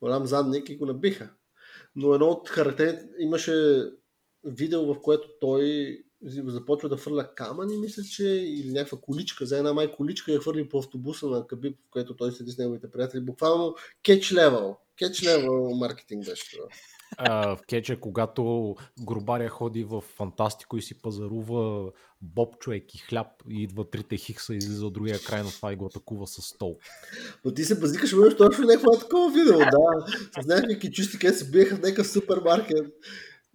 голям 0.00 0.26
задник 0.26 0.68
и 0.68 0.76
го 0.76 0.86
набиха. 0.86 1.30
Но 1.96 2.14
едно 2.14 2.26
от 2.26 2.48
характерите 2.48 3.08
имаше 3.18 3.84
видео, 4.44 4.94
в 4.94 5.00
което 5.02 5.28
той 5.40 5.98
започва 6.22 6.88
да 6.88 6.96
фърля 6.96 7.34
камъни, 7.34 7.76
мисля, 7.78 8.02
че 8.02 8.24
или 8.28 8.72
някаква 8.72 8.98
количка, 9.00 9.46
за 9.46 9.58
една 9.58 9.72
май 9.72 9.92
количка 9.92 10.32
я 10.32 10.40
хвърли 10.40 10.68
по 10.68 10.78
автобуса 10.78 11.26
на 11.26 11.46
Кабиб, 11.46 11.78
в 11.86 11.90
което 11.90 12.16
той 12.16 12.32
седи 12.32 12.50
с 12.50 12.58
неговите 12.58 12.90
приятели. 12.90 13.20
Буквално 13.20 13.74
кетч 14.02 14.32
левел. 14.32 14.76
Кетч 14.98 15.22
левел 15.22 15.70
маркетинг 15.70 16.24
беше 16.24 16.56
това. 16.56 16.68
В 17.20 17.58
кеча, 17.68 18.00
когато 18.00 18.74
грубаря 19.00 19.48
ходи 19.48 19.84
в 19.84 20.00
фантастико 20.00 20.76
и 20.76 20.82
си 20.82 21.02
пазарува 21.02 21.90
боб 22.22 22.58
човек 22.58 22.94
и 22.94 22.98
хляб 22.98 23.26
и 23.50 23.62
идва 23.62 23.90
трите 23.90 24.16
хикса 24.16 24.54
и 24.54 24.56
излиза 24.56 24.86
от 24.86 24.92
другия 24.92 25.18
край 25.18 25.42
на 25.42 25.50
това 25.50 25.72
и 25.72 25.76
го 25.76 25.86
атакува 25.86 26.26
с 26.26 26.42
стол. 26.42 26.78
Но 27.44 27.54
ти 27.54 27.64
се 27.64 27.80
базикаш, 27.80 28.16
бъдеш 28.16 28.36
точно 28.36 28.64
някакво 28.64 28.98
такова 28.98 29.32
видео, 29.32 29.58
да. 29.58 30.12
С 30.42 30.46
някакви 30.46 30.78
кичисти, 30.78 31.18
където 31.18 31.38
се 31.38 31.50
биеха 31.50 31.76
в 31.76 31.80
някакъв 31.80 32.06
супермаркет. 32.06 32.86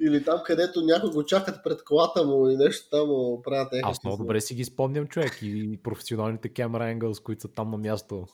Или 0.04 0.24
там, 0.24 0.40
където 0.46 0.82
някой 0.82 1.10
го 1.10 1.26
чакат 1.26 1.64
пред 1.64 1.84
колата 1.84 2.24
му 2.24 2.50
и 2.50 2.58
нещо 2.58 2.90
там 2.90 3.08
му 3.08 3.42
правят 3.42 3.72
някакви. 3.72 3.92
Аз 3.92 4.04
много 4.04 4.18
добре 4.18 4.42
си 4.42 4.56
ги 4.56 4.66
спомням, 4.66 5.08
човек, 5.08 5.38
и 5.42 5.80
професионалните 5.84 6.50
камера 6.50 6.86
ангълс, 6.86 7.20
които 7.20 7.42
са 7.42 7.48
там 7.48 7.72
на 7.72 7.78
място. 7.78 8.26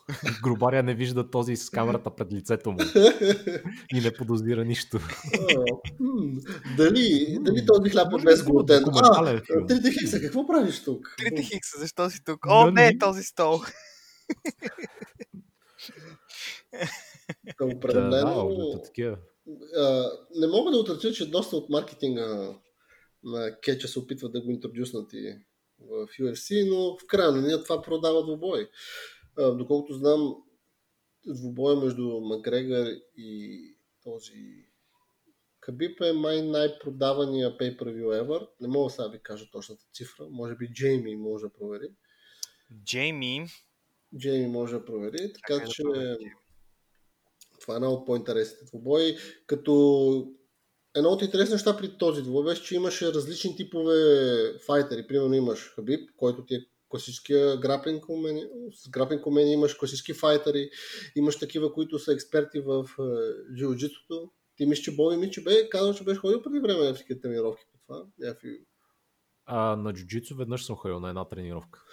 Грубаря 0.43 0.83
не 0.83 0.93
вижда 0.93 1.29
този 1.29 1.55
с 1.55 1.69
камерата 1.69 2.15
пред 2.15 2.33
лицето 2.33 2.71
му 2.71 2.77
и 3.93 4.01
не 4.01 4.13
подозира 4.13 4.65
нищо. 4.65 4.99
дали, 6.77 7.37
дали 7.41 7.65
този 7.65 7.89
хляб 7.89 8.13
е 8.19 8.23
без 8.23 8.43
глутен? 8.43 8.83
А, 9.03 9.41
трите 9.67 9.91
хикса, 9.91 10.21
какво 10.21 10.47
правиш 10.47 10.83
тук? 10.83 11.15
Трите 11.17 11.41
хикса, 11.41 11.79
защо 11.79 12.09
си 12.09 12.23
тук? 12.25 12.45
О, 12.49 12.71
не, 12.71 12.97
този 12.97 13.23
стол. 13.23 13.59
Определено. 17.61 18.49
Да, 18.97 19.03
да, 19.03 19.17
не 20.35 20.47
мога 20.47 20.71
да 20.71 20.77
отреча, 20.77 21.13
че 21.13 21.31
доста 21.31 21.57
от 21.57 21.69
маркетинга 21.69 22.59
на 23.23 23.59
Кетча 23.61 23.87
се 23.87 23.99
опитват 23.99 24.31
да 24.31 24.41
го 24.41 24.51
интродюснат 24.51 25.13
и 25.13 25.37
в 25.79 26.07
UFC, 26.19 26.69
но 26.69 26.97
в 26.97 27.07
края 27.07 27.31
на 27.31 27.41
нея 27.41 27.63
това 27.63 27.81
продава 27.81 28.23
двубой. 28.23 28.69
Доколкото 29.37 29.93
знам, 29.93 30.35
двубоя 31.25 31.75
между 31.75 32.19
Макгрегор 32.21 32.85
и 33.17 33.61
този 34.03 34.67
Кабип 35.59 36.01
е 36.01 36.13
май 36.13 36.41
най-продавания 36.41 37.57
pay-per-view 37.57 38.23
ever. 38.23 38.47
Не 38.61 38.67
мога 38.67 38.89
сега 38.89 39.03
да 39.03 39.09
ви 39.09 39.19
кажа 39.23 39.45
точната 39.51 39.83
цифра. 39.93 40.27
Може 40.29 40.55
би 40.55 40.73
Джейми 40.73 41.15
може 41.15 41.45
да 41.45 41.53
провери. 41.53 41.89
Джейми? 42.83 43.45
Джейми 44.17 44.47
може 44.47 44.73
да 44.73 44.85
провери. 44.85 45.33
Така 45.33 45.65
че... 45.67 45.83
Да 45.83 46.17
това 47.67 47.75
е 47.75 47.77
едно 47.77 47.91
от 47.91 48.05
по-интересните 48.05 48.65
двубои. 48.65 49.17
Като 49.47 50.33
едно 50.95 51.09
от 51.09 51.21
интересни 51.21 51.53
неща 51.53 51.77
при 51.77 51.97
този 51.97 52.21
двубой 52.21 52.43
беше, 52.43 52.63
че 52.63 52.75
имаше 52.75 53.13
различни 53.13 53.55
типове 53.55 53.95
файтери. 54.65 55.07
Примерно 55.07 55.33
имаш 55.33 55.73
Хабиб, 55.75 56.09
който 56.17 56.45
ти 56.45 56.55
е 56.55 56.65
класическия 56.89 57.57
граплинг 57.57 58.09
умени. 58.09 58.43
С 58.73 58.89
граплинг 58.89 59.27
умени 59.27 59.53
имаш 59.53 59.73
класически 59.73 60.13
файтери, 60.13 60.69
имаш 61.15 61.39
такива, 61.39 61.73
които 61.73 61.99
са 61.99 62.13
експерти 62.13 62.59
в 62.59 62.85
е, 62.99 63.03
джиу-джитото. 63.53 64.29
Ти 64.55 64.65
мислиш, 64.65 64.85
че 64.85 64.95
Боби 64.95 65.17
Мичи 65.17 65.43
бе 65.43 65.69
казал, 65.69 65.93
че 65.93 66.03
беше 66.03 66.19
ходил 66.19 66.41
преди 66.41 66.59
време 66.59 66.85
на 66.85 66.93
всички 66.93 67.21
тренировки 67.21 67.65
по 67.71 67.77
това. 67.87 68.05
Някакви... 68.19 68.59
А, 69.45 69.75
на 69.75 69.93
джиу-джитсу 69.93 70.37
веднъж 70.37 70.65
съм 70.65 70.75
ходил 70.75 70.99
на 70.99 71.09
една 71.09 71.27
тренировка. 71.27 71.83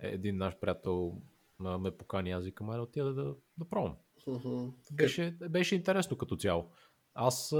Е, 0.00 0.08
един 0.08 0.36
наш 0.36 0.54
приятел 0.60 1.12
ме 1.60 1.90
покани, 1.90 2.30
аз 2.30 2.44
викам, 2.44 2.66
да 2.66 2.82
отида 2.82 3.14
да, 3.14 3.34
да 3.58 3.64
пробвам. 3.64 3.96
Uh-huh. 4.26 4.72
Беше, 4.92 5.30
беше 5.50 5.74
интересно 5.74 6.18
като 6.18 6.36
цяло. 6.36 6.70
Аз, 7.14 7.54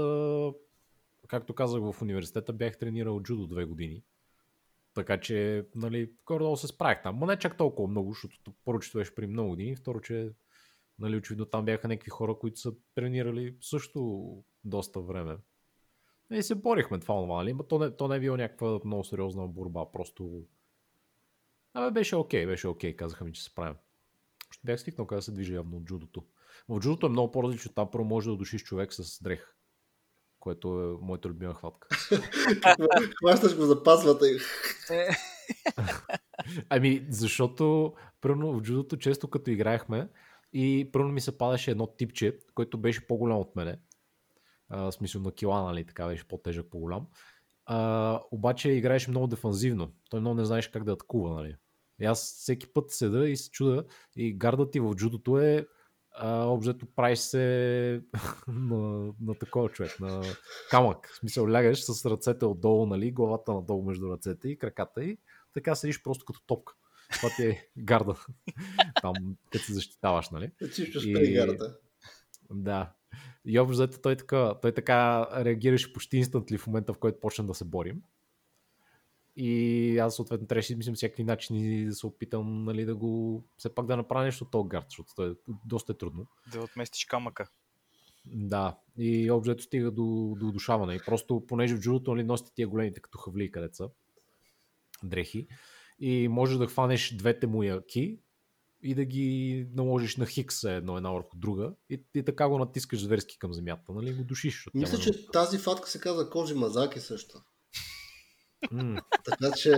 както 1.27 1.55
казах 1.55 1.81
в 1.81 2.01
университета, 2.01 2.53
бях 2.53 2.77
тренирал 2.77 3.21
джудо 3.21 3.47
две 3.47 3.65
години. 3.65 4.03
Така 4.93 5.19
че, 5.19 5.67
нали, 5.75 6.11
горе 6.25 6.57
се 6.57 6.67
справих 6.67 7.01
там. 7.03 7.19
Но 7.19 7.25
не 7.25 7.39
чак 7.39 7.57
толкова 7.57 7.87
много, 7.87 8.13
защото 8.13 8.53
първо, 8.65 8.79
че 8.79 8.97
беше 8.97 9.15
при 9.15 9.27
много 9.27 9.49
години, 9.49 9.75
второ, 9.75 10.01
че 10.01 10.31
нали, 10.99 11.15
очевидно 11.15 11.45
там 11.45 11.65
бяха 11.65 11.87
някакви 11.87 12.09
хора, 12.09 12.35
които 12.39 12.59
са 12.59 12.73
тренирали 12.95 13.55
също 13.61 14.27
доста 14.63 15.01
време. 15.01 15.37
И 16.31 16.43
се 16.43 16.55
борихме 16.55 16.99
това, 16.99 17.25
нали? 17.25 17.53
Но 17.53 17.63
то 17.63 17.79
не, 17.79 17.91
то 17.91 18.07
не 18.07 18.15
е 18.15 18.19
било 18.19 18.37
някаква 18.37 18.79
много 18.85 19.03
сериозна 19.03 19.47
борба, 19.47 19.91
просто... 19.91 20.43
Абе, 21.73 21.91
беше 21.91 22.15
окей, 22.15 22.43
okay, 22.43 22.47
беше 22.47 22.67
окей, 22.67 22.93
okay, 22.93 22.95
казаха 22.95 23.25
ми, 23.25 23.33
че 23.33 23.43
се 23.43 23.49
справим. 23.49 23.75
Бях 24.63 24.79
стикнал 24.79 25.07
къде 25.07 25.21
се 25.21 25.31
движи 25.31 25.53
явно 25.53 25.77
от 25.77 25.83
джудото. 25.83 26.23
В 26.69 26.79
джудото 26.79 27.05
е 27.05 27.09
много 27.09 27.31
по-различно. 27.31 27.73
Там 27.73 27.91
първо 27.91 28.05
може 28.05 28.29
да 28.29 28.35
душиш 28.35 28.63
човек 28.63 28.93
с 28.93 29.23
дрех, 29.23 29.55
което 30.39 30.67
е 30.67 31.05
моята 31.05 31.29
любима 31.29 31.53
хватка. 31.53 31.87
Хващаш 33.19 33.57
го 33.57 33.65
за 33.65 33.83
пасвата 33.83 34.25
и... 34.29 34.39
ами, 36.69 37.05
защото 37.09 37.93
първо 38.21 38.53
в 38.53 38.61
джудото 38.61 38.97
често 38.97 39.29
като 39.29 39.51
играехме 39.51 40.09
и 40.53 40.89
първо 40.93 41.09
ми 41.09 41.21
се 41.21 41.37
падаше 41.37 41.71
едно 41.71 41.87
типче, 41.87 42.39
което 42.53 42.77
беше 42.77 43.07
по-голям 43.07 43.37
от 43.37 43.55
мене. 43.55 43.79
в 44.69 44.91
смисъл 44.91 45.21
на 45.21 45.31
кила, 45.31 45.63
нали, 45.63 45.85
така 45.85 46.07
беше 46.07 46.27
по-тежък, 46.27 46.69
по-голям. 46.69 47.07
А, 47.65 48.21
обаче 48.31 48.69
играеш 48.69 49.07
много 49.07 49.27
дефанзивно. 49.27 49.91
Той 50.09 50.19
много 50.19 50.35
не 50.35 50.45
знаеш 50.45 50.67
как 50.67 50.83
да 50.83 50.91
атакува, 50.91 51.35
нали. 51.35 51.55
И 52.01 52.05
аз 52.05 52.35
всеки 52.39 52.73
път 52.73 52.91
седа 52.91 53.29
и 53.29 53.37
се 53.37 53.51
чуда 53.51 53.85
и 54.15 54.37
гарда 54.37 54.71
ти 54.71 54.79
в 54.79 54.95
джудото 54.95 55.39
е 55.39 55.67
обзето 56.25 56.85
правиш 56.95 57.19
се 57.19 58.01
на, 58.47 59.13
на 59.21 59.35
такова 59.39 59.69
човек, 59.69 59.99
на 59.99 60.21
камък. 60.69 61.09
В 61.13 61.17
смисъл, 61.17 61.51
лягаш 61.51 61.83
с 61.83 62.05
ръцете 62.05 62.45
отдолу, 62.45 62.85
нали, 62.85 63.11
главата 63.11 63.53
надолу 63.53 63.83
между 63.83 64.09
ръцете 64.09 64.49
и 64.49 64.57
краката 64.57 65.03
и 65.03 65.17
така 65.53 65.75
седиш 65.75 66.03
просто 66.03 66.25
като 66.25 66.41
топка. 66.47 66.73
Това 67.11 67.29
ти 67.35 67.45
е 67.45 67.69
гарда. 67.77 68.15
Там, 69.01 69.13
къде 69.51 69.63
се 69.63 69.73
защитаваш, 69.73 70.29
нали? 70.29 70.51
Чисто 70.75 71.07
и... 71.07 71.33
гарда. 71.33 71.77
Да. 72.51 72.93
И 73.45 73.59
общо 73.59 73.87
той 73.87 74.15
така, 74.15 74.55
той 74.61 74.71
така 74.71 75.27
реагираше 75.45 75.93
почти 75.93 76.17
инстантли 76.17 76.57
в 76.57 76.67
момента, 76.67 76.93
в 76.93 76.97
който 76.97 77.19
почнем 77.19 77.47
да 77.47 77.53
се 77.53 77.65
борим. 77.65 78.01
И 79.39 79.97
аз 79.97 80.15
съответно 80.15 80.47
трябваше 80.47 80.67
да 80.67 80.73
измислям 80.73 80.95
всякакви 80.95 81.23
начини 81.23 81.85
да 81.85 81.95
се 81.95 82.07
опитам 82.07 82.63
нали, 82.63 82.85
да 82.85 82.95
го 82.95 83.43
все 83.57 83.75
пак 83.75 83.85
да 83.85 83.97
направя 83.97 84.23
нещо 84.23 84.43
от 84.43 84.51
този 84.51 84.69
гард, 84.69 84.85
защото 84.89 85.13
то 85.15 85.25
е 85.25 85.33
доста 85.65 85.91
е 85.91 85.97
трудно. 85.97 86.27
Да 86.51 86.61
отместиш 86.61 87.05
камъка. 87.05 87.49
Да, 88.25 88.77
и 88.97 89.31
обжето 89.31 89.63
стига 89.63 89.91
до, 89.91 90.35
до 90.39 90.47
удушаване. 90.47 90.95
И 90.95 90.99
просто, 91.05 91.43
понеже 91.47 91.75
в 91.75 91.79
джудото 91.79 92.15
нали, 92.15 92.23
носите 92.23 92.51
тия 92.55 92.67
големите 92.67 92.99
като 92.99 93.17
хавли 93.17 93.51
където 93.51 93.75
са, 93.75 93.89
дрехи, 95.03 95.47
и 95.99 96.27
можеш 96.27 96.57
да 96.57 96.67
хванеш 96.67 97.15
двете 97.15 97.47
му 97.47 97.63
яки 97.63 98.19
и 98.81 98.95
да 98.95 99.05
ги 99.05 99.67
наложиш 99.73 100.17
на 100.17 100.25
хикс 100.25 100.63
едно 100.63 100.97
една 100.97 101.11
върху 101.11 101.37
друга 101.37 101.73
и, 101.89 102.03
и 102.15 102.23
така 102.23 102.49
го 102.49 102.59
натискаш 102.59 103.03
зверски 103.03 103.39
към 103.39 103.53
земята, 103.53 103.93
нали, 103.93 104.13
го 104.13 104.23
душиш. 104.23 104.67
Мисля, 104.73 104.97
че 104.97 105.31
тази 105.31 105.57
фатка 105.57 105.89
се 105.89 105.99
казва 105.99 106.29
Кожи 106.29 106.53
Мазаки 106.53 106.99
също. 106.99 107.41
Mm. 108.65 109.01
така 109.25 109.55
че, 109.57 109.75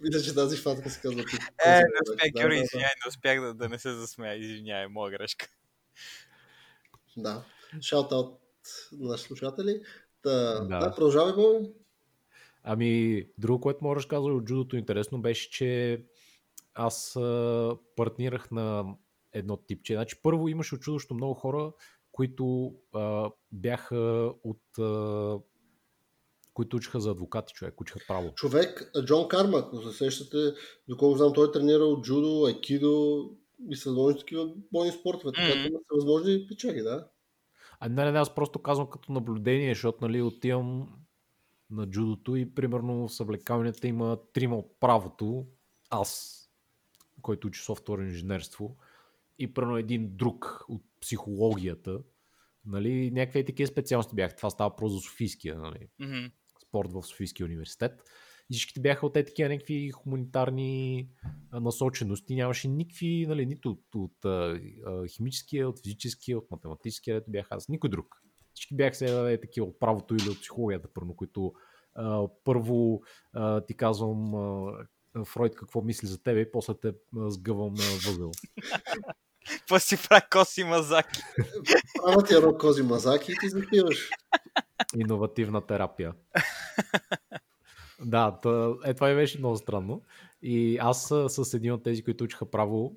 мисля, 0.00 0.22
че 0.22 0.34
тази 0.34 0.56
фатка 0.56 0.90
се 0.90 1.00
казва 1.00 1.20
тук. 1.20 1.40
Е, 1.66 1.78
не 1.78 2.10
успях, 2.10 2.30
да, 2.34 2.40
Георги, 2.40 2.56
да, 2.56 2.62
извиняй, 2.62 2.88
не 3.04 3.08
успях 3.08 3.40
да, 3.40 3.54
да 3.54 3.68
не 3.68 3.78
се 3.78 3.92
засмея, 3.92 4.34
извиняй, 4.34 4.86
моя 4.86 5.10
грешка. 5.10 5.46
Да, 7.16 7.44
шаут-аут 7.80 8.38
на 8.92 9.08
нашите 9.08 9.26
слушатели. 9.28 9.82
Да, 10.22 10.60
да. 10.60 10.78
да 10.78 10.94
продължавай, 10.94 11.32
Бой. 11.32 11.72
Ами, 12.62 13.24
друго, 13.38 13.60
което 13.60 13.84
можеш 13.84 14.06
да 14.06 14.20
от 14.20 14.44
джудото 14.44 14.76
интересно 14.76 15.20
беше, 15.20 15.50
че 15.50 16.02
аз 16.74 17.16
а, 17.16 17.76
партнирах 17.96 18.50
на 18.50 18.84
едно 19.32 19.56
типче. 19.56 19.94
Значи, 19.94 20.16
първо 20.22 20.48
имаше 20.48 20.74
очудващо 20.74 21.14
много 21.14 21.34
хора, 21.34 21.72
които 22.12 22.74
а, 22.94 23.30
бяха 23.52 24.32
от 24.44 24.78
а, 24.78 25.38
които 26.60 26.76
учиха 26.76 27.00
за 27.00 27.10
адвокати, 27.10 27.54
човек, 27.54 27.80
учиха 27.80 28.00
право. 28.08 28.32
Човек, 28.34 28.92
Джон 29.04 29.28
Кармак, 29.28 29.64
ако 29.64 29.82
се 29.82 29.98
сещате, 29.98 30.54
доколко 30.88 31.18
знам, 31.18 31.32
той 31.32 31.48
е 31.48 31.52
тренирал 31.52 32.00
джудо, 32.02 32.44
айкидо 32.46 33.24
и 33.70 33.76
са 33.76 33.90
възможни 33.90 34.18
такива 34.18 34.50
бойни 34.72 34.92
спортове, 34.92 35.32
така 35.32 35.48
mm-hmm. 35.48 35.72
са 35.72 35.94
възможни 35.94 36.46
печали, 36.48 36.82
да? 36.82 37.08
А 37.80 37.88
не, 37.88 38.12
не, 38.12 38.18
аз 38.18 38.34
просто 38.34 38.58
казвам 38.58 38.90
като 38.90 39.12
наблюдение, 39.12 39.74
защото 39.74 39.98
нали, 40.00 40.22
отивам 40.22 40.88
на 41.70 41.86
джудото 41.86 42.36
и 42.36 42.54
примерно 42.54 43.08
в 43.08 43.14
съвлекаванията 43.14 43.88
има 43.88 44.18
трима 44.32 44.56
от 44.56 44.80
правото, 44.80 45.46
аз, 45.90 46.40
който 47.22 47.46
учи 47.46 47.62
софтуер 47.62 47.98
инженерство, 47.98 48.76
и 49.38 49.54
примерно 49.54 49.76
един 49.76 50.16
друг 50.16 50.64
от 50.68 50.82
психологията, 51.00 51.98
нали, 52.66 53.10
някакви 53.10 53.44
такива 53.44 53.66
специалности 53.66 54.14
бяха. 54.14 54.36
Това 54.36 54.50
става 54.50 54.76
просто 54.76 54.98
за 54.98 55.00
Софийския, 55.00 55.58
нали. 55.58 55.88
Mm-hmm 56.00 56.30
спорт 56.70 56.92
в 56.92 57.02
Софийския 57.02 57.46
университет. 57.46 57.92
И 58.50 58.54
всичките 58.54 58.80
бяха 58.80 59.06
от 59.06 59.12
такива 59.12 59.48
някакви 59.48 59.90
хуманитарни 59.90 61.08
насочености. 61.52 62.34
Нямаше 62.34 62.68
никакви, 62.68 63.26
нали, 63.28 63.46
нито 63.46 63.70
от, 63.70 63.94
от, 63.94 64.24
от 64.24 65.10
химическия, 65.10 65.68
от 65.68 65.82
физическия, 65.82 66.38
от 66.38 66.50
математическия, 66.50 67.16
ето 67.16 67.30
бях 67.30 67.46
аз, 67.50 67.68
никой 67.68 67.90
друг. 67.90 68.22
Всички 68.54 68.76
бяха 68.76 68.94
се 68.94 69.32
е, 69.32 69.40
такива 69.40 69.66
от 69.66 69.78
правото 69.80 70.14
или 70.14 70.28
от 70.28 70.40
психологията, 70.40 70.88
първо, 70.94 71.16
които 71.16 71.52
а, 71.94 72.28
първо 72.44 73.02
а, 73.32 73.60
ти 73.60 73.76
казвам 73.76 74.34
а, 74.34 74.72
Фройд 75.24 75.54
какво 75.54 75.82
мисли 75.82 76.08
за 76.08 76.22
тебе 76.22 76.40
и 76.40 76.52
после 76.52 76.74
те 76.74 76.88
а, 76.88 77.30
сгъвам 77.30 77.74
на 77.74 77.84
възел. 78.06 78.30
Па 79.68 79.80
си 79.80 79.98
прави 80.08 80.22
коси 80.30 80.64
мазаки. 80.64 81.20
Правят 82.02 82.28
ти 82.28 82.34
едно 82.34 82.58
кози 82.58 82.82
мазаки 82.82 83.32
и 83.32 83.34
ти 83.40 83.48
запиваш. 83.48 84.10
Иновативна 84.96 85.66
терапия. 85.66 86.14
да, 88.04 88.38
тъ, 88.42 88.76
е, 88.84 88.94
това 88.94 89.10
и 89.10 89.14
беше 89.14 89.38
много 89.38 89.56
странно. 89.56 90.02
И 90.42 90.78
аз 90.80 91.12
с 91.28 91.54
един 91.54 91.72
от 91.72 91.82
тези, 91.82 92.02
които 92.02 92.24
учиха 92.24 92.50
право, 92.50 92.96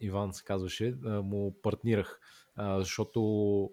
Иван 0.00 0.32
се 0.32 0.44
казваше, 0.44 0.94
му 1.02 1.56
партнирах, 1.62 2.20
защото 2.58 3.70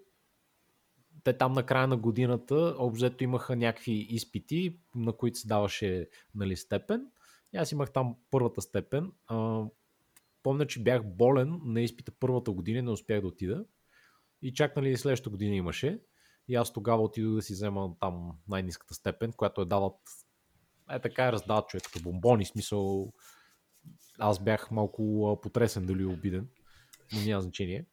те 1.24 1.38
там 1.38 1.54
на 1.54 1.64
края 1.66 1.88
на 1.88 1.98
годината 1.98 2.76
обзето 2.80 3.24
имаха 3.24 3.56
някакви 3.56 3.92
изпити, 3.92 4.80
на 4.96 5.14
които 5.14 5.40
се 5.40 5.48
даваше 5.48 6.10
нали, 6.36 6.56
степен. 6.56 7.08
И 7.54 7.58
аз 7.58 7.72
имах 7.72 7.92
там 7.92 8.16
първата 8.32 8.62
степен. 8.62 9.12
Помня, 10.44 10.68
че 10.68 10.84
бях 10.84 11.06
болен 11.06 11.60
на 11.64 11.82
изпита 11.82 12.12
първата 12.20 12.52
година, 12.52 12.82
не 12.82 12.92
успях 12.92 13.22
да 13.22 13.28
отида. 13.28 13.66
И 14.42 14.54
чак 14.54 14.76
нали, 14.76 14.98
следващата 14.98 15.30
година 15.30 15.56
имаше. 15.56 16.00
И 16.48 16.56
аз 16.56 16.74
тогава 16.74 17.04
отидох 17.04 17.36
да 17.36 17.42
си 17.42 17.54
взема 17.54 17.96
там 18.00 18.32
най-низката 18.48 18.94
степен, 18.94 19.34
която 19.34 19.62
е 19.62 19.66
дават 19.66 19.96
е 20.92 21.00
така 21.00 21.28
е 21.28 21.32
раздават 21.32 21.68
човек 21.68 21.84
като 21.84 22.04
бомбони, 22.04 22.46
смисъл 22.46 23.14
аз 24.20 24.44
бях 24.44 24.72
малко 24.72 25.40
потресен 25.42 25.86
дали 25.86 26.06
обиден, 26.06 26.48
но 27.14 27.22
няма 27.22 27.42
значение. 27.42 27.86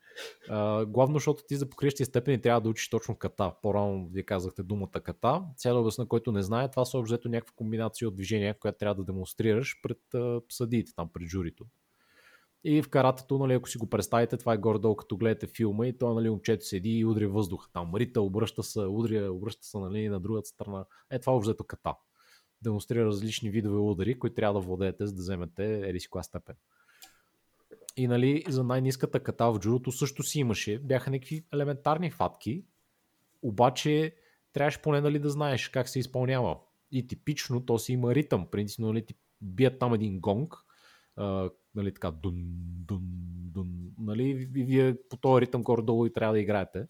Uh, 0.51 0.87
главно, 0.87 1.17
защото 1.17 1.43
ти 1.49 1.57
за 1.57 1.69
покриващи 1.69 2.05
степени 2.05 2.41
трябва 2.41 2.61
да 2.61 2.69
учиш 2.69 2.91
точно 2.91 3.17
ката. 3.17 3.53
По-рано 3.63 4.09
вие 4.13 4.23
казахте 4.23 4.63
думата 4.63 5.01
ката. 5.05 5.43
Сега 5.57 5.75
да 5.75 5.81
обясна, 5.81 6.09
който 6.09 6.33
не 6.33 6.43
знае, 6.43 6.71
това 6.71 6.85
са 6.85 6.99
обзето 6.99 7.29
някаква 7.29 7.53
комбинация 7.57 8.09
от 8.09 8.15
движения, 8.15 8.59
която 8.59 8.79
трябва 8.79 8.95
да 8.95 9.05
демонстрираш 9.05 9.81
пред 9.83 9.99
uh, 10.15 10.43
съдиите, 10.49 10.93
там 10.95 11.11
пред 11.13 11.29
журито. 11.29 11.65
И 12.65 12.83
в 12.83 12.91
каратето, 12.91 13.39
нали, 13.39 13.53
ако 13.53 13.69
си 13.69 13.79
го 13.79 13.91
представите, 13.91 14.37
това 14.37 14.55
е 14.55 14.59
горе-долу, 14.59 14.97
като 14.97 15.17
гледате 15.17 15.47
филма 15.47 15.87
и 15.87 15.99
то, 15.99 16.15
нали, 16.15 16.31
момчето 16.31 16.65
седи 16.65 16.91
и 16.91 17.05
удря 17.05 17.29
въздуха. 17.29 17.69
Там 17.73 17.95
рита, 17.95 18.21
обръща 18.21 18.63
се, 18.63 18.81
удря, 18.81 19.33
обръща 19.33 19.67
се 19.67 19.79
нали, 19.79 20.09
на 20.09 20.21
другата 20.21 20.49
страна. 20.49 20.85
Е, 21.11 21.19
това 21.19 21.37
обзето 21.37 21.65
ката. 21.65 21.95
Демонстрира 22.63 23.05
различни 23.05 23.51
видове 23.51 23.79
удари, 23.79 24.19
които 24.19 24.35
трябва 24.35 24.61
да 24.61 24.67
владеете, 24.67 25.07
за 25.07 25.13
да 25.15 25.21
вземете 25.23 25.81
еди 25.89 26.01
си 26.01 26.09
степен. 26.23 26.55
И 27.97 28.07
нали, 28.07 28.45
за 28.49 28.65
най-низката 28.65 29.21
ката 29.21 29.53
в 29.53 29.59
джудото 29.59 29.93
също 29.93 30.23
си 30.23 30.41
имаше. 30.41 30.79
Бяха 30.79 31.11
някакви 31.11 31.47
елементарни 31.53 32.11
фатки, 32.11 32.65
обаче 33.43 34.15
трябваше 34.53 34.83
поне 34.83 35.01
нали, 35.01 35.19
да 35.19 35.31
знаеш 35.31 35.69
как 35.69 35.89
се 35.89 35.99
изпълнява. 35.99 36.59
И 36.93 37.07
типично 37.07 37.67
то 37.67 37.79
си 37.79 37.93
има 37.93 38.15
ритъм. 38.15 38.47
Принципно 38.51 38.87
нали, 38.87 39.07
ти 39.07 39.15
бият 39.41 39.79
там 39.79 39.95
един 39.95 40.21
гонг, 40.21 40.55
нали, 41.75 41.95
така 41.95 42.11
дун, 42.11 42.35
дун, 42.87 43.03
дун, 43.53 43.69
нали, 43.99 44.51
и 44.55 44.65
вие 44.65 44.97
по 45.11 45.17
този 45.17 45.41
ритъм 45.41 45.63
горе-долу 45.63 46.07
и 46.07 46.13
трябва 46.13 46.35
да 46.35 46.41
играете. 46.41 46.87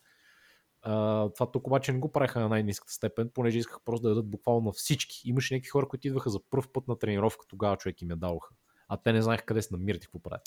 А, 0.82 1.28
това 1.28 1.50
тук 1.50 1.66
обаче 1.66 1.92
не 1.92 1.98
го 1.98 2.12
правиха 2.12 2.40
на 2.40 2.48
най-низката 2.48 2.92
степен, 2.92 3.30
понеже 3.34 3.58
исках 3.58 3.78
просто 3.84 4.02
да 4.02 4.08
дадат 4.08 4.30
буквално 4.30 4.60
на 4.60 4.72
всички. 4.72 5.22
Имаше 5.24 5.54
някакви 5.54 5.68
хора, 5.68 5.88
които 5.88 6.06
идваха 6.06 6.30
за 6.30 6.40
първ 6.50 6.64
път 6.72 6.88
на 6.88 6.98
тренировка, 6.98 7.46
тогава 7.48 7.76
човек 7.76 8.02
им 8.02 8.10
я 8.10 8.16
даваха 8.16 8.54
а 8.90 8.96
те 8.96 9.12
не 9.12 9.22
знаеха 9.22 9.44
къде 9.44 9.62
се 9.62 9.76
намират 9.76 10.04
и 10.04 10.06
какво 10.06 10.18
правят. 10.18 10.42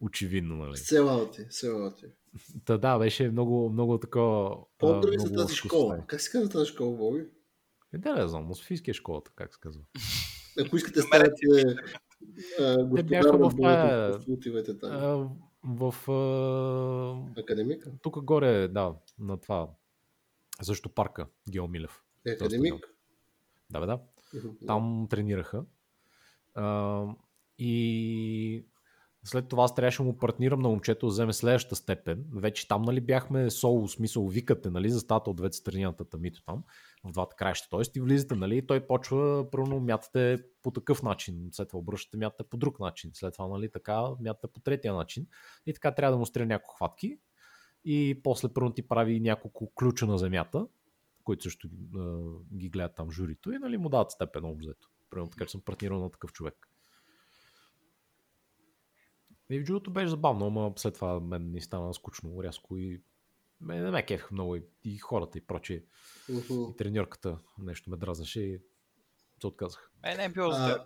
Очевидно, 0.00 0.56
нали? 0.56 0.76
Селаути, 0.76 1.46
селаути. 1.50 2.06
Та 2.64 2.78
да, 2.78 2.98
беше 2.98 3.30
много, 3.30 3.70
много 3.70 3.98
такова... 3.98 4.56
По-добре 4.78 5.18
за 5.18 5.32
тази 5.34 5.54
школа. 5.54 6.04
Как 6.06 6.20
се 6.20 6.30
казва 6.30 6.48
тази 6.48 6.70
школа, 6.70 6.96
Боби? 6.96 7.26
Е, 7.94 7.98
да, 7.98 8.14
не 8.14 8.28
знам, 8.28 8.54
Софийския 8.54 8.94
школата, 8.94 9.30
как 9.34 9.54
се 9.54 9.60
казва. 9.60 9.82
Ако 10.60 10.76
искате 10.76 11.02
станете 11.02 11.46
те 12.96 13.02
бяха 13.02 13.38
в 13.38 13.52
тая... 13.60 14.18
там. 14.80 15.38
В... 15.62 15.94
Академика? 17.38 17.92
Тук 18.02 18.24
горе, 18.24 18.68
да, 18.68 18.94
на 19.18 19.36
това. 19.36 19.68
Също 20.62 20.88
парка, 20.88 21.26
Геомилев. 21.50 22.02
Е, 22.26 22.30
академик? 22.30 22.94
Да, 23.70 23.80
бе, 23.80 23.86
да. 23.86 24.00
Там 24.66 25.06
тренираха. 25.10 25.64
Uh, 26.56 27.14
и 27.58 28.66
след 29.24 29.48
това 29.48 29.64
аз 29.64 29.74
трябваше 29.74 30.02
му 30.02 30.18
партнирам 30.18 30.60
на 30.60 30.68
момчето 30.68 31.06
да 31.06 31.10
вземе 31.10 31.32
следващата 31.32 31.76
степен. 31.76 32.24
Вече 32.34 32.68
там 32.68 32.82
нали 32.82 33.00
бяхме 33.00 33.50
соло, 33.50 33.88
смисъл 33.88 34.28
викате, 34.28 34.70
нали, 34.70 34.90
за 34.90 35.00
стата 35.00 35.30
от 35.30 35.36
двете 35.36 35.56
страни 35.56 35.82
на 35.82 35.96
татамито 35.96 36.42
там, 36.44 36.64
в 37.04 37.12
двата 37.12 37.36
краища. 37.36 37.68
Тоест 37.70 37.96
и 37.96 38.00
влизате, 38.00 38.34
нали, 38.34 38.66
той 38.66 38.86
почва, 38.86 39.50
първо 39.50 39.80
мятате 39.80 40.44
по 40.62 40.70
такъв 40.70 41.02
начин, 41.02 41.48
след 41.52 41.68
това 41.68 41.78
обръщате, 41.78 42.16
мятате 42.16 42.44
по 42.44 42.56
друг 42.56 42.80
начин, 42.80 43.10
след 43.14 43.32
това, 43.34 43.48
нали, 43.48 43.70
така, 43.70 44.02
мятате 44.20 44.46
по 44.54 44.60
третия 44.60 44.94
начин. 44.94 45.26
И 45.66 45.74
така 45.74 45.94
трябва 45.94 46.10
да 46.10 46.16
демонстрира 46.16 46.46
няколко 46.46 46.74
хватки. 46.76 47.18
И 47.84 48.20
после 48.24 48.48
първо 48.48 48.70
ти 48.70 48.88
прави 48.88 49.20
няколко 49.20 49.72
ключа 49.74 50.06
на 50.06 50.18
земята, 50.18 50.66
които 51.24 51.42
също 51.42 51.68
ги 52.54 52.68
гледат 52.68 52.96
там 52.96 53.10
журито 53.10 53.52
и 53.52 53.58
нали, 53.58 53.76
му 53.76 53.88
дават 53.88 54.10
степен 54.10 54.44
обзето. 54.44 54.90
Примерно 55.10 55.30
така, 55.30 55.44
че 55.44 55.50
съм 55.50 55.60
партнирал 55.60 56.00
на 56.00 56.10
такъв 56.10 56.32
човек. 56.32 56.68
И 59.50 59.60
в 59.60 59.64
джудото 59.64 59.90
беше 59.90 60.08
забавно, 60.08 60.46
ама 60.46 60.72
след 60.76 60.94
това 60.94 61.20
мен 61.20 61.50
ни 61.50 61.60
стана 61.60 61.94
скучно, 61.94 62.42
рязко 62.42 62.76
и 62.76 63.02
ме, 63.60 63.80
не 63.80 63.90
ме 63.90 64.06
кефих 64.06 64.30
много 64.30 64.56
и, 64.56 64.62
и 64.84 64.98
хората 64.98 65.38
и 65.38 65.40
прочие. 65.40 65.84
Uh-huh. 66.30 66.72
И 66.72 66.76
треньорката 66.76 67.38
нещо 67.58 67.90
ме 67.90 67.96
дразнаше 67.96 68.40
и 68.40 68.60
се 69.40 69.46
отказах. 69.46 69.90
Е, 70.04 70.16
не 70.16 70.24
е 70.24 70.28
било 70.28 70.52
за 70.52 70.84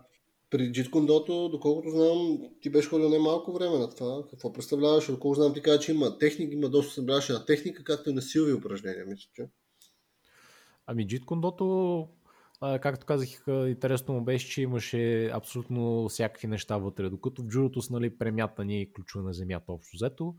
При 0.50 0.72
джиткондото, 0.72 1.48
доколкото 1.48 1.90
знам, 1.90 2.38
ти 2.60 2.70
беше 2.70 2.88
ходил 2.88 3.08
не 3.08 3.18
малко 3.18 3.52
време 3.52 3.78
на 3.78 3.90
това. 3.90 4.26
Какво 4.30 4.52
представляваш? 4.52 5.06
Доколко 5.06 5.34
знам, 5.34 5.54
ти 5.54 5.62
каза, 5.62 5.78
че 5.78 5.92
има 5.92 6.18
техника, 6.18 6.54
има 6.54 6.68
доста 6.68 6.94
събраваше 6.94 7.32
на 7.32 7.44
техника, 7.44 7.84
както 7.84 8.10
и 8.10 8.12
на 8.12 8.22
силови 8.22 8.52
упражнения, 8.52 9.06
мисля, 9.06 9.30
че. 9.34 9.48
Ами 10.86 11.06
джиткондото 11.06 12.08
както 12.62 13.06
казах, 13.06 13.28
интересно 13.48 14.14
му 14.14 14.24
беше, 14.24 14.48
че 14.48 14.62
имаше 14.62 15.30
абсолютно 15.34 16.08
всякакви 16.08 16.46
неща 16.48 16.76
вътре, 16.76 17.10
докато 17.10 17.42
в 17.42 17.46
джудото 17.46 17.82
са 17.82 17.92
нали, 17.92 18.18
премятани 18.18 18.92
ключове 18.92 19.24
на 19.24 19.32
земята 19.32 19.72
общо 19.72 19.96
взето. 19.96 20.34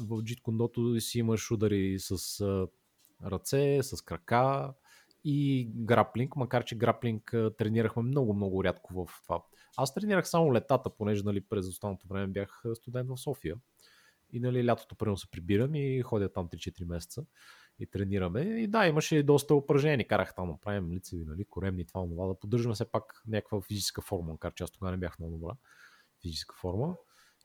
В 0.00 0.22
джиткондото 0.22 1.00
си 1.00 1.18
имаш 1.18 1.50
удари 1.50 1.96
с 1.98 2.40
а, 2.40 2.66
ръце, 3.30 3.78
с 3.82 4.02
крака 4.02 4.72
и 5.24 5.70
граплинг, 5.74 6.36
макар 6.36 6.64
че 6.64 6.78
граплинг 6.78 7.34
тренирахме 7.58 8.02
много-много 8.02 8.64
рядко 8.64 8.94
в 8.94 9.22
това. 9.22 9.42
Аз 9.76 9.94
тренирах 9.94 10.28
само 10.28 10.54
летата, 10.54 10.90
понеже 10.90 11.22
нали, 11.24 11.40
през 11.40 11.68
останалото 11.68 12.08
време 12.08 12.26
бях 12.26 12.62
студент 12.74 13.08
в 13.08 13.16
София. 13.16 13.56
И 14.32 14.40
нали, 14.40 14.66
лятото 14.66 14.94
първо 14.94 15.16
се 15.16 15.30
прибирам 15.30 15.74
и 15.74 16.02
ходя 16.02 16.32
там 16.32 16.48
3-4 16.48 16.84
месеца 16.84 17.24
и 17.80 17.86
тренираме. 17.86 18.40
И 18.40 18.66
да, 18.66 18.86
имаше 18.86 19.22
доста 19.22 19.54
упражнения. 19.54 20.06
Карах 20.06 20.34
там 20.34 20.58
правим 20.62 20.92
лицеви, 20.92 21.24
нали, 21.24 21.44
коремни, 21.44 21.86
това, 21.86 22.08
това, 22.08 22.26
да 22.26 22.34
поддържаме 22.34 22.74
все 22.74 22.84
пак 22.84 23.22
някаква 23.26 23.60
физическа 23.60 24.02
форма, 24.02 24.32
макар 24.32 24.54
че 24.54 24.64
аз 24.64 24.70
тогава 24.70 24.90
не 24.90 24.98
бях 24.98 25.18
много 25.18 25.36
добра 25.36 25.52
физическа 26.22 26.56
форма. 26.60 26.96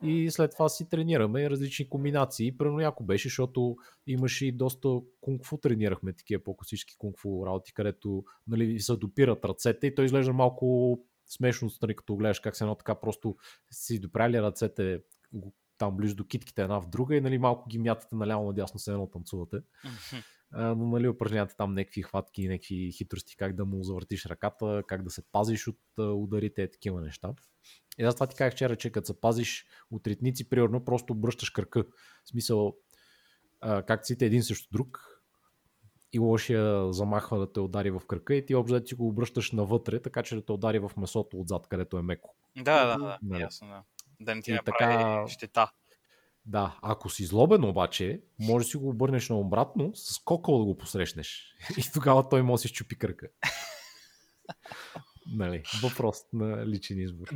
И 0.04 0.32
след 0.32 0.52
това 0.52 0.70
си 0.70 0.90
тренираме 0.90 1.50
различни 1.50 1.90
комбинации. 1.90 2.58
Прено 2.58 2.80
яко 2.80 3.04
беше, 3.04 3.28
защото 3.28 3.78
имаше 4.08 4.46
и 4.46 4.52
доста 4.52 4.90
кунг-фу 5.22 5.58
тренирахме, 5.58 6.14
такива 6.14 6.44
по-класически 6.44 6.96
кунг-фу 6.98 7.46
работи, 7.46 7.74
където 7.74 8.24
нали, 8.48 8.80
се 8.80 8.96
допират 8.96 9.46
ръцете 9.46 9.88
и 9.88 9.96
той 9.96 10.06
изглежда 10.06 10.34
малко 10.34 11.00
смешно, 11.28 11.70
нали, 11.82 11.96
като 11.96 12.16
гледаш 12.16 12.40
как 12.40 12.56
се 12.56 12.64
едно 12.64 12.76
така 12.76 12.96
просто 12.96 13.36
си 13.72 14.00
допряли 14.00 14.42
ръцете, 14.42 15.02
там 15.78 15.98
близо 15.98 16.16
до 16.16 16.26
китките 16.26 16.62
една 16.62 16.82
в 16.82 16.90
друга 16.90 17.16
и 17.16 17.22
нали, 17.22 17.38
малко 17.38 17.70
ги 17.70 17.78
мятате 17.78 18.16
наляво 18.16 18.48
надясно 18.48 18.80
се 18.80 18.92
едно 18.92 19.08
танцувате. 19.08 19.58
но 20.52 20.76
нали, 20.76 21.08
упражнявате 21.08 21.56
там 21.58 21.74
някакви 21.74 22.02
хватки, 22.02 22.48
някакви 22.48 22.92
хитрости, 22.92 23.38
как 23.38 23.56
да 23.56 23.66
му 23.66 23.84
завъртиш 23.84 24.26
ръката, 24.26 24.84
как 24.88 25.04
да 25.04 25.10
се 25.10 25.32
пазиш 25.32 25.68
от 25.68 25.80
ударите, 25.98 26.72
такива 26.72 27.02
неща. 27.02 27.34
И 27.98 28.06
затова 28.06 28.28
ти 28.28 28.36
казах 28.36 28.54
вчера, 28.54 28.76
че 28.76 28.92
като 28.92 29.08
се 29.08 29.22
пазиш 29.22 29.66
от 29.92 30.08
ритници, 30.08 30.50
примерно, 30.50 30.86
просто 30.86 31.14
обръщаш 31.14 31.50
кръка. 31.50 31.84
В 32.26 32.30
смисъл, 32.30 32.76
как 33.62 34.04
ците 34.04 34.26
един 34.26 34.44
срещу 34.44 34.68
друг, 34.72 35.16
и 36.14 36.20
лошия 36.20 36.94
замахва 36.94 37.40
да 37.40 37.54
те 37.54 37.60
удари 37.60 37.92
в 37.92 38.02
кръка 38.08 38.36
и 38.36 38.46
ти 38.46 38.56
общо 38.56 38.84
ти 38.84 38.96
го 38.96 39.08
обръщаш 39.08 39.52
навътре, 39.52 40.02
така 40.02 40.24
че 40.24 40.36
да 40.36 40.46
те 40.46 40.52
удари 40.52 40.80
в 40.80 40.92
месото 40.98 41.40
отзад, 41.40 41.68
където 41.68 41.98
е 41.98 42.02
меко. 42.02 42.36
Да, 42.58 42.86
да, 42.86 43.06
да, 43.06 43.18
нали? 43.22 43.42
ясно, 43.42 43.68
да 43.68 43.84
да 44.26 44.36
не 44.36 44.42
ти 44.42 44.54
направи 44.54 44.94
така... 44.94 45.26
щета. 45.28 45.72
Да, 46.46 46.80
ако 46.82 47.10
си 47.10 47.26
злобен 47.26 47.64
обаче, 47.64 48.22
може 48.40 48.66
да 48.66 48.70
си 48.70 48.78
го 48.78 48.90
обърнеш 48.90 49.30
на 49.30 49.40
обратно, 49.40 49.92
с 49.96 50.20
кокъл 50.20 50.58
да 50.58 50.66
го 50.66 50.78
посрещнеш. 50.78 51.56
И 51.78 51.84
тогава 51.94 52.30
той 52.30 52.42
може 52.42 52.62
да 52.62 52.62
си 52.62 52.68
щупи 52.68 52.98
кръка. 52.98 53.28
нали, 55.36 55.64
въпрос 55.84 56.18
на 56.34 56.68
личен 56.68 57.00
избор. 57.00 57.28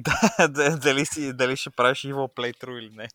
да, 0.50 0.78
дали, 0.84 1.06
си, 1.06 1.34
дали 1.34 1.56
ще 1.56 1.70
правиш 1.70 2.02
evil 2.02 2.36
playthrough 2.36 2.80
или 2.80 2.96
не. 2.96 3.08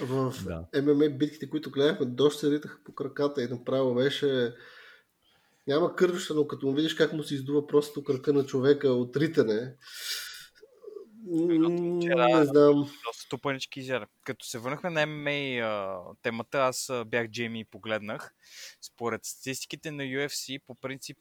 В 0.00 0.34
да. 0.44 0.82
ММА 0.82 1.08
битките, 1.08 1.50
които 1.50 1.70
гледахме, 1.70 2.06
доста 2.06 2.40
се 2.40 2.50
ритаха 2.50 2.78
по 2.84 2.94
краката 2.94 3.42
и 3.42 3.48
направо 3.48 3.94
беше 3.94 4.54
Няма 5.68 5.96
кървища, 5.96 6.34
но 6.34 6.46
като 6.46 6.66
му 6.66 6.74
видиш 6.74 6.94
как 6.94 7.12
му 7.12 7.22
се 7.22 7.34
издува 7.34 7.66
просто 7.66 8.04
кръка 8.04 8.32
на 8.32 8.46
човека 8.46 8.88
от 8.88 9.16
ритане, 9.16 9.74
не 11.26 12.44
знам. 12.44 12.90
Доста 13.04 13.28
тупанички 13.30 13.80
изяда. 13.80 14.06
Като 14.24 14.46
се 14.46 14.58
върнахме 14.58 14.90
на 14.90 15.06
ММА 15.06 16.14
темата, 16.22 16.58
аз 16.58 16.92
бях 17.06 17.28
Джейми 17.28 17.60
и 17.60 17.64
погледнах. 17.64 18.34
Според 18.80 19.24
статистиките 19.24 19.90
на 19.90 20.02
UFC, 20.02 20.60
по 20.66 20.74
принцип 20.74 21.18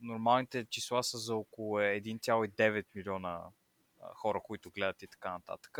нормалните 0.00 0.66
числа 0.70 1.04
са 1.04 1.18
за 1.18 1.34
около 1.34 1.78
1,9 1.78 2.84
милиона 2.94 3.40
хора, 4.14 4.40
които 4.44 4.70
гледат 4.70 5.02
и 5.02 5.06
така 5.06 5.32
нататък. 5.32 5.78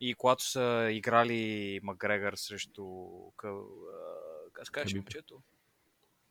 И 0.00 0.14
когато 0.14 0.44
са 0.44 0.88
играли 0.92 1.80
Макгрегор 1.82 2.32
срещу... 2.36 2.84
Как 4.52 4.70
кажеш 4.72 4.94
момчето? 4.94 5.42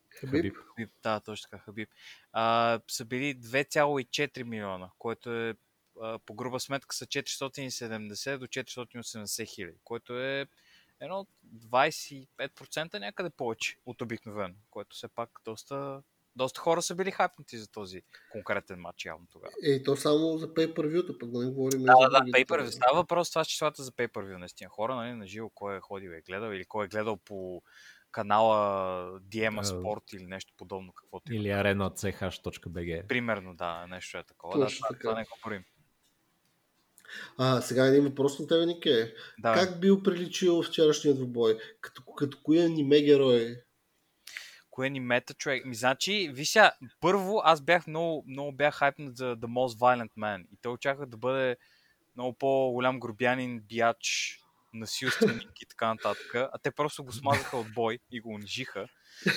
Хабиб. 0.10 0.56
Хабиб. 0.56 0.90
Да, 1.04 1.20
точно 1.20 1.50
така, 1.50 1.64
Хабиб. 1.64 1.90
А, 2.32 2.80
са 2.88 3.06
били 3.06 3.36
2,4 3.36 4.44
милиона, 4.44 4.90
което 4.98 5.34
е 5.34 5.56
по 6.26 6.34
груба 6.34 6.60
сметка 6.60 6.96
са 6.96 7.06
470 7.06 8.38
до 8.38 8.48
480 8.48 9.48
хиляди, 9.48 9.78
което 9.84 10.20
е 10.20 10.48
едно 11.00 11.28
25% 11.72 13.00
някъде 13.00 13.30
повече 13.30 13.78
от 13.86 14.02
обикновено, 14.02 14.54
което 14.72 14.96
все 14.96 15.08
пак 15.08 15.30
доста, 15.46 16.04
доста 16.36 16.62
хора 16.62 16.82
са 16.82 16.96
били 16.96 17.12
хайпнати 17.12 17.58
за 17.58 17.72
този 17.72 18.02
конкретен 18.32 18.80
матч 18.80 19.06
явно 19.06 19.28
тогава. 19.32 19.54
Е, 19.64 19.84
то 19.84 19.96
само 19.96 20.38
за 20.38 20.48
pay 20.54 20.74
per 20.74 20.88
view 20.88 21.20
пък 21.20 21.32
да 21.32 21.40
не 21.40 21.52
говорим 21.52 21.84
да, 21.84 21.94
да, 22.10 22.20
pay 22.20 22.46
per 22.46 22.64
view. 22.64 22.70
Става 22.70 22.96
въпрос 22.96 23.30
това 23.30 23.44
с 23.44 23.48
числата 23.48 23.84
за 23.84 23.92
pay 23.92 24.08
per 24.08 24.26
view 24.26 24.38
наистина. 24.38 24.70
Хора, 24.70 24.96
нали, 24.96 25.14
на 25.14 25.28
живо, 25.28 25.50
кой 25.50 25.78
е 25.78 25.80
ходил 25.80 26.10
и 26.10 26.18
е 26.18 26.22
гледал 26.22 26.52
или 26.52 26.66
кой 26.66 26.86
е 26.86 26.90
гледал 26.90 27.18
по 27.18 27.62
канала 28.12 29.20
Диема 29.22 29.64
uh, 29.64 29.80
Спорт 29.80 30.14
или 30.14 30.26
нещо 30.26 30.54
подобно, 30.58 30.94
каквото 30.94 31.34
Или 31.34 31.50
арена 31.50 31.92
ch.bg. 31.92 33.08
Примерно, 33.08 33.56
да, 33.56 33.88
нещо 33.88 34.18
е 34.18 34.24
такова. 34.24 34.66
Точно 34.66 34.88
да, 34.90 34.94
така. 34.94 35.10
това 35.10 35.20
не 35.20 35.26
говорим. 35.26 35.64
А, 37.38 37.62
сега 37.62 37.86
един 37.86 38.04
въпрос 38.04 38.40
на 38.40 38.48
тебе, 38.48 38.66
Нике. 38.66 39.14
Да. 39.40 39.54
Как 39.54 39.80
бил 39.80 40.04
приличил 40.04 40.64
вчерашният 40.64 41.18
двубой? 41.18 41.58
Като, 41.82 42.04
като 42.04 42.38
кои 42.44 42.60
аниме 42.60 43.02
герой? 43.02 43.58
Кое 44.72 44.88
анимета 44.88 45.34
човек? 45.34 45.66
Ми, 45.66 45.76
значи, 45.76 46.30
вися, 46.34 46.72
първо 47.00 47.42
аз 47.44 47.62
бях 47.62 47.88
много, 47.88 48.24
много 48.28 48.52
бях 48.52 48.76
хайпнат 48.76 49.18
за 49.18 49.26
The 49.26 49.46
Most 49.46 49.80
Violent 49.80 50.12
Man 50.20 50.46
и 50.54 50.58
той 50.62 50.74
очаква 50.74 51.06
да 51.06 51.18
бъде 51.18 51.58
много 52.16 52.34
по-голям 52.34 53.00
грубянин, 53.00 53.60
биач, 53.60 54.40
насилственик 54.74 55.52
и 55.62 55.66
така 55.66 55.88
нататък, 55.88 56.36
а 56.36 56.58
те 56.64 56.72
просто 56.72 57.04
го 57.04 57.12
смазаха 57.12 57.58
от 57.58 57.74
бой 57.74 58.00
и 58.12 58.22
го 58.22 58.30
унижиха. 58.30 58.88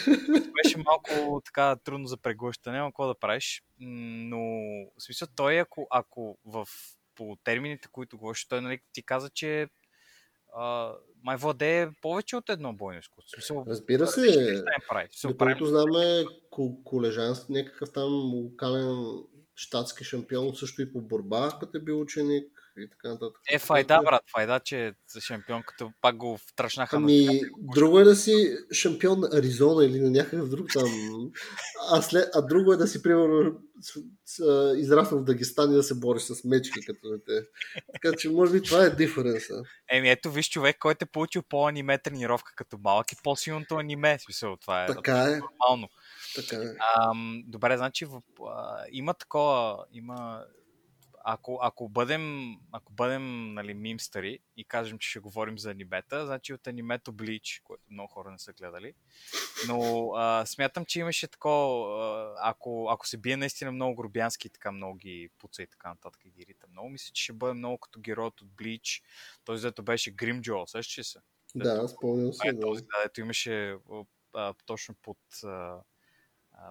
Беше 0.64 0.78
малко 0.78 1.42
така 1.44 1.76
трудно 1.84 2.06
за 2.06 2.16
преглъщане, 2.16 2.76
няма 2.76 2.90
какво 2.90 3.06
да 3.06 3.18
правиш, 3.18 3.62
но 3.80 4.38
в 4.98 5.02
смисъл 5.02 5.28
той, 5.36 5.60
ако, 5.60 5.86
ако 5.90 6.38
в 6.44 6.68
по 7.16 7.36
термините, 7.44 7.88
които 7.92 8.18
говориш, 8.18 8.48
той 8.48 8.60
нали, 8.60 8.80
ти 8.92 9.02
каза, 9.02 9.30
че 9.30 9.68
а, 10.56 10.92
май 11.24 11.36
владее 11.36 11.88
повече 12.02 12.36
от 12.36 12.48
едно 12.48 12.72
бойно 12.72 13.00
изкуство. 13.00 13.34
Смисъл, 13.34 13.64
Разбира 13.68 14.06
се. 14.06 14.62
Доколкото 15.24 15.66
знаме, 15.66 16.24
колежанство, 16.84 17.52
някакъв 17.52 17.92
там 17.92 18.34
локален 18.34 19.22
щатски 19.54 20.04
шампион, 20.04 20.54
също 20.54 20.82
и 20.82 20.92
по 20.92 21.00
борба, 21.00 21.58
като 21.60 21.78
е 21.78 21.80
бил 21.80 22.00
ученик 22.00 22.55
и 22.78 22.90
така 22.90 23.08
нататък. 23.08 23.40
Е, 23.50 23.58
файда, 23.58 24.00
брат, 24.04 24.22
файда, 24.34 24.60
че 24.60 24.86
е 24.86 25.20
шампион, 25.20 25.62
като 25.66 25.92
пак 26.00 26.16
го 26.16 26.38
втрашнаха. 26.38 26.96
Ами, 26.96 27.24
на 27.24 27.32
друго 27.74 28.00
е 28.00 28.04
да 28.04 28.16
си 28.16 28.56
шампион 28.72 29.20
на 29.20 29.28
Аризона 29.32 29.84
или 29.84 30.00
на 30.00 30.10
някакъв 30.10 30.48
друг 30.48 30.68
там. 30.72 30.90
А, 31.90 32.02
след, 32.02 32.30
а 32.34 32.42
друго 32.42 32.72
е 32.72 32.76
да 32.76 32.86
си, 32.86 33.02
примерно, 33.02 33.60
израснал 34.76 35.20
в 35.20 35.24
Дагестан 35.24 35.72
и 35.72 35.74
да 35.74 35.82
се 35.82 35.94
бориш 35.94 36.22
с 36.22 36.44
мечки 36.44 36.80
като 36.86 37.08
дете. 37.08 37.46
Така 37.92 38.16
че, 38.18 38.30
може 38.30 38.52
би, 38.52 38.62
това 38.62 38.84
е 38.84 38.90
диференса. 38.90 39.62
Еми, 39.90 40.10
ето, 40.10 40.30
виж 40.30 40.50
човек, 40.50 40.76
който 40.80 41.04
е 41.04 41.12
получил 41.12 41.42
по-аниме 41.48 41.98
тренировка 41.98 42.52
като 42.56 42.78
малък 42.78 43.12
и 43.12 43.16
по-силното 43.22 43.74
аниме. 43.74 44.18
Смисъл, 44.18 44.56
това 44.56 44.84
е, 44.84 44.86
така 44.86 45.22
е. 45.22 45.40
нормално. 45.40 45.88
Така 46.34 46.56
е. 46.56 46.74
А, 46.80 47.12
добре, 47.46 47.76
значи, 47.76 48.04
в, 48.04 48.22
а, 48.48 48.84
има 48.90 49.14
такова, 49.14 49.84
има 49.92 50.44
ако, 51.28 51.58
ако 51.62 51.88
бъдем, 51.88 52.56
ако 52.72 52.92
бъдем 52.92 53.54
нали, 53.54 53.74
мимстъри 53.74 54.38
и 54.56 54.64
кажем, 54.64 54.98
че 54.98 55.10
ще 55.10 55.18
говорим 55.18 55.58
за 55.58 55.70
анимета, 55.70 56.26
значи 56.26 56.52
от 56.54 56.66
анимето 56.66 57.12
Bleach, 57.12 57.62
което 57.64 57.82
много 57.90 58.08
хора 58.08 58.30
не 58.30 58.38
са 58.38 58.52
гледали. 58.52 58.94
Но 59.68 60.10
а, 60.14 60.46
смятам, 60.46 60.84
че 60.84 61.00
имаше 61.00 61.28
такова, 61.28 62.36
ако, 62.42 62.88
ако 62.90 63.06
се 63.06 63.16
бие 63.16 63.36
наистина 63.36 63.72
много 63.72 63.94
грубянски, 63.94 64.48
така 64.48 64.72
много 64.72 64.96
ги 64.96 65.28
пуца 65.38 65.62
и 65.62 65.66
така 65.66 65.88
нататък 65.88 66.24
и 66.24 66.30
ги 66.30 66.46
рита 66.46 66.66
много, 66.72 66.88
мисля, 66.88 67.10
че 67.12 67.22
ще 67.22 67.32
бъде 67.32 67.54
много 67.54 67.78
като 67.78 68.00
героят 68.00 68.40
от 68.40 68.48
Bleach, 68.48 69.02
този, 69.44 69.62
дето 69.62 69.82
беше 69.82 70.10
Гримджо, 70.10 70.64
също 70.66 71.04
се? 71.04 71.18
Да, 71.54 71.88
спомням 71.88 72.32
се. 72.32 72.52
Да. 72.52 72.60
Този, 72.60 72.82
да, 72.82 73.02
ето 73.06 73.20
имаше 73.20 73.76
а, 74.34 74.54
точно 74.66 74.94
под 75.02 75.18
а, 75.44 75.80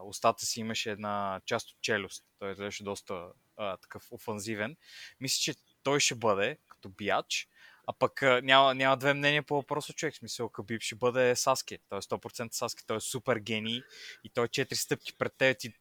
устата 0.03 0.45
си 0.45 0.59
имаше 0.59 0.91
една 0.91 1.41
част 1.45 1.69
от 1.69 1.81
челюст. 1.81 2.25
Той 2.39 2.55
беше 2.55 2.83
доста 2.83 3.27
а, 3.57 3.77
такъв 3.77 4.11
офанзивен. 4.11 4.77
Мисля, 5.19 5.39
че 5.39 5.59
той 5.83 5.99
ще 5.99 6.15
бъде 6.15 6.57
като 6.67 6.89
биач, 6.89 7.47
а 7.87 7.93
пък 7.93 8.21
няма, 8.21 8.75
няма 8.75 8.97
две 8.97 9.13
мнения 9.13 9.43
по 9.43 9.55
въпроса 9.55 9.93
човек. 9.93 10.15
Смисъл, 10.15 10.49
Кабиб 10.49 10.81
ще 10.81 10.95
бъде 10.95 11.35
Саске. 11.35 11.79
Той 11.89 11.97
е 11.97 12.01
100% 12.01 12.53
Саске. 12.53 12.85
Той 12.87 12.97
е 12.97 12.99
супер 12.99 13.37
гений 13.37 13.81
и 14.23 14.29
той 14.29 14.45
е 14.45 14.47
4 14.47 14.73
стъпки 14.73 15.17
пред 15.17 15.33
теб. 15.37 15.59
Ти, 15.59 15.73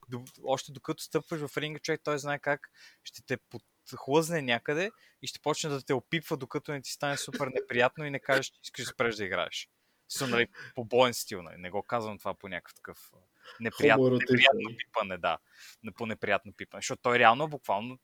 още 0.45 0.73
докато 0.73 1.03
стъпваш 1.03 1.41
в 1.41 1.57
ринга, 1.57 1.79
човек, 1.79 2.01
той 2.05 2.19
знае 2.19 2.39
как 2.39 2.71
ще 3.05 3.23
те 3.23 3.37
подхлъзне 3.37 4.43
някъде 4.43 4.91
и 5.23 5.27
ще 5.27 5.41
почне 5.41 5.71
да 5.71 5.83
те 5.83 5.95
опипва, 5.95 6.37
докато 6.37 6.73
не 6.73 6.83
ти 6.83 6.91
стане 6.91 7.17
супер 7.17 7.47
неприятно 7.47 8.05
и 8.05 8.11
не 8.11 8.21
кажеш, 8.21 8.47
че 8.47 8.61
искаш 8.63 8.85
да 8.85 8.91
спреш 8.91 9.17
да 9.17 9.25
играеш. 9.25 9.69
Смисъл, 10.09 10.29
нали, 10.29 10.49
по 10.75 10.85
боен 10.85 11.15
стил, 11.15 11.43
нали. 11.43 11.57
Не 11.59 11.71
го 11.71 11.83
казвам 11.83 12.19
това 12.19 12.35
по 12.35 12.49
някакъв 12.49 12.75
такъв 12.75 13.13
неприятно, 13.61 14.11
неприятно 14.11 14.77
пипане, 14.79 15.19
да. 15.19 15.39
По-неприятно 15.97 16.53
пипане. 16.57 16.79
Защото 16.79 17.03
той 17.03 17.19
реално, 17.19 17.49
буквално, 17.49 17.99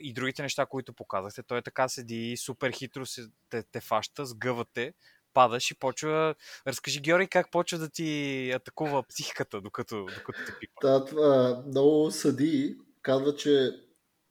и 0.00 0.12
другите 0.12 0.42
неща, 0.42 0.66
които 0.66 0.92
показахте, 0.92 1.42
той 1.42 1.62
така 1.62 1.88
седи 1.88 2.36
супер 2.36 2.72
хитро 2.72 3.06
се, 3.06 3.22
те, 3.50 3.62
те 3.62 3.80
фаща, 3.80 4.26
сгъвате, 4.26 4.94
падаш 5.34 5.70
и 5.70 5.78
почва... 5.78 6.34
Разкажи, 6.66 7.00
Георги, 7.00 7.28
как 7.28 7.50
почва 7.50 7.78
да 7.78 7.90
ти 7.90 8.50
атакува 8.54 9.02
психиката, 9.02 9.60
докато, 9.60 10.06
докато 10.14 10.38
те 10.46 10.52
пипа. 10.60 10.88
Да, 10.88 11.04
това 11.04 11.62
много 11.66 12.10
съди 12.10 12.76
казва, 13.02 13.36
че 13.36 13.70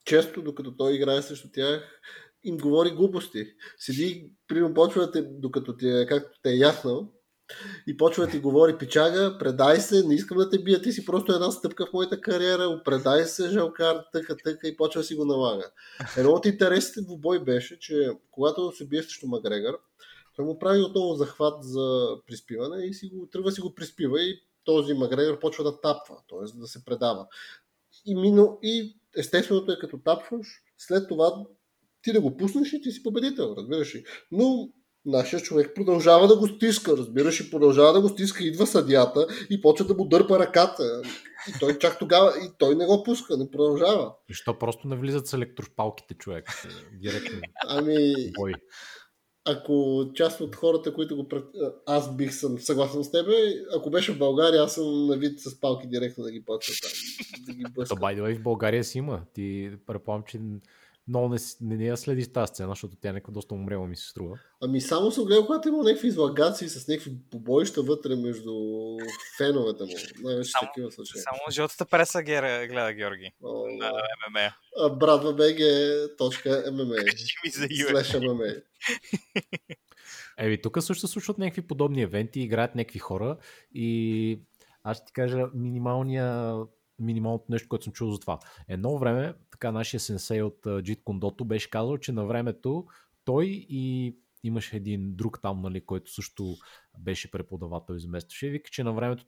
често, 0.04 0.42
докато 0.42 0.76
той 0.76 0.94
играе 0.94 1.22
срещу 1.22 1.48
тях, 1.52 2.00
им 2.44 2.56
говори 2.56 2.90
глупости. 2.90 3.46
Седи, 3.78 4.30
примерно, 4.46 4.74
почва 4.74 5.12
докато 5.24 5.76
ти 5.76 5.88
е, 5.88 6.06
както 6.06 6.38
те 6.42 6.50
е 6.50 6.56
яснал, 6.56 7.12
и 7.86 7.96
почва 7.96 8.24
да 8.24 8.30
ти 8.30 8.38
говори 8.38 8.78
пичага, 8.78 9.36
предай 9.38 9.80
се, 9.80 10.06
не 10.06 10.14
искам 10.14 10.38
да 10.38 10.50
те 10.50 10.58
бия, 10.58 10.82
ти 10.82 10.92
си 10.92 11.04
просто 11.04 11.32
една 11.32 11.50
стъпка 11.50 11.86
в 11.86 11.92
моята 11.92 12.20
кариера, 12.20 12.82
предай 12.84 13.24
се, 13.24 13.48
жалкар, 13.48 14.04
тъка, 14.12 14.36
тъка 14.36 14.68
и 14.68 14.76
почва 14.76 15.00
да 15.00 15.04
си 15.04 15.14
го 15.14 15.24
налага. 15.24 15.70
Едно 16.16 16.30
от 16.30 16.46
интересите 16.46 17.00
в 17.00 17.18
бой 17.18 17.44
беше, 17.44 17.78
че 17.78 18.10
когато 18.30 18.72
се 18.72 18.86
бие 18.86 19.02
срещу 19.02 19.26
Макгрегор, 19.26 19.78
той 20.36 20.44
му 20.44 20.58
прави 20.58 20.80
отново 20.80 21.14
захват 21.14 21.64
за 21.64 22.08
приспиване 22.26 22.84
и 22.84 22.94
си 22.94 23.08
го, 23.08 23.26
тръгва 23.26 23.52
си 23.52 23.60
го 23.60 23.74
приспива 23.74 24.22
и 24.22 24.40
този 24.64 24.94
Макгрегор 24.94 25.38
почва 25.38 25.64
да 25.64 25.80
тапва, 25.80 26.16
т.е. 26.28 26.58
да 26.58 26.66
се 26.66 26.84
предава. 26.84 27.26
И, 28.06 28.14
мино, 28.14 28.58
и 28.62 28.96
естественото 29.16 29.72
е 29.72 29.78
като 29.78 29.98
тапваш, 29.98 30.46
след 30.78 31.08
това 31.08 31.44
ти 32.02 32.12
да 32.12 32.20
го 32.20 32.36
пуснеш 32.36 32.72
и 32.72 32.82
ти 32.82 32.90
си 32.90 33.02
победител, 33.02 33.54
разбираш 33.58 33.94
ли. 33.94 34.04
Но 34.32 34.68
нашия 35.06 35.40
човек 35.40 35.72
продължава 35.74 36.28
да 36.28 36.36
го 36.36 36.46
стиска, 36.48 36.96
разбираш, 36.96 37.40
и 37.40 37.50
продължава 37.50 37.92
да 37.92 38.00
го 38.00 38.08
стиска, 38.08 38.44
идва 38.44 38.66
съдята 38.66 39.26
и 39.50 39.60
почва 39.60 39.86
да 39.86 39.94
му 39.94 40.08
дърпа 40.08 40.38
ръката. 40.38 41.02
И 41.48 41.58
той 41.60 41.78
чак 41.78 41.98
тогава, 41.98 42.32
и 42.38 42.50
той 42.58 42.74
не 42.74 42.86
го 42.86 43.02
пуска, 43.02 43.36
не 43.36 43.50
продължава. 43.50 44.14
И 44.30 44.34
що 44.34 44.58
просто 44.58 44.88
не 44.88 44.96
влизат 44.96 45.26
с 45.26 45.32
електрошпалките 45.32 46.14
човек? 46.14 46.66
Директно. 47.00 47.40
Ами, 47.68 48.14
Бой. 48.38 48.52
ако 49.44 50.04
част 50.14 50.40
от 50.40 50.56
хората, 50.56 50.94
които 50.94 51.16
го... 51.16 51.28
Аз 51.86 52.16
бих 52.16 52.34
съм 52.34 52.58
съгласен 52.58 53.04
с 53.04 53.10
тебе, 53.10 53.32
ако 53.76 53.90
беше 53.90 54.12
в 54.12 54.18
България, 54.18 54.62
аз 54.62 54.74
съм 54.74 55.06
на 55.06 55.16
вид 55.16 55.40
с 55.40 55.60
палки 55.60 55.88
директно 55.88 56.24
да 56.24 56.30
ги 56.30 56.44
почва 56.44 56.74
там. 56.82 56.90
Да 57.46 57.52
ги 57.52 57.64
блъскам. 57.74 57.98
в 58.36 58.42
България 58.42 58.84
си 58.84 58.98
има. 58.98 59.22
Ти 59.34 59.70
предполагам, 59.86 60.24
че 60.28 60.40
но 61.08 61.28
не, 61.28 61.36
не, 61.60 61.76
не 61.76 61.84
я 61.84 61.96
следиш 61.96 62.32
тази 62.32 62.48
сцена, 62.48 62.68
защото 62.68 62.96
тя 62.96 63.08
е 63.08 63.12
някаква 63.12 63.32
доста 63.32 63.54
умрела 63.54 63.86
ми 63.86 63.96
се 63.96 64.08
струва. 64.08 64.38
Ами 64.62 64.80
само 64.80 65.10
съм 65.10 65.24
гледал, 65.24 65.46
когато 65.46 65.68
има 65.68 65.82
някакви 65.82 66.08
излагации 66.08 66.68
с 66.68 66.88
някакви 66.88 67.12
побоища 67.30 67.82
вътре 67.82 68.16
между 68.16 68.52
феновете 69.38 69.84
му. 69.84 69.90
Най-вече 70.22 70.50
само, 70.50 70.68
такива 70.74 70.92
случаи. 70.92 71.20
Само 71.20 71.38
жълтата 71.50 71.86
преса 71.86 72.22
гледа, 72.22 72.66
гледа 72.66 72.92
Георги 72.92 73.32
О, 73.42 73.66
на 73.78 73.92
ММА. 74.30 74.52
Bradva.bg.mma 74.90 76.18
Слеша 77.88 78.20
ММА. 78.20 78.44
Еви, 80.38 80.62
тук 80.62 80.82
също 80.82 81.08
случват 81.08 81.38
някакви 81.38 81.62
подобни 81.66 82.02
евенти, 82.02 82.40
играят 82.40 82.74
някакви 82.74 82.98
хора 82.98 83.36
и 83.74 84.38
аз 84.82 84.96
ще 84.96 85.06
ти 85.06 85.12
кажа 85.12 85.46
минималния 85.54 86.56
минималното 86.98 87.44
нещо, 87.48 87.68
което 87.68 87.84
съм 87.84 87.92
чул 87.92 88.10
за 88.10 88.20
това. 88.20 88.38
Едно 88.68 88.98
време, 88.98 89.34
така 89.50 89.72
нашия 89.72 90.00
сенсей 90.00 90.42
от 90.42 90.66
Джит 90.82 91.00
Кондото 91.04 91.44
беше 91.44 91.70
казал, 91.70 91.98
че 91.98 92.12
на 92.12 92.26
времето 92.26 92.86
той 93.24 93.66
и 93.68 94.16
имаше 94.42 94.76
един 94.76 95.16
друг 95.16 95.38
там, 95.42 95.62
нали, 95.62 95.80
който 95.80 96.12
също 96.12 96.56
беше 96.98 97.30
преподавател 97.30 97.94
и. 97.94 98.48
Вика, 98.48 98.70
че 98.70 98.84
на 98.84 98.92
времето 98.92 99.24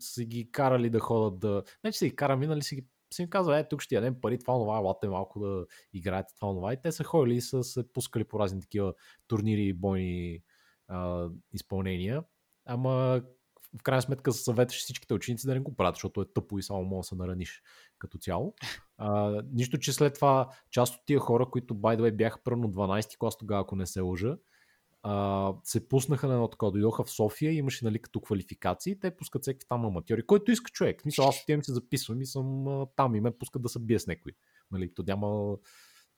са 0.00 0.24
ги 0.24 0.50
карали 0.52 0.90
да 0.90 1.00
ходят 1.00 1.40
да... 1.40 1.62
Не, 1.84 1.92
че 1.92 1.98
са 1.98 2.06
ги 2.06 2.16
карали, 2.16 2.46
нали, 2.46 2.62
са 2.62 2.74
ги 2.74 2.86
си 3.14 3.22
им 3.22 3.28
казва, 3.28 3.58
е, 3.58 3.68
тук 3.68 3.82
ще 3.82 3.94
ядем 3.94 4.20
пари, 4.20 4.38
това, 4.38 4.54
това, 4.54 4.78
лате 4.78 5.08
малко 5.08 5.40
да 5.40 5.66
играете 5.92 6.34
това, 6.34 6.54
това. 6.54 6.72
И 6.72 6.82
те 6.82 6.92
са 6.92 7.04
ходили 7.04 7.36
и 7.36 7.40
са 7.40 7.64
се 7.64 7.92
пускали 7.92 8.24
по 8.24 8.38
разни 8.38 8.60
такива 8.60 8.94
турнири 9.26 9.62
и 9.62 9.72
бойни 9.72 10.42
а, 10.88 11.28
изпълнения. 11.52 12.22
Ама 12.64 13.22
в 13.78 13.82
крайна 13.82 14.02
сметка 14.02 14.32
съветваш 14.32 14.78
всичките 14.78 15.14
ученици 15.14 15.46
да 15.46 15.54
не 15.54 15.60
го 15.60 15.76
правят, 15.76 15.94
защото 15.94 16.20
е 16.20 16.32
тъпо 16.34 16.58
и 16.58 16.62
само 16.62 16.84
може 16.84 17.04
да 17.04 17.08
се 17.08 17.14
нараниш 17.14 17.62
като 17.98 18.18
цяло. 18.18 18.54
А, 18.98 19.42
нищо, 19.52 19.78
че 19.78 19.92
след 19.92 20.14
това 20.14 20.48
част 20.70 20.94
от 20.94 21.00
тия 21.06 21.18
хора, 21.18 21.46
които 21.50 21.74
by 21.74 21.98
the 21.98 22.00
way 22.00 22.16
бяха 22.16 22.38
първо 22.44 22.62
12 22.62 23.18
клас 23.18 23.38
тогава, 23.38 23.60
ако 23.62 23.76
не 23.76 23.86
се 23.86 24.00
лъжа, 24.00 24.36
а, 25.02 25.54
се 25.64 25.88
пуснаха 25.88 26.28
на 26.28 26.34
едно 26.34 26.48
такова, 26.48 26.72
дойдоха 26.72 27.04
в 27.04 27.10
София, 27.10 27.52
имаше 27.52 27.84
нали, 27.84 27.98
като 27.98 28.20
квалификации, 28.20 29.00
те 29.00 29.16
пускат 29.16 29.42
всеки 29.42 29.68
там 29.68 29.84
аматьори. 29.84 30.26
Който 30.26 30.50
иска 30.50 30.70
човек. 30.70 31.04
Мисля, 31.04 31.24
аз 31.28 31.42
отивам 31.42 31.64
се 31.64 31.72
записвам 31.72 32.20
и 32.20 32.26
съм 32.26 32.68
а, 32.68 32.86
там 32.96 33.14
и 33.14 33.20
ме 33.20 33.38
пускат 33.38 33.62
да 33.62 33.68
се 33.68 33.78
бие 33.78 33.98
с 33.98 34.06
някой. 34.06 34.32
Нали, 34.70 34.94
то 34.94 35.04
няма 35.06 35.56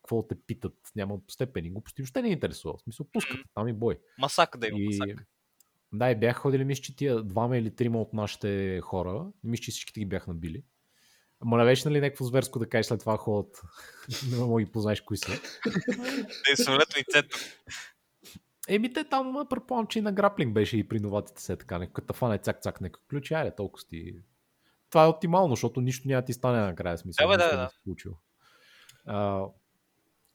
какво 0.03 0.27
те 0.27 0.35
питат, 0.47 0.75
няма 0.97 1.19
степени, 1.29 1.71
глупости, 1.71 2.03
въобще 2.03 2.23
не 2.23 2.29
интересува. 2.29 2.77
В 2.77 2.81
смисъл, 2.81 3.07
пускат, 3.13 3.41
там 3.55 3.69
и 3.69 3.73
бой. 3.73 3.99
Масак 4.19 4.57
да 4.59 4.69
има, 4.69 4.79
и... 4.81 4.87
масак. 4.87 5.27
Да, 5.93 6.11
и 6.11 6.15
бяха 6.15 6.41
ходили, 6.41 6.65
мисля, 6.65 6.83
че 6.83 6.97
тия 6.97 7.23
двама 7.23 7.59
или 7.59 7.71
трима 7.71 8.01
от 8.01 8.13
нашите 8.13 8.81
хора, 8.83 9.27
мисля, 9.45 9.63
че 9.63 9.71
всичките 9.71 10.01
ги 10.01 10.07
бях 10.07 10.27
набили. 10.27 10.63
Ама 11.41 11.59
не 11.59 11.65
беше 11.65 11.89
нали 11.89 12.01
някакво 12.01 12.25
зверско 12.25 12.59
да 12.59 12.69
кажеш 12.69 12.87
след 12.87 13.01
това 13.01 13.17
ходят. 13.17 13.63
не 14.31 14.39
мога 14.39 14.63
ги 14.63 14.73
познаеш 14.73 15.01
кои 15.01 15.17
са. 15.17 15.33
Те 16.45 16.63
свалят 16.63 16.97
лицето. 16.99 17.39
Еми 18.69 18.93
те 18.93 19.05
там, 19.05 19.47
предполагам, 19.51 19.87
че 19.87 19.99
и 19.99 20.03
на 20.03 20.13
граплинг 20.13 20.55
беше 20.55 20.77
и 20.77 20.89
при 20.89 21.01
новатите 21.01 21.43
се 21.43 21.57
така, 21.57 21.79
някакъв 21.79 22.17
фане 22.17 22.39
цак-цак, 22.39 22.81
някакъв 22.81 23.03
ключ, 23.11 23.31
айде 23.31 23.55
толкова 23.55 23.81
сти. 23.81 24.15
Това 24.91 25.05
е 25.05 25.09
оптимално, 25.09 25.53
защото 25.53 25.81
нищо 25.81 26.09
няма 26.09 26.23
ти 26.23 26.33
стане 26.33 26.61
накрая 26.61 26.99
смисъл. 26.99 27.29
Да, 27.29 27.37
да, 27.37 27.57
да. 27.57 27.71
Случил. 27.85 28.13
А, 29.07 29.45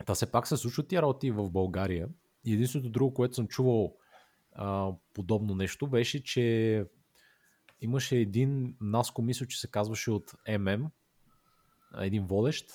та 0.05 0.15
се 0.15 0.31
пак 0.31 0.47
се 0.47 0.57
случват 0.57 0.87
тия 0.87 1.01
работи 1.01 1.31
в 1.31 1.49
България. 1.49 2.07
И 2.45 2.53
единственото 2.53 2.89
друго, 2.89 3.13
което 3.13 3.35
съм 3.35 3.47
чувал 3.47 3.95
а, 4.55 4.91
подобно 5.13 5.55
нещо, 5.55 5.87
беше, 5.87 6.23
че 6.23 6.85
имаше 7.81 8.17
един 8.17 8.75
Наско, 8.81 9.21
мисля, 9.21 9.45
че 9.45 9.59
се 9.59 9.71
казваше 9.71 10.11
от 10.11 10.33
ММ, 10.59 10.91
един 11.99 12.25
водещ. 12.25 12.69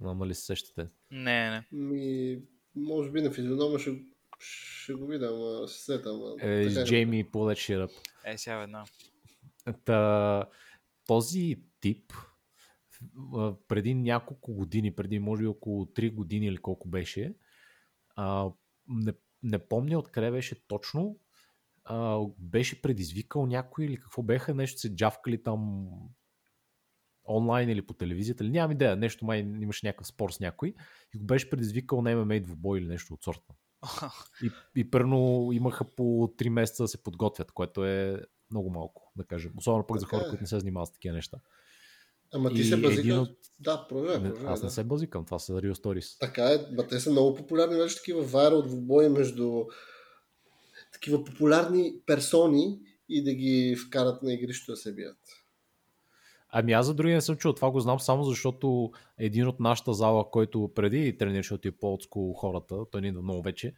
Не 0.00 0.04
знам 0.04 0.18
дали 0.18 0.34
се 0.34 0.44
сещате. 0.44 0.88
Не, 1.10 1.50
не. 1.50 1.66
Ми, 1.72 2.38
може 2.74 3.10
би 3.10 3.22
на 3.22 3.30
физионома 3.30 3.78
ще 3.78 3.90
ще 4.40 4.94
го 4.94 5.06
видя, 5.06 5.26
ама 5.26 5.68
се 5.68 5.84
сетам. 5.84 6.20
Е, 6.40 6.70
с 6.70 6.84
Джейми 6.84 7.24
Pull 7.24 7.54
That 7.54 7.90
Е, 8.24 8.38
сега 8.38 8.62
една. 8.62 8.84
Та, 9.84 10.44
този 11.06 11.62
тип 11.80 12.12
преди 13.68 13.94
няколко 13.94 14.54
години, 14.54 14.94
преди 14.94 15.18
може 15.18 15.42
би 15.42 15.46
около 15.46 15.84
3 15.84 16.14
години 16.14 16.46
или 16.46 16.56
колко 16.56 16.88
беше, 16.88 17.34
а, 18.16 18.50
не, 18.88 19.12
не 19.42 19.58
помня 19.58 19.98
откъде 19.98 20.30
беше 20.30 20.66
точно, 20.66 21.18
а, 21.84 22.20
беше 22.38 22.82
предизвикал 22.82 23.46
някой 23.46 23.84
или 23.84 23.96
какво 23.96 24.22
беха, 24.22 24.54
нещо 24.54 24.80
се 24.80 24.94
джавкали 24.94 25.42
там 25.42 25.88
онлайн 27.28 27.68
или 27.68 27.86
по 27.86 27.94
телевизията, 27.94 28.44
или 28.44 28.50
нямам 28.50 28.72
идея, 28.72 28.96
нещо 28.96 29.24
май 29.24 29.38
имаше 29.38 29.86
някакъв 29.86 30.06
спор 30.06 30.30
с 30.30 30.40
някой 30.40 30.74
и 31.14 31.18
го 31.18 31.24
беше 31.24 31.50
предизвикал 31.50 32.02
на 32.02 32.14
MMA 32.14 32.42
двубой 32.42 32.78
или 32.78 32.86
нещо 32.86 33.14
от 33.14 33.22
сорта. 33.22 33.54
И, 34.42 34.50
и 34.76 34.90
първо 34.90 35.50
имаха 35.52 35.84
по 35.84 36.02
3 36.02 36.48
месеца 36.48 36.82
да 36.82 36.88
се 36.88 37.02
подготвят, 37.02 37.52
което 37.52 37.84
е 37.84 38.20
много 38.50 38.70
малко, 38.70 39.12
да 39.16 39.24
кажем. 39.24 39.52
Особено 39.56 39.86
пък 39.86 40.00
за 40.00 40.06
хора, 40.06 40.24
е. 40.26 40.28
които 40.28 40.42
не 40.42 40.46
се 40.46 40.58
занимават 40.58 40.88
с 40.88 40.92
такива 40.92 41.14
неща. 41.14 41.38
Ама 42.32 42.50
ти 42.50 42.60
и 42.60 42.64
се 42.64 42.76
базикаш? 42.76 43.16
От... 43.16 43.36
Да, 43.60 43.86
проверя, 43.88 44.32
Аз 44.46 44.62
не 44.62 44.66
да. 44.66 44.72
се 44.72 44.84
базикам, 44.84 45.24
това 45.24 45.38
са 45.38 45.52
Real 45.52 45.72
Stories. 45.72 46.20
Така 46.20 46.44
е, 46.44 46.66
ма 46.72 46.86
те 46.86 47.00
са 47.00 47.10
много 47.10 47.34
популярни 47.34 47.76
вече 47.76 47.96
такива 47.96 48.22
вайрал 48.22 48.62
двубои 48.62 49.08
между 49.08 49.64
такива 50.92 51.24
популярни 51.24 51.94
персони 52.06 52.78
и 53.08 53.24
да 53.24 53.34
ги 53.34 53.76
вкарат 53.86 54.22
на 54.22 54.32
игрището 54.32 54.72
да 54.72 54.76
се 54.76 54.94
бият. 54.94 55.18
Ами 56.52 56.72
аз 56.72 56.86
за 56.86 56.94
други 56.94 57.14
не 57.14 57.20
съм 57.20 57.36
чул. 57.36 57.52
Това 57.52 57.70
го 57.70 57.80
знам 57.80 58.00
само 58.00 58.24
защото 58.24 58.90
един 59.18 59.48
от 59.48 59.60
нашата 59.60 59.94
зала, 59.94 60.30
който 60.30 60.70
преди 60.74 61.18
тренираше 61.18 61.54
от 61.54 61.66
по 61.80 61.98
хората, 62.34 62.76
той 62.90 63.00
не 63.00 63.08
идва 63.08 63.22
много 63.22 63.42
вече, 63.42 63.74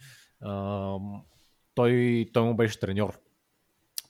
той, 1.75 2.27
той 2.33 2.43
му 2.43 2.57
беше 2.57 2.81
треньор. 2.81 3.19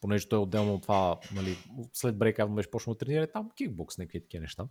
Понеже 0.03 0.29
той 0.29 0.39
отделно 0.39 0.75
от 0.75 0.83
това, 0.83 1.21
нали, 1.35 1.57
след 1.93 2.19
брейка 2.19 2.47
беше 2.49 2.71
почнал 2.71 2.95
да 2.95 2.99
тренира 2.99 3.27
там 3.27 3.51
кикбокс, 3.57 3.99
някакви 3.99 4.21
такива 4.21 4.41
неща. 4.41 4.65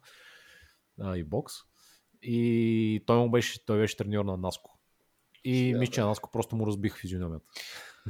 А, 1.01 1.17
и 1.17 1.23
бокс. 1.23 1.53
И 2.21 3.03
той 3.07 3.17
му 3.17 3.32
беше, 3.32 3.65
той 3.65 3.79
беше 3.79 3.97
треньор 3.97 4.25
на 4.25 4.38
Наско. 4.38 4.79
И 5.43 5.73
мисля, 5.73 5.93
че 5.93 6.01
на 6.01 6.07
Наско 6.07 6.32
просто 6.32 6.55
му 6.55 6.67
разбих 6.67 6.97
физиономията. 6.97 7.45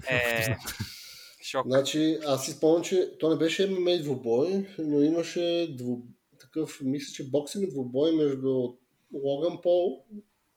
Е... 0.09 0.57
Шок. 1.43 1.65
Значи, 1.67 2.19
аз 2.25 2.45
си 2.45 2.51
спомням, 2.51 2.83
че 2.83 3.17
то 3.19 3.29
не 3.29 3.35
беше 3.35 3.69
MMA 3.69 4.01
двубой, 4.01 4.67
но 4.79 5.01
имаше 5.01 5.75
дву... 5.77 6.01
такъв, 6.39 6.81
мисля, 6.83 7.13
че 7.13 7.29
боксинг 7.29 7.69
двубой 7.69 8.11
между 8.11 8.73
Логан 9.13 9.61
Пол 9.61 10.05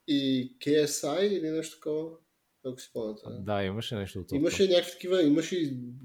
и 0.08 0.52
KSI 0.58 1.20
или 1.20 1.50
нещо 1.50 1.76
такова. 1.76 2.10
Ако 2.66 2.80
си 2.80 2.86
спомняте. 2.86 3.22
Да, 3.40 3.64
имаше 3.64 3.94
нещо 3.94 4.20
от 4.20 4.28
това. 4.28 4.38
Имаше 4.38 4.68
някакви 4.68 4.92
такива, 4.92 5.22
имаше 5.22 5.56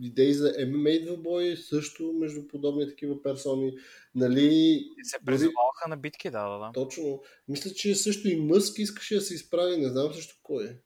идеи 0.01 0.33
за 0.33 0.47
MMA 0.47 1.05
двубой 1.05 1.55
също 1.55 2.13
между 2.13 2.47
подобни 2.47 2.87
такива 2.87 3.23
персони. 3.23 3.73
Нали, 4.15 4.81
се 5.03 5.17
призоваваха 5.25 5.89
на 5.89 5.97
битки, 5.97 6.29
да, 6.29 6.49
да, 6.49 6.57
да. 6.57 6.71
Точно. 6.73 7.21
Мисля, 7.47 7.71
че 7.71 7.95
също 7.95 8.27
и 8.27 8.35
Мъск 8.35 8.79
искаше 8.79 9.15
да 9.15 9.21
се 9.21 9.33
изправи, 9.33 9.77
не 9.77 9.89
знам 9.89 10.13
също 10.13 10.35
кой 10.43 10.79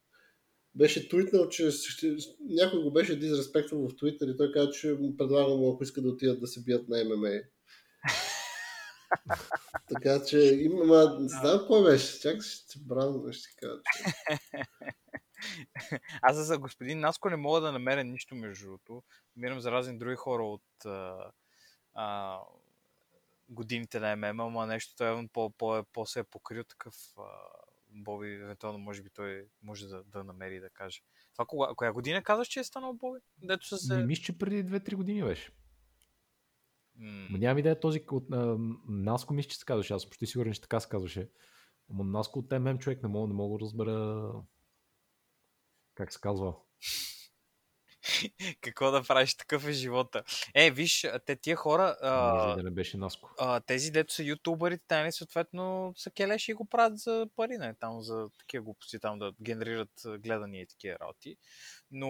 беше 0.75 1.09
твитнал, 1.09 1.49
че 1.49 1.71
ще, 1.71 2.15
някой 2.39 2.83
го 2.83 2.93
беше 2.93 3.19
дизреспектвал 3.19 3.89
в 3.89 3.95
Твитър 3.95 4.27
и 4.27 4.37
той 4.37 4.51
каза, 4.51 4.71
че 4.71 4.93
му 4.99 5.17
предлага 5.17 5.55
му, 5.55 5.73
ако 5.73 5.83
иска 5.83 6.01
да 6.01 6.09
отидат 6.09 6.39
да 6.39 6.47
се 6.47 6.63
бият 6.63 6.89
на 6.89 7.03
ММА. 7.03 7.29
така 9.93 10.25
че 10.25 10.39
има, 10.39 11.17
знам 11.19 11.65
кой 11.67 11.83
беше, 11.83 12.19
чак 12.19 12.41
ще 12.41 12.79
бран, 12.79 13.31
ще 13.31 13.49
кажа. 13.61 13.81
Че... 13.97 14.13
Аз 16.21 16.37
за 16.37 16.59
господин 16.59 16.99
Наско 16.99 17.29
не 17.29 17.35
мога 17.35 17.61
да 17.61 17.71
намеря 17.71 18.03
нищо 18.03 18.35
между 18.35 18.65
другото. 18.65 19.03
Намирам 19.35 19.59
за 19.59 19.71
разни 19.71 19.97
други 19.97 20.15
хора 20.15 20.43
от 20.43 20.85
а, 20.85 21.31
а, 21.93 22.39
годините 23.49 23.99
на 23.99 24.15
ММА, 24.15 24.43
ама 24.43 24.67
нещо 24.67 24.95
той 24.97 25.23
е 25.23 25.27
по, 25.33 25.49
по, 25.49 25.83
по, 25.93 26.05
се 26.05 26.19
е 26.19 26.23
покрил 26.23 26.63
такъв 26.63 26.95
а, 27.17 27.23
Боби, 27.95 28.33
евентуално, 28.33 28.79
може 28.79 29.01
би 29.01 29.09
той 29.09 29.45
може 29.63 29.87
да, 29.87 30.03
да 30.03 30.23
намери 30.23 30.59
да 30.59 30.69
каже. 30.69 31.01
Това 31.33 31.45
кога, 31.45 31.67
коя 31.75 31.93
година 31.93 32.23
казваш, 32.23 32.47
че 32.47 32.59
е 32.59 32.63
станал 32.63 32.93
Боби? 32.93 33.19
Дето 33.37 33.67
са 33.67 33.77
се... 33.77 33.97
Не 33.97 34.05
мисля, 34.05 34.23
че 34.23 34.37
преди 34.37 34.65
2-3 34.65 34.95
години 34.95 35.23
беше. 35.23 35.51
Mm. 37.01 37.39
Нямам 37.39 37.57
идея 37.57 37.79
този 37.79 38.03
от 38.11 38.31
а, 38.31 38.57
Наско 38.87 39.33
мисля, 39.33 39.49
че 39.49 39.57
се 39.57 39.65
казваше. 39.65 39.93
Аз 39.93 40.09
почти 40.09 40.25
сигурен, 40.25 40.53
че 40.53 40.61
така 40.61 40.79
се 40.79 40.89
казваше. 40.89 41.29
Ама 41.89 42.03
Наско 42.03 42.39
от 42.39 42.51
ММ 42.51 42.77
човек 42.77 43.03
не 43.03 43.09
мога, 43.09 43.27
не 43.27 43.33
мога 43.33 43.57
да 43.57 43.65
разбера 43.65 44.29
как 45.95 46.13
се 46.13 46.19
казва. 46.19 46.53
Какво 48.61 48.91
да 48.91 49.03
правиш? 49.03 49.35
Такъв 49.35 49.67
е 49.67 49.71
живота. 49.71 50.23
Е, 50.55 50.71
виж, 50.71 51.07
те 51.25 51.35
тия 51.35 51.55
хора... 51.55 51.97
А, 52.01 52.33
Може 52.33 52.55
да 52.55 52.63
не 52.63 52.71
беше 52.71 52.97
наско. 52.97 53.29
А, 53.39 53.59
тези, 53.59 53.91
дето 53.91 54.13
са 54.13 54.23
ютубърите, 54.23 54.83
те, 54.87 54.95
нали, 54.95 55.11
съответно, 55.11 55.93
са 55.97 56.11
келеши 56.11 56.51
и 56.51 56.53
го 56.53 56.65
правят 56.65 56.99
за 56.99 57.27
пари, 57.35 57.57
не, 57.57 57.73
там 57.73 58.01
за 58.01 58.29
такива 58.39 58.63
глупости, 58.63 58.99
там 58.99 59.19
да 59.19 59.33
генерират 59.41 59.91
гледания 60.05 60.61
и 60.61 60.67
такива 60.67 60.99
работи. 60.99 61.37
Но 61.91 62.09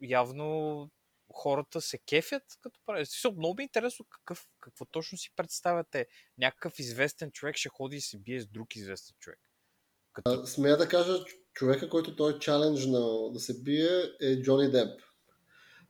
явно 0.00 0.90
хората 1.32 1.80
се 1.80 1.98
кефят 1.98 2.42
като 2.60 2.80
правят. 2.86 3.08
Също 3.08 3.32
много 3.32 3.54
ми 3.54 3.62
е 3.62 3.64
интересно 3.64 4.06
какъв, 4.10 4.48
какво 4.60 4.84
точно 4.84 5.18
си 5.18 5.32
представяте. 5.36 6.06
Някакъв 6.38 6.78
известен 6.78 7.30
човек 7.30 7.56
ще 7.56 7.68
ходи 7.68 7.96
и 7.96 8.00
се 8.00 8.18
бие 8.18 8.40
с 8.40 8.46
друг 8.46 8.76
известен 8.76 9.16
човек. 9.20 9.40
Като... 10.12 10.46
Смея 10.46 10.76
да 10.76 10.88
кажа, 10.88 11.24
човека, 11.56 11.88
който 11.88 12.16
той 12.16 12.32
е 12.32 12.38
чаленджнал 12.38 13.30
да 13.30 13.40
се 13.40 13.62
бие 13.62 13.88
е 14.20 14.42
Джони 14.42 14.70
Деп. 14.70 15.00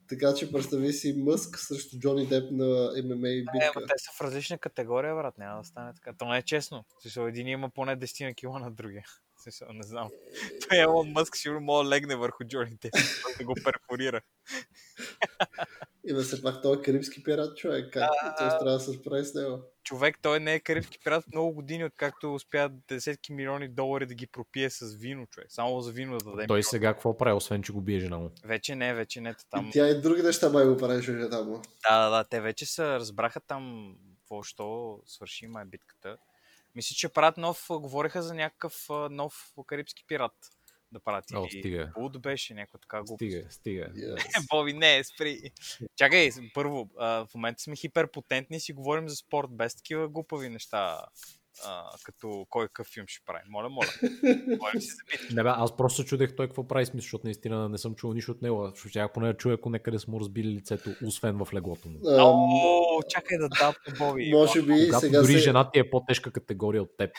Така 0.08 0.34
че 0.34 0.52
представи 0.52 0.92
си 0.92 1.14
Мъск 1.18 1.58
срещу 1.58 1.98
Джони 1.98 2.26
Деп 2.26 2.50
на 2.50 2.92
ММА 3.04 3.28
и 3.28 3.44
битка. 3.44 3.80
Е, 3.80 3.86
те 3.86 3.94
са 3.96 4.10
в 4.16 4.20
различна 4.20 4.58
категория, 4.58 5.14
брат. 5.14 5.38
Няма 5.38 5.60
да 5.60 5.64
стане 5.64 5.92
така. 5.94 6.12
То 6.18 6.28
не 6.28 6.38
е 6.38 6.42
честно. 6.42 6.84
Смисъл, 7.02 7.26
един 7.26 7.48
има 7.48 7.70
поне 7.70 7.96
10 7.96 8.24
на 8.24 8.34
кила 8.34 8.58
на 8.58 8.70
другия. 8.70 9.04
Смисъл, 9.42 9.68
не 9.72 9.82
знам. 9.82 10.10
Той 10.68 10.78
Елон 10.78 11.08
Мъск 11.08 11.36
сигурно 11.36 11.60
може 11.60 11.84
да 11.84 11.90
легне 11.90 12.16
върху 12.16 12.44
Джони 12.44 12.76
Деп, 12.82 12.92
да 13.38 13.44
го 13.44 13.54
перфорира. 13.64 14.20
И 16.06 16.12
да 16.12 16.24
се 16.24 16.42
пак 16.42 16.62
той 16.62 16.76
е 16.76 16.82
карибски 16.82 17.22
пират, 17.22 17.56
човек. 17.56 17.92
Как 17.92 18.10
А, 18.22 18.34
той 18.34 18.48
трябва 18.48 18.72
да 18.72 18.80
се 18.80 18.92
справи 18.92 19.24
с 19.24 19.34
него? 19.34 19.62
Човек, 19.82 20.18
той 20.22 20.40
не 20.40 20.54
е 20.54 20.60
карибски 20.60 20.98
пират 21.04 21.24
много 21.32 21.52
години, 21.52 21.84
откакто 21.84 22.34
успя 22.34 22.70
десетки 22.88 23.32
милиони 23.32 23.68
долари 23.68 24.06
да 24.06 24.14
ги 24.14 24.26
пропие 24.26 24.70
с 24.70 24.94
вино, 24.94 25.26
човек. 25.26 25.46
Само 25.50 25.80
за 25.80 25.92
вино 25.92 26.18
да 26.18 26.30
даде. 26.30 26.46
Той 26.46 26.62
сега 26.62 26.92
какво 26.94 27.16
прави, 27.16 27.36
освен 27.36 27.62
че 27.62 27.72
го 27.72 27.80
бие 27.80 28.00
жена 28.00 28.18
му? 28.18 28.30
Вече 28.44 28.74
не, 28.74 28.94
вече 28.94 29.20
не. 29.20 29.34
Там... 29.50 29.66
И 29.66 29.70
тя 29.72 29.88
и 29.88 30.00
други 30.00 30.22
неща 30.22 30.48
май 30.48 30.66
го 30.66 30.76
правеше 30.76 31.12
жена 31.12 31.42
му. 31.42 31.62
Да, 31.88 32.04
да, 32.04 32.16
да, 32.16 32.24
те 32.24 32.40
вече 32.40 32.66
се 32.66 32.84
разбраха 32.84 33.40
там 33.40 33.94
какво, 34.18 34.42
що 34.42 34.98
свърши 35.06 35.46
май 35.46 35.64
битката. 35.64 36.16
Мисля, 36.74 36.94
че 36.94 37.08
правят 37.08 37.36
нов, 37.36 37.66
говореха 37.70 38.22
за 38.22 38.34
някакъв 38.34 38.86
нов 39.10 39.52
карибски 39.66 40.04
пират 40.08 40.32
да 40.92 41.00
правят. 41.00 41.24
О, 41.34 41.46
Или 41.52 41.60
стига. 41.60 41.92
Буд 41.98 42.22
беше 42.22 42.54
някаква 42.54 42.78
така 42.78 42.96
глупост. 43.02 43.16
Стига, 43.16 43.46
стига. 43.50 43.84
Yes. 43.84 44.46
Боби, 44.50 44.72
не, 44.72 45.04
спри. 45.04 45.40
Чакай, 45.96 46.30
първо, 46.54 46.90
а, 46.98 47.26
в 47.26 47.34
момента 47.34 47.62
сме 47.62 47.76
хиперпотентни 47.76 48.56
и 48.56 48.60
си 48.60 48.72
говорим 48.72 49.08
за 49.08 49.16
спорт, 49.16 49.48
без 49.50 49.76
такива 49.76 50.08
глупави 50.08 50.48
неща, 50.48 51.00
а, 51.64 51.84
като 52.04 52.46
кой 52.50 52.66
какъв 52.66 52.86
филм 52.86 53.06
ще 53.08 53.24
прави. 53.26 53.42
Моля, 53.48 53.68
моля. 53.68 53.86
Говорим 54.56 54.80
си 54.80 54.88
за. 54.88 55.34
Не 55.34 55.42
бе, 55.42 55.48
аз 55.52 55.76
просто 55.76 56.02
се 56.02 56.08
чудех 56.08 56.36
той 56.36 56.46
какво 56.46 56.68
прави 56.68 56.86
смисъл, 56.86 57.06
защото 57.06 57.26
наистина 57.26 57.68
не 57.68 57.78
съм 57.78 57.94
чувал 57.94 58.14
нищо 58.14 58.32
от 58.32 58.42
него. 58.42 58.70
Защото 58.74 58.92
тях 58.92 59.12
поне 59.12 59.34
чуя, 59.34 59.54
ако 59.54 59.70
някъде 59.70 59.98
са 59.98 60.10
му 60.10 60.20
разбили 60.20 60.48
лицето, 60.48 60.90
освен 61.06 61.44
в 61.44 61.48
леглото 61.54 61.88
му. 61.88 62.08
Ам, 62.08 62.20
О, 62.20 63.02
чакай 63.08 63.38
да 63.38 63.48
дам 63.48 63.74
Боби. 63.98 64.30
може 64.32 64.62
би 64.62 64.86
Когато 64.86 65.00
сега 65.00 65.20
дори 65.20 65.32
се... 65.32 65.38
жена 65.38 65.70
ти 65.70 65.78
е 65.78 65.90
по-тежка 65.90 66.32
категория 66.32 66.82
от 66.82 66.96
теб. 66.98 67.10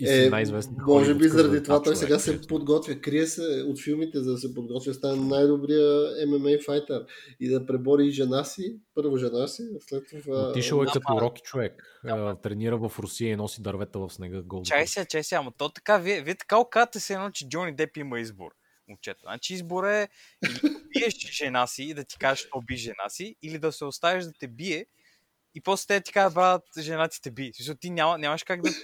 И 0.00 0.06
си 0.06 0.24
Е, 0.24 0.30
най-известен. 0.30 0.76
може 0.86 1.14
би 1.14 1.28
заради 1.28 1.62
това 1.62 1.82
той 1.82 1.94
човек, 1.94 1.98
сега 1.98 2.18
се 2.18 2.40
подготвя, 2.40 2.94
крие 2.94 3.26
се 3.26 3.64
от 3.68 3.80
филмите, 3.82 4.18
за 4.18 4.32
да 4.32 4.38
се 4.38 4.54
подготвя, 4.54 4.90
да 4.90 4.94
стане 4.94 5.24
най-добрия 5.28 6.10
ММА 6.26 6.50
файтър 6.66 7.04
и 7.40 7.48
да 7.48 7.66
пребори 7.66 8.06
и 8.06 8.10
жена 8.10 8.44
си, 8.44 8.76
първо 8.94 9.16
жена 9.16 9.48
си, 9.48 9.62
след 9.80 10.04
това... 10.22 10.48
Отишъл 10.48 10.82
е 10.82 10.84
да, 10.84 10.90
като 10.90 11.20
роки 11.20 11.42
човек. 11.42 11.82
А, 12.04 12.34
Тренира 12.36 12.76
в 12.78 12.92
Русия 12.98 13.30
и 13.30 13.36
носи 13.36 13.62
дървета 13.62 13.98
в 13.98 14.10
снега. 14.10 14.42
Гол. 14.42 14.62
Чай 14.62 14.86
сега, 14.86 15.04
чай 15.04 15.24
сега, 15.24 15.38
ама 15.38 15.52
то 15.58 15.68
така, 15.68 15.98
вие, 15.98 16.22
вие 16.22 16.34
така 16.34 16.58
оказвате 16.58 17.00
се 17.00 17.14
едно, 17.14 17.30
че 17.30 17.48
Джони 17.48 17.76
Деп 17.76 17.96
има 17.96 18.20
избор. 18.20 18.50
Момчета. 18.88 19.20
Значи 19.22 19.54
избор 19.54 19.84
е 19.84 20.08
или 20.44 20.52
да 20.62 20.80
биеш 20.88 21.14
жена 21.32 21.66
си 21.66 21.82
и 21.82 21.94
да 21.94 22.04
ти 22.04 22.18
кажеш, 22.18 22.46
що 22.46 22.60
би 22.66 22.76
жена 22.76 23.08
си, 23.08 23.36
или 23.42 23.58
да 23.58 23.72
се 23.72 23.84
оставиш 23.84 24.24
да 24.24 24.32
те 24.40 24.48
бие 24.48 24.86
и 25.54 25.60
после 25.60 25.86
те 25.86 26.00
ти 26.00 26.12
кажат, 26.12 26.34
брат, 26.34 26.62
жена 26.78 27.08
ти 27.08 27.22
те 27.22 27.30
би. 27.30 27.50
Защото 27.58 27.78
ти 27.78 27.90
няма, 27.90 28.18
нямаш 28.18 28.42
как 28.42 28.62
да 28.62 28.70
в 28.70 28.74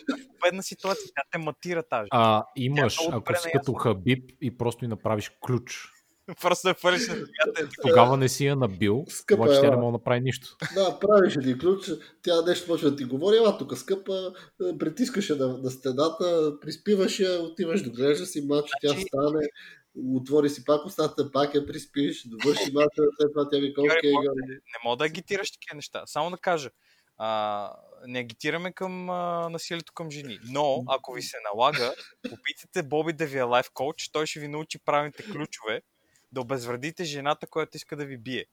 бедна 0.44 0.62
ситуация, 0.62 1.04
тя 1.14 1.22
те 1.32 1.38
матира 1.38 1.82
тази. 1.82 2.08
А, 2.10 2.44
имаш, 2.56 2.96
Тя 2.96 3.04
е 3.04 3.08
много 3.08 3.24
ако 3.28 3.42
си 3.42 3.48
като 3.52 3.74
Хабиб 3.74 4.32
и 4.40 4.58
просто 4.58 4.84
и 4.84 4.88
направиш 4.88 5.30
ключ. 5.46 5.92
Просто 6.40 6.68
да 6.68 6.74
фърлиш 6.74 7.08
на 7.08 7.14
земята. 7.14 7.68
Тогава 7.82 8.16
не 8.16 8.28
си 8.28 8.46
я 8.46 8.56
набил, 8.56 9.04
Скъпа 9.08 9.42
обаче 9.42 9.60
тя 9.60 9.66
е, 9.66 9.70
не 9.70 9.76
може 9.76 9.86
да 9.86 9.92
направи 9.92 10.20
нищо. 10.20 10.56
Да, 10.74 10.98
правиш 10.98 11.36
един 11.36 11.58
ключ, 11.58 11.90
тя 12.22 12.42
нещо 12.42 12.66
почва 12.66 12.90
да 12.90 12.96
ти 12.96 13.04
говори, 13.04 13.36
ела 13.36 13.58
тук 13.58 13.76
скъпа, 13.78 14.32
е, 14.62 14.78
притискаш 14.78 15.30
я 15.30 15.36
на, 15.36 15.58
на 15.58 15.70
стената, 15.70 16.52
приспиваш 16.60 17.20
я, 17.20 17.42
отиваш, 17.42 17.82
доглежда 17.82 18.26
си 18.26 18.46
мач, 18.48 18.64
тя 18.82 18.88
Значи- 18.88 19.04
стане, 19.08 19.46
отвори 20.04 20.50
си 20.50 20.64
пак 20.64 20.86
устата, 20.86 21.32
пак 21.32 21.54
я 21.54 21.66
приспиш, 21.66 22.22
довърши 22.26 22.72
мача, 22.72 23.02
след 23.20 23.32
това 23.32 23.48
тя 23.50 23.58
вика, 23.58 23.82
Георги, 23.82 23.96
окей. 23.98 24.12
Не 24.48 24.78
мога 24.84 24.96
да 24.96 25.04
агитираш 25.04 25.50
такива 25.50 25.76
неща. 25.76 26.02
Само 26.06 26.30
да 26.30 26.38
кажа, 26.38 26.70
а, 27.18 27.72
не 28.06 28.18
агитираме 28.18 28.72
към 28.72 29.10
а, 29.10 29.48
насилието 29.48 29.92
към 29.92 30.10
жени. 30.10 30.38
Но, 30.44 30.84
ако 30.88 31.12
ви 31.12 31.22
се 31.22 31.36
налага, 31.52 31.94
попитайте 32.22 32.82
Боби 32.82 33.12
да 33.12 33.26
ви 33.26 33.38
е 33.38 33.42
лайф 33.42 33.66
коуч, 33.74 34.08
той 34.08 34.26
ще 34.26 34.40
ви 34.40 34.48
научи 34.48 34.78
правилните 34.78 35.24
ключове, 35.32 35.82
да 36.32 36.40
обезвредите 36.40 37.04
жената, 37.04 37.46
която 37.46 37.76
иска 37.76 37.96
да 37.96 38.04
ви 38.04 38.18
бие. 38.18 38.44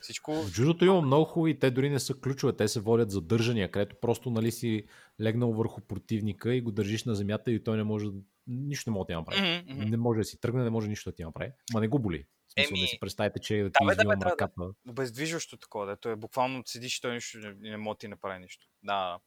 Всичко... 0.00 0.42
В 0.42 0.52
джудото 0.52 0.84
има 0.84 1.00
много 1.00 1.24
хубави, 1.24 1.58
те 1.58 1.70
дори 1.70 1.90
не 1.90 1.98
са 1.98 2.14
ключове, 2.14 2.56
те 2.56 2.68
се 2.68 2.80
водят 2.80 3.10
задържания, 3.10 3.70
където 3.70 3.96
просто 4.00 4.30
нали 4.30 4.52
си 4.52 4.84
легнал 5.20 5.52
върху 5.52 5.80
противника 5.80 6.54
и 6.54 6.60
го 6.60 6.70
държиш 6.72 7.04
на 7.04 7.14
земята 7.14 7.50
и 7.52 7.64
той 7.64 7.76
не 7.76 7.82
може, 7.84 8.06
да- 8.06 8.12
нищо 8.46 8.90
не 8.90 8.94
може 8.94 9.04
да 9.04 9.06
ти 9.06 9.14
направи. 9.14 9.64
Мгм. 9.68 9.90
Не 9.90 9.96
може 9.96 10.18
да 10.18 10.24
си 10.24 10.40
тръгне, 10.40 10.62
не 10.64 10.70
може 10.70 10.88
нищо 10.88 11.10
да 11.10 11.16
ти 11.16 11.24
направи. 11.24 11.52
Ма 11.74 11.80
не 11.80 11.88
го 11.88 11.98
боли. 11.98 12.26
В 12.48 12.52
смисъл, 12.52 12.70
Еми, 12.74 12.80
не 12.80 12.86
си 12.86 13.00
представите, 13.00 13.38
че 13.38 13.56
да 13.62 13.70
ти 13.70 13.72
да, 13.80 13.86
да, 13.86 13.92
извивам 13.92 14.20
трябва 14.20 14.36
да- 14.36 14.44
ръката. 14.44 14.62
Обездвижващо 14.88 15.56
такова, 15.56 15.86
дето 15.86 16.08
е 16.08 16.16
буквално 16.16 16.62
седиш 16.66 16.98
и 16.98 17.00
той 17.00 17.14
нищо 17.14 17.38
не, 17.38 17.70
не 17.70 17.76
може 17.76 17.94
да 17.94 17.98
ти 17.98 18.08
направи 18.08 18.38
нищо. 18.38 18.66
Да. 18.82 19.18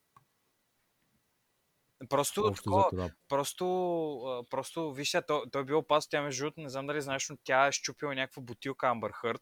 Просто 2.09 2.41
Общо 2.41 2.63
такова, 2.63 2.89
да. 2.93 3.11
просто, 3.29 3.65
просто 4.49 4.93
виж 4.93 5.09
сега, 5.09 5.21
той, 5.21 5.41
той 5.51 5.61
е 5.61 5.65
бил 5.65 5.77
опасен, 5.77 6.07
тя 6.11 6.21
между 6.21 6.43
другото, 6.43 6.61
не 6.61 6.69
знам 6.69 6.87
дали 6.87 7.01
знаеш, 7.01 7.29
но 7.29 7.37
тя 7.43 7.67
е 7.67 7.71
щупила 7.71 8.15
някаква 8.15 8.41
бутилка 8.41 8.87
Амбър 8.87 9.11
Хърт 9.11 9.41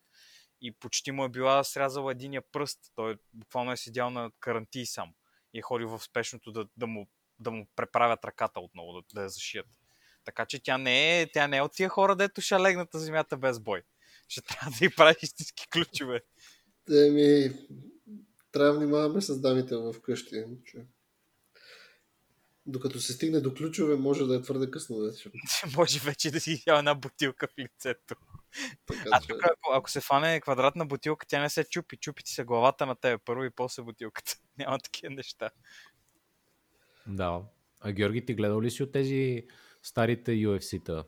и 0.62 0.72
почти 0.72 1.12
му 1.12 1.26
е 1.26 1.30
била 1.30 1.64
срязала 1.64 2.12
единия 2.12 2.41
пръст. 2.51 2.80
Той 2.95 3.18
буквално 3.34 3.72
е 3.72 3.78
седял 3.78 4.10
на 4.10 4.32
карантии 4.39 4.86
сам 4.86 5.14
и 5.53 5.60
е 5.60 5.62
ходил 5.62 5.89
в 5.89 6.03
спешното 6.03 6.51
да, 6.51 6.68
да, 6.78 6.88
му, 6.88 7.07
да 7.39 7.51
му 7.51 7.68
преправят 7.76 8.26
ръката 8.26 8.60
отново, 8.60 8.93
да, 8.93 9.01
да 9.14 9.22
я 9.22 9.30
зашият. 9.30 9.68
Така 10.26 10.45
че 10.45 10.64
тя 10.64 10.78
не, 10.78 11.22
е, 11.22 11.32
тя 11.32 11.47
не 11.47 11.57
е 11.57 11.62
от 11.62 11.74
тия 11.74 11.89
хора, 11.89 12.16
дето 12.16 12.41
ще 12.41 12.60
легнат 12.60 12.93
на 12.93 12.99
земята 12.99 13.38
без 13.38 13.60
бой. 13.60 13.82
Ще 14.28 14.41
трябва 14.41 14.72
да 14.80 14.86
й 14.86 14.89
прави 14.89 15.16
истински 15.22 15.68
ключове. 15.70 16.22
Еми, 16.91 17.53
трябва 18.51 18.74
да 18.74 18.80
внимаваме 18.80 19.22
с 19.22 19.41
дамите 19.41 19.76
в 19.76 19.95
къщи. 20.01 20.43
Че... 20.66 20.86
Докато 22.66 22.99
се 22.99 23.14
стигне 23.14 23.39
до 23.39 23.53
ключове, 23.53 23.95
може 23.95 24.26
да 24.26 24.36
е 24.36 24.41
твърде 24.41 24.72
късно 24.72 24.97
вече. 24.97 25.32
Може 25.78 25.99
вече 25.99 26.32
да 26.32 26.39
си 26.39 26.64
ял 26.68 26.78
една 26.78 26.95
бутилка 26.95 27.47
в 27.47 27.57
лицето. 27.60 28.16
А 29.12 29.22
че... 29.22 29.28
тук, 29.28 29.43
ако, 29.43 29.74
ако 29.74 29.89
се 29.89 30.02
фане 30.02 30.41
квадратна 30.41 30.86
бутилка, 30.86 31.26
тя 31.28 31.41
не 31.41 31.50
се 31.50 31.64
чупи. 31.64 31.97
Чупи 31.97 32.24
ти 32.24 32.32
се 32.32 32.43
главата 32.43 32.86
на 32.86 32.95
тебе 32.95 33.18
първо 33.18 33.43
и 33.43 33.50
после 33.50 33.84
бутилката. 33.84 34.36
Няма 34.58 34.80
такива 34.80 35.14
неща. 35.14 35.50
Да. 37.08 37.41
А 37.80 37.91
Георги, 37.91 38.26
ти 38.26 38.34
гледал 38.34 38.62
ли 38.62 38.72
си 38.72 38.84
от 38.84 38.91
тези 38.91 39.45
старите 39.84 40.32
UFC-та? 40.32 41.04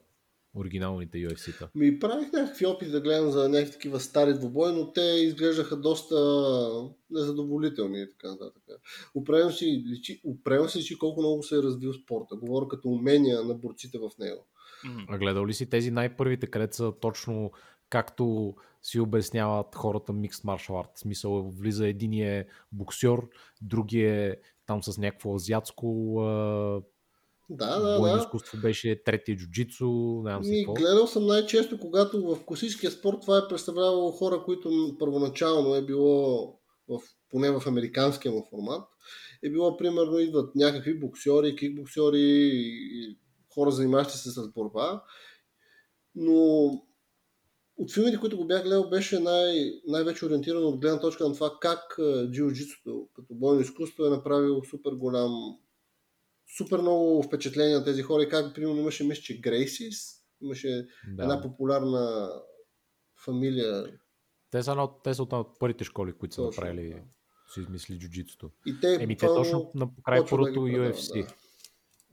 Оригиналните 0.55 1.17
UFC-та? 1.17 1.69
Ми 1.75 1.99
правих 1.99 2.31
някакви 2.31 2.65
опити 2.65 2.91
да 2.91 3.01
гледам 3.01 3.31
за 3.31 3.49
някакви 3.49 3.71
такива 3.71 3.99
стари 3.99 4.33
двубои, 4.33 4.71
но 4.71 4.91
те 4.91 5.01
изглеждаха 5.01 5.77
доста 5.77 6.15
незадоволителни 7.09 8.01
и 8.01 8.11
така 8.11 8.27
нататък. 8.31 8.63
Определено 9.15 9.51
си, 9.51 9.83
личи, 9.87 10.21
определено 10.25 10.69
си 10.69 10.79
личи 10.79 10.97
колко 10.97 11.21
много 11.21 11.43
се 11.43 11.55
е 11.55 11.61
развил 11.61 11.93
спорта. 11.93 12.35
Говоря 12.35 12.67
като 12.67 12.89
умения 12.89 13.43
на 13.43 13.53
борците 13.53 13.97
в 13.97 14.09
него. 14.19 14.47
М. 14.85 15.05
А 15.09 15.17
гледал 15.17 15.47
ли 15.47 15.53
си 15.53 15.69
тези 15.69 15.91
най-първите, 15.91 16.47
където 16.47 16.75
са 16.75 16.93
точно 17.01 17.51
както 17.89 18.55
си 18.83 18.99
обясняват 18.99 19.75
хората 19.75 20.11
Mixed 20.13 20.43
Martial 20.43 20.69
Art? 20.69 20.95
В 20.95 20.99
смисъл, 20.99 21.41
влиза 21.49 21.87
един 21.87 22.13
е 22.13 22.45
боксер, 22.71 23.19
другия 23.61 24.31
е 24.31 24.35
там 24.65 24.83
с 24.83 24.97
някакво 24.97 25.35
азиатско 25.35 26.15
Да, 27.49 27.79
да, 27.79 27.99
бойно 27.99 28.15
да. 28.15 28.21
изкуство 28.21 28.57
беше, 28.57 29.03
третия 29.03 29.37
джуджицу, 29.37 30.21
не 30.23 30.31
знам 30.31 30.43
си 30.43 30.63
какво. 30.65 30.73
гледал 30.73 31.07
съм 31.07 31.25
най-често, 31.25 31.79
когато 31.79 32.35
в 32.35 32.45
класическия 32.45 32.91
спорт 32.91 33.17
това 33.21 33.37
е 33.37 33.47
представлявало 33.49 34.11
хора, 34.11 34.43
които 34.45 34.95
първоначално 34.99 35.75
е 35.75 35.85
било, 35.85 36.45
в, 36.89 36.99
поне 37.29 37.51
в 37.51 37.67
американския 37.67 38.31
му 38.31 38.47
формат, 38.49 38.87
е 39.43 39.49
било 39.49 39.77
примерно 39.77 40.19
идват 40.19 40.55
някакви 40.55 40.99
боксери, 40.99 41.55
кикбоксери 41.55 42.51
и 42.93 43.17
хора, 43.53 43.71
занимаващи 43.71 44.17
се 44.17 44.29
с 44.31 44.47
борба. 44.47 45.03
Но 46.15 46.33
от 47.77 47.93
филмите, 47.93 48.19
които 48.19 48.37
го 48.37 48.47
бях 48.47 48.63
гледал, 48.63 48.89
беше 48.89 49.19
най- 49.19 49.81
най-вече 49.87 50.25
ориентирано 50.25 50.67
от 50.67 50.79
гледна 50.81 50.99
точка 50.99 51.27
на 51.27 51.33
това 51.33 51.57
как 51.61 51.99
а, 51.99 52.01
джиу-джитсото 52.31 53.07
като 53.13 53.33
бойно 53.33 53.61
изкуство 53.61 54.05
е 54.05 54.09
направило 54.09 54.63
супер 54.63 54.91
голям 54.91 55.31
супер 56.57 56.79
много 56.79 57.23
впечатления 57.23 57.79
на 57.79 57.85
тези 57.85 58.01
хора 58.01 58.23
и 58.23 58.29
как, 58.29 58.55
примерно, 58.55 58.79
имаше, 58.79 59.03
мисля, 59.03 59.21
че 59.21 59.39
Грейсис, 59.41 59.97
имаше 60.41 60.87
Да. 61.07 61.23
една 61.23 61.41
популярна 61.41 62.29
фамилия 63.25 63.99
Те 64.51 64.63
са, 64.63 64.71
една 64.71 64.83
от, 64.83 65.03
те 65.03 65.13
са 65.13 65.23
от 65.23 65.59
първите 65.59 65.83
школи, 65.83 66.13
които 66.13 66.35
са 66.35 66.41
Точно, 66.41 66.61
направили, 66.61 66.89
да. 66.89 67.01
си 67.53 67.59
измисли 67.59 67.99
джуджитото. 67.99 68.51
и 68.65 68.79
те, 68.81 68.97
Еми, 69.01 69.17
те 69.17 69.25
точно 69.25 69.71
на 69.75 69.89
край 70.03 70.19
да 70.19 70.25
първото 70.29 70.59
UFC. 70.59 71.27
да. 71.27 71.33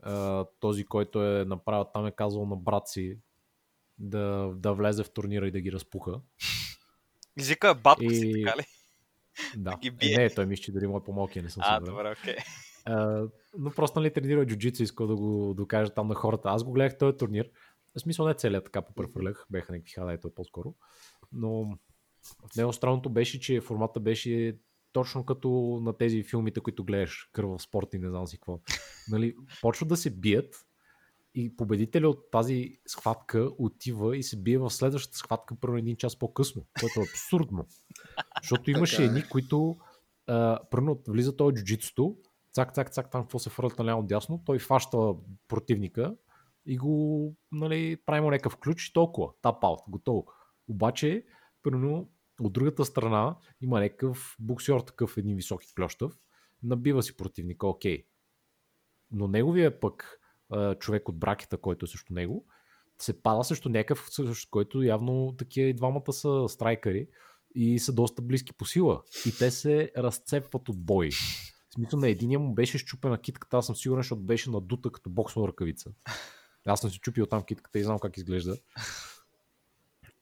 А, 0.01 0.45
този, 0.59 0.85
който 0.85 1.23
е 1.25 1.45
направил, 1.45 1.85
там 1.93 2.05
е 2.05 2.11
казал 2.11 2.45
на 2.45 2.55
брат 2.55 2.87
си 2.87 3.17
да, 3.97 4.51
да 4.55 4.73
влезе 4.73 5.03
в 5.03 5.11
турнира 5.11 5.47
и 5.47 5.51
да 5.51 5.61
ги 5.61 5.71
разпуха. 5.71 6.21
Езика 7.39 7.69
е 7.69 7.73
батко 7.73 8.09
си, 8.09 8.27
И- 8.27 8.43
така 8.43 8.57
ли? 8.57 8.63
Да. 9.57 9.77
ги 9.77 9.87
Е, 9.87 9.91
бие. 9.91 10.17
не, 10.17 10.29
той 10.29 10.45
мисля, 10.45 10.61
че 10.63 10.71
дори 10.71 10.87
му 10.87 10.97
е 10.97 11.03
по-малкия, 11.03 11.43
не 11.43 11.49
съм 11.49 11.63
А, 11.65 11.75
сигурен. 11.75 11.93
добре, 11.95 12.15
окей. 12.21 12.35
А, 12.85 13.27
но 13.57 13.71
просто 13.71 13.99
нали 13.99 14.13
тренира 14.13 14.45
джуджицу, 14.45 14.83
искал 14.83 15.07
да 15.07 15.15
го 15.15 15.53
докаже 15.53 15.91
там 15.91 16.07
на 16.07 16.15
хората. 16.15 16.49
Аз 16.49 16.63
го 16.63 16.71
гледах 16.71 16.97
този 16.97 17.17
турнир. 17.17 17.49
В 17.95 17.99
смисъл 17.99 18.27
не 18.27 18.33
целият 18.33 18.63
така 18.65 18.81
попрефърлях, 18.81 19.45
беха 19.49 19.71
някакви 19.73 19.91
хайлайта 19.91 20.33
по-скоро. 20.35 20.73
Но 21.31 21.77
в 22.23 22.55
него 22.57 22.73
странното 22.73 23.09
беше, 23.09 23.39
че 23.39 23.61
формата 23.61 23.99
беше 23.99 24.57
точно 24.91 25.25
като 25.25 25.79
на 25.83 25.97
тези 25.97 26.23
филмите, 26.23 26.59
които 26.59 26.83
гледаш, 26.83 27.29
кръв 27.33 27.61
спорт 27.61 27.93
и 27.93 27.99
не 27.99 28.09
знам 28.09 28.27
си 28.27 28.37
какво. 28.37 28.59
Нали, 29.09 29.35
почват 29.61 29.89
да 29.89 29.97
се 29.97 30.09
бият 30.09 30.65
И 31.35 31.55
победителя 31.55 32.09
от 32.09 32.31
тази 32.31 32.79
схватка 32.87 33.49
отива 33.57 34.17
и 34.17 34.23
се 34.23 34.41
бие 34.41 34.57
в 34.57 34.69
следващата 34.69 35.17
схватка 35.17 35.55
първо 35.61 35.77
един 35.77 35.95
час 35.95 36.19
по-късно, 36.19 36.65
което 36.79 36.99
е 36.99 37.03
абсурдно. 37.03 37.65
Защото 38.41 38.71
имаше 38.71 39.03
е. 39.03 39.05
едни, 39.05 39.23
които 39.29 39.77
първо 40.71 41.01
влиза 41.07 41.35
той 41.35 41.53
джуджитото, 41.53 42.17
цак, 42.53 42.75
цак, 42.75 42.93
цак, 42.93 43.11
там 43.11 43.21
какво 43.21 43.39
се 43.39 43.49
фърлят 43.49 43.79
наляво 43.79 44.03
дясно, 44.03 44.43
той 44.45 44.59
фаща 44.59 44.97
противника 45.47 46.15
и 46.65 46.77
го 46.77 47.35
нали, 47.51 47.97
прави 48.05 48.21
му 48.21 48.31
някакъв 48.31 48.57
ключ 48.57 48.87
и 48.87 48.93
толкова. 48.93 49.31
Тап 49.41 49.63
аут, 49.63 49.79
готово. 49.89 50.25
Обаче, 50.67 51.25
първо, 51.63 52.09
от 52.39 52.53
другата 52.53 52.85
страна 52.85 53.37
има 53.61 53.79
някакъв 53.79 54.35
буксьор 54.39 54.79
такъв, 54.81 55.17
един 55.17 55.35
високи 55.35 55.67
клющав, 55.75 56.11
набива 56.63 57.03
си 57.03 57.17
противника, 57.17 57.67
окей. 57.67 58.05
Но 59.11 59.27
неговия 59.27 59.79
пък 59.79 60.19
човек 60.79 61.09
от 61.09 61.19
бракета, 61.19 61.57
който 61.57 61.85
е 61.85 61.87
срещу 61.87 62.13
него, 62.13 62.45
се 63.01 63.21
пада 63.21 63.43
срещу 63.43 63.69
някакъв, 63.69 64.07
срещу 64.09 64.47
който 64.51 64.83
явно 64.83 65.35
такива 65.37 65.69
и 65.69 65.73
двамата 65.73 66.13
са 66.13 66.45
страйкари 66.49 67.07
и 67.55 67.79
са 67.79 67.93
доста 67.93 68.21
близки 68.21 68.53
по 68.53 68.65
сила. 68.65 69.03
И 69.25 69.37
те 69.37 69.51
се 69.51 69.91
разцепват 69.97 70.69
от 70.69 70.85
бой. 70.85 71.09
В 71.69 71.73
смисъл 71.73 71.99
на 71.99 72.09
единия 72.09 72.39
му 72.39 72.53
беше 72.53 72.77
щупена 72.77 73.21
китката, 73.21 73.57
аз 73.57 73.65
съм 73.65 73.75
сигурен, 73.75 73.99
защото 73.99 74.21
беше 74.21 74.49
надута 74.49 74.91
като 74.91 75.09
боксова 75.09 75.47
ръкавица. 75.47 75.91
Аз 76.65 76.79
съм 76.79 76.89
си 76.89 76.99
чупил 76.99 77.25
там 77.25 77.43
китката 77.43 77.79
и 77.79 77.83
знам 77.83 77.99
как 77.99 78.17
изглежда. 78.17 78.57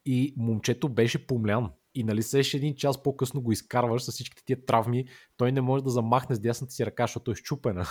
И 0.05 0.33
момчето 0.37 0.89
беше 0.89 1.27
помлян. 1.27 1.71
И 1.97 2.03
нали 2.03 2.23
сеш 2.23 2.53
един 2.53 2.75
час 2.75 3.03
по-късно 3.03 3.41
го 3.41 3.51
изкарваш 3.51 4.03
с 4.03 4.11
всичките 4.11 4.43
тия 4.45 4.65
травми, 4.65 5.05
той 5.37 5.51
не 5.51 5.61
може 5.61 5.83
да 5.83 5.89
замахне 5.89 6.35
с 6.35 6.39
дясната 6.39 6.73
си 6.73 6.85
ръка, 6.85 7.03
защото 7.03 7.31
е 7.31 7.35
щупена. 7.35 7.87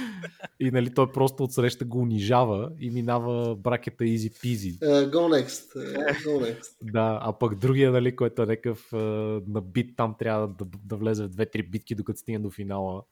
и 0.60 0.70
нали 0.70 0.94
той 0.94 1.12
просто 1.12 1.44
отсреща 1.44 1.84
го 1.84 1.98
унижава 1.98 2.72
и 2.80 2.90
минава 2.90 3.56
бракета 3.56 4.04
easy 4.04 4.32
peasy. 4.32 4.78
Uh, 4.78 5.10
go 5.10 5.42
next. 5.42 5.76
Uh, 5.76 6.26
go 6.26 6.52
next. 6.52 6.76
Да, 6.82 7.18
а 7.22 7.38
пък 7.38 7.54
другия, 7.54 7.92
нали, 7.92 8.16
който 8.16 8.42
е 8.42 8.46
някакъв 8.46 8.92
е, 8.92 8.96
набит, 9.46 9.96
там 9.96 10.14
трябва 10.18 10.48
да, 10.48 10.64
да 10.84 10.96
влезе 10.96 11.24
в 11.24 11.28
две-три 11.28 11.62
битки, 11.62 11.94
докато 11.94 12.18
стигне 12.18 12.38
до 12.38 12.50
финала. 12.50 13.02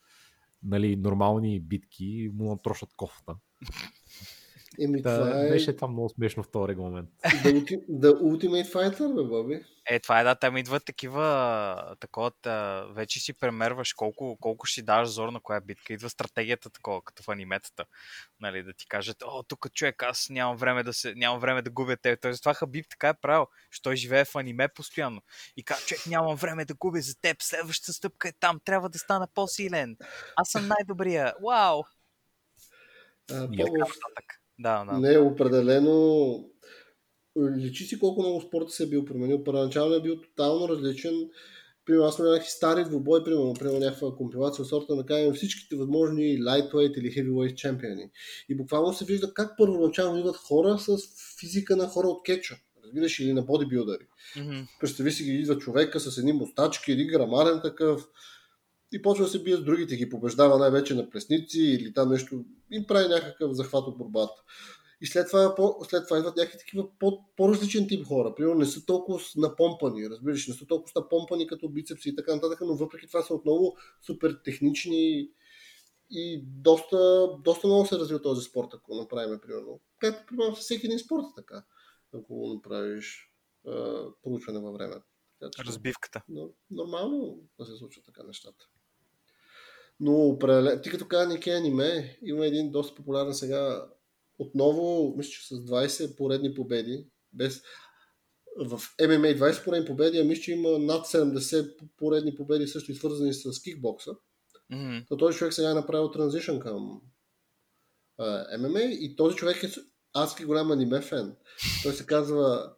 Нали, 0.62 0.96
нормални 0.96 1.60
битки, 1.60 2.30
му 2.34 2.50
натрошат 2.50 2.94
кофта. 2.96 3.34
Еми, 4.80 5.02
Да, 5.02 5.18
това 5.18 5.40
е 5.40 5.48
Беше 5.48 5.76
това 5.76 5.88
много 5.88 6.08
смешно 6.08 6.42
в 6.42 6.50
този 6.50 6.68
регламент. 6.68 7.08
the, 7.24 7.54
ulti- 7.54 7.86
the 7.90 8.20
Ultimate 8.20 8.72
Fighter, 8.72 9.14
бе, 9.14 9.22
Боби. 9.22 9.64
Е, 9.86 10.00
това 10.00 10.20
е 10.20 10.24
да, 10.24 10.34
там 10.34 10.56
идват 10.56 10.84
такива, 10.84 11.96
такова, 12.00 12.30
та, 12.30 12.84
вече 12.90 13.20
си 13.20 13.32
премерваш 13.32 13.92
колко, 13.92 14.36
колко 14.40 14.66
ще 14.66 14.74
си 14.74 14.82
даваш 14.82 15.08
зор 15.08 15.28
на 15.28 15.40
коя 15.40 15.60
битка. 15.60 15.92
Идва 15.92 16.10
стратегията 16.10 16.70
такова, 16.70 17.02
като 17.02 17.22
в 17.22 17.28
аниметата. 17.28 17.84
Нали, 18.40 18.62
да 18.62 18.72
ти 18.72 18.88
кажат, 18.88 19.22
о, 19.26 19.42
тук 19.42 19.72
човек, 19.72 20.02
аз 20.02 20.28
нямам 20.30 20.56
време 20.56 20.82
да, 20.82 20.92
се, 20.92 21.14
нямам 21.14 21.40
време 21.40 21.62
да 21.62 21.70
губя 21.70 21.96
те. 21.96 22.16
Тоест, 22.16 22.42
това 22.42 22.54
Хабиб 22.54 22.86
така 22.90 23.08
е 23.08 23.14
правил, 23.14 23.46
що 23.70 23.82
той 23.82 23.96
живее 23.96 24.24
в 24.24 24.36
аниме 24.36 24.68
постоянно. 24.68 25.22
И 25.56 25.64
казва, 25.64 25.86
човек, 25.86 26.06
нямам 26.06 26.36
време 26.36 26.64
да 26.64 26.74
губя 26.74 27.00
за 27.00 27.20
теб, 27.20 27.42
следващата 27.42 27.92
стъпка 27.92 28.28
е 28.28 28.32
там, 28.32 28.60
трябва 28.64 28.88
да 28.88 28.98
стана 28.98 29.28
по-силен. 29.34 29.96
Аз 30.36 30.48
съм 30.48 30.68
най-добрия. 30.68 31.34
Вау! 31.42 31.82
А, 33.30 33.48
по-. 33.56 33.86
Да, 34.58 34.84
да. 34.84 34.98
Не, 34.98 35.18
определено. 35.18 36.50
Личи 37.58 37.84
си 37.84 37.98
колко 37.98 38.22
много 38.22 38.40
спорта 38.40 38.72
се 38.72 38.82
е 38.82 38.86
бил 38.86 39.04
променил. 39.04 39.44
Първоначално 39.44 39.94
е 39.94 40.02
бил 40.02 40.20
тотално 40.20 40.68
различен. 40.68 41.30
Примерно, 41.86 42.06
аз 42.06 42.18
някакви 42.18 42.50
стари 42.50 42.84
двубой, 42.84 43.24
примерно, 43.24 43.54
примерно 43.54 43.80
някаква 43.80 44.16
компилация 44.16 44.62
от 44.62 44.68
сорта 44.68 44.94
на 44.94 45.06
кажем 45.06 45.34
всичките 45.34 45.76
възможни 45.76 46.38
lightweight 46.38 46.98
или 46.98 47.10
heavyweight 47.10 47.54
чемпиони. 47.54 48.10
И 48.48 48.56
буквално 48.56 48.92
се 48.92 49.04
вижда 49.04 49.34
как 49.34 49.52
първоначално 49.58 50.18
идват 50.18 50.36
хора 50.36 50.78
с 50.78 50.98
физика 51.40 51.76
на 51.76 51.86
хора 51.86 52.08
от 52.08 52.24
кетча. 52.24 52.56
Разбираш, 52.84 53.18
или 53.18 53.32
на 53.32 53.42
бодибилдъри. 53.42 54.06
Мгм. 54.36 54.60
Представи 54.80 55.12
си 55.12 55.24
ги 55.24 55.30
идва 55.30 55.58
човека 55.58 56.00
с 56.00 56.18
едни 56.18 56.32
мустачки, 56.32 56.92
един 56.92 57.06
грамарен 57.06 57.60
такъв 57.62 58.08
и 58.94 59.02
почва 59.02 59.24
да 59.24 59.30
се 59.30 59.42
бие 59.42 59.56
с 59.56 59.64
другите, 59.64 59.96
ги 59.96 60.08
побеждава 60.08 60.58
най-вече 60.58 60.94
на 60.94 61.10
плесници 61.10 61.60
или 61.60 61.92
там 61.94 62.10
нещо, 62.10 62.44
им 62.70 62.86
прави 62.86 63.08
някакъв 63.08 63.52
захват 63.52 63.86
от 63.86 63.98
борбата. 63.98 64.42
И 65.00 65.06
след 65.06 65.26
това, 65.26 65.54
по, 65.54 65.76
след 65.88 66.04
това 66.08 66.18
идват 66.18 66.36
някакви 66.36 66.58
такива 66.58 66.88
по, 66.98 67.18
по-различен 67.36 67.88
тип 67.88 68.06
хора. 68.06 68.34
Примерно 68.34 68.58
не 68.58 68.66
са 68.66 68.86
толкова 68.86 69.20
напомпани, 69.36 70.10
разбираш, 70.10 70.48
не 70.48 70.54
са 70.54 70.66
толкова 70.66 70.92
напомпани 71.00 71.46
като 71.46 71.68
бицепси 71.68 72.08
и 72.08 72.16
така 72.16 72.34
нататък, 72.34 72.58
но 72.60 72.74
въпреки 72.74 73.06
това 73.06 73.22
са 73.22 73.34
отново 73.34 73.76
супер 74.06 74.40
технични 74.44 75.30
и 76.10 76.42
доста, 76.46 77.28
доста 77.44 77.66
много 77.66 77.86
се 77.86 77.98
развива 77.98 78.22
този 78.22 78.44
спорт, 78.44 78.68
ако 78.74 78.94
направим, 78.94 79.38
примерно. 79.42 79.80
Както, 80.00 80.26
примерно, 80.26 80.54
всеки 80.54 80.86
един 80.86 80.98
спорт 80.98 81.22
е 81.22 81.34
така, 81.36 81.64
ако 82.14 82.34
го 82.34 82.54
направиш 82.54 83.32
а, 83.66 84.04
проучване 84.22 84.58
във 84.58 84.74
времето. 84.74 85.06
Така 85.40 85.62
че- 85.62 85.68
Разбивката. 85.68 86.22
но, 86.28 86.50
нормално 86.70 87.38
да 87.58 87.66
се 87.66 87.76
случват 87.76 88.04
така 88.04 88.22
нещата. 88.22 88.68
Но 90.00 90.12
определено, 90.12 90.82
ти 90.82 90.90
като 90.90 91.08
каза 91.08 91.28
Нике 91.28 91.50
аниме, 91.50 92.18
има 92.22 92.46
един 92.46 92.70
доста 92.70 92.94
популярен 92.94 93.34
сега, 93.34 93.86
отново, 94.38 95.14
мисля, 95.16 95.30
че 95.30 95.46
с 95.46 95.50
20 95.50 96.16
поредни 96.16 96.54
победи, 96.54 97.06
без 97.32 97.62
в 98.56 98.78
MMA 98.78 99.38
20 99.38 99.64
поредни 99.64 99.86
победи, 99.86 100.18
а 100.18 100.24
мисля, 100.24 100.42
че 100.42 100.52
има 100.52 100.78
над 100.78 101.06
70 101.06 101.74
поредни 101.96 102.34
победи, 102.34 102.66
също 102.66 102.92
и 102.92 102.94
свързани 102.94 103.34
с 103.34 103.62
кикбокса. 103.62 104.16
Мгм. 104.70 104.98
То 105.08 105.16
този 105.16 105.38
човек 105.38 105.54
сега 105.54 105.70
е 105.70 105.74
направил 105.74 106.10
транзишън 106.10 106.60
към 106.60 107.00
а, 108.18 108.58
ММА 108.58 108.80
и 108.80 109.16
този 109.16 109.36
човек 109.36 109.62
е 109.62 109.70
адски 110.12 110.44
голям 110.44 110.70
аниме 110.70 111.00
фен. 111.00 111.36
Той 111.82 111.92
се 111.92 112.06
казва 112.06 112.72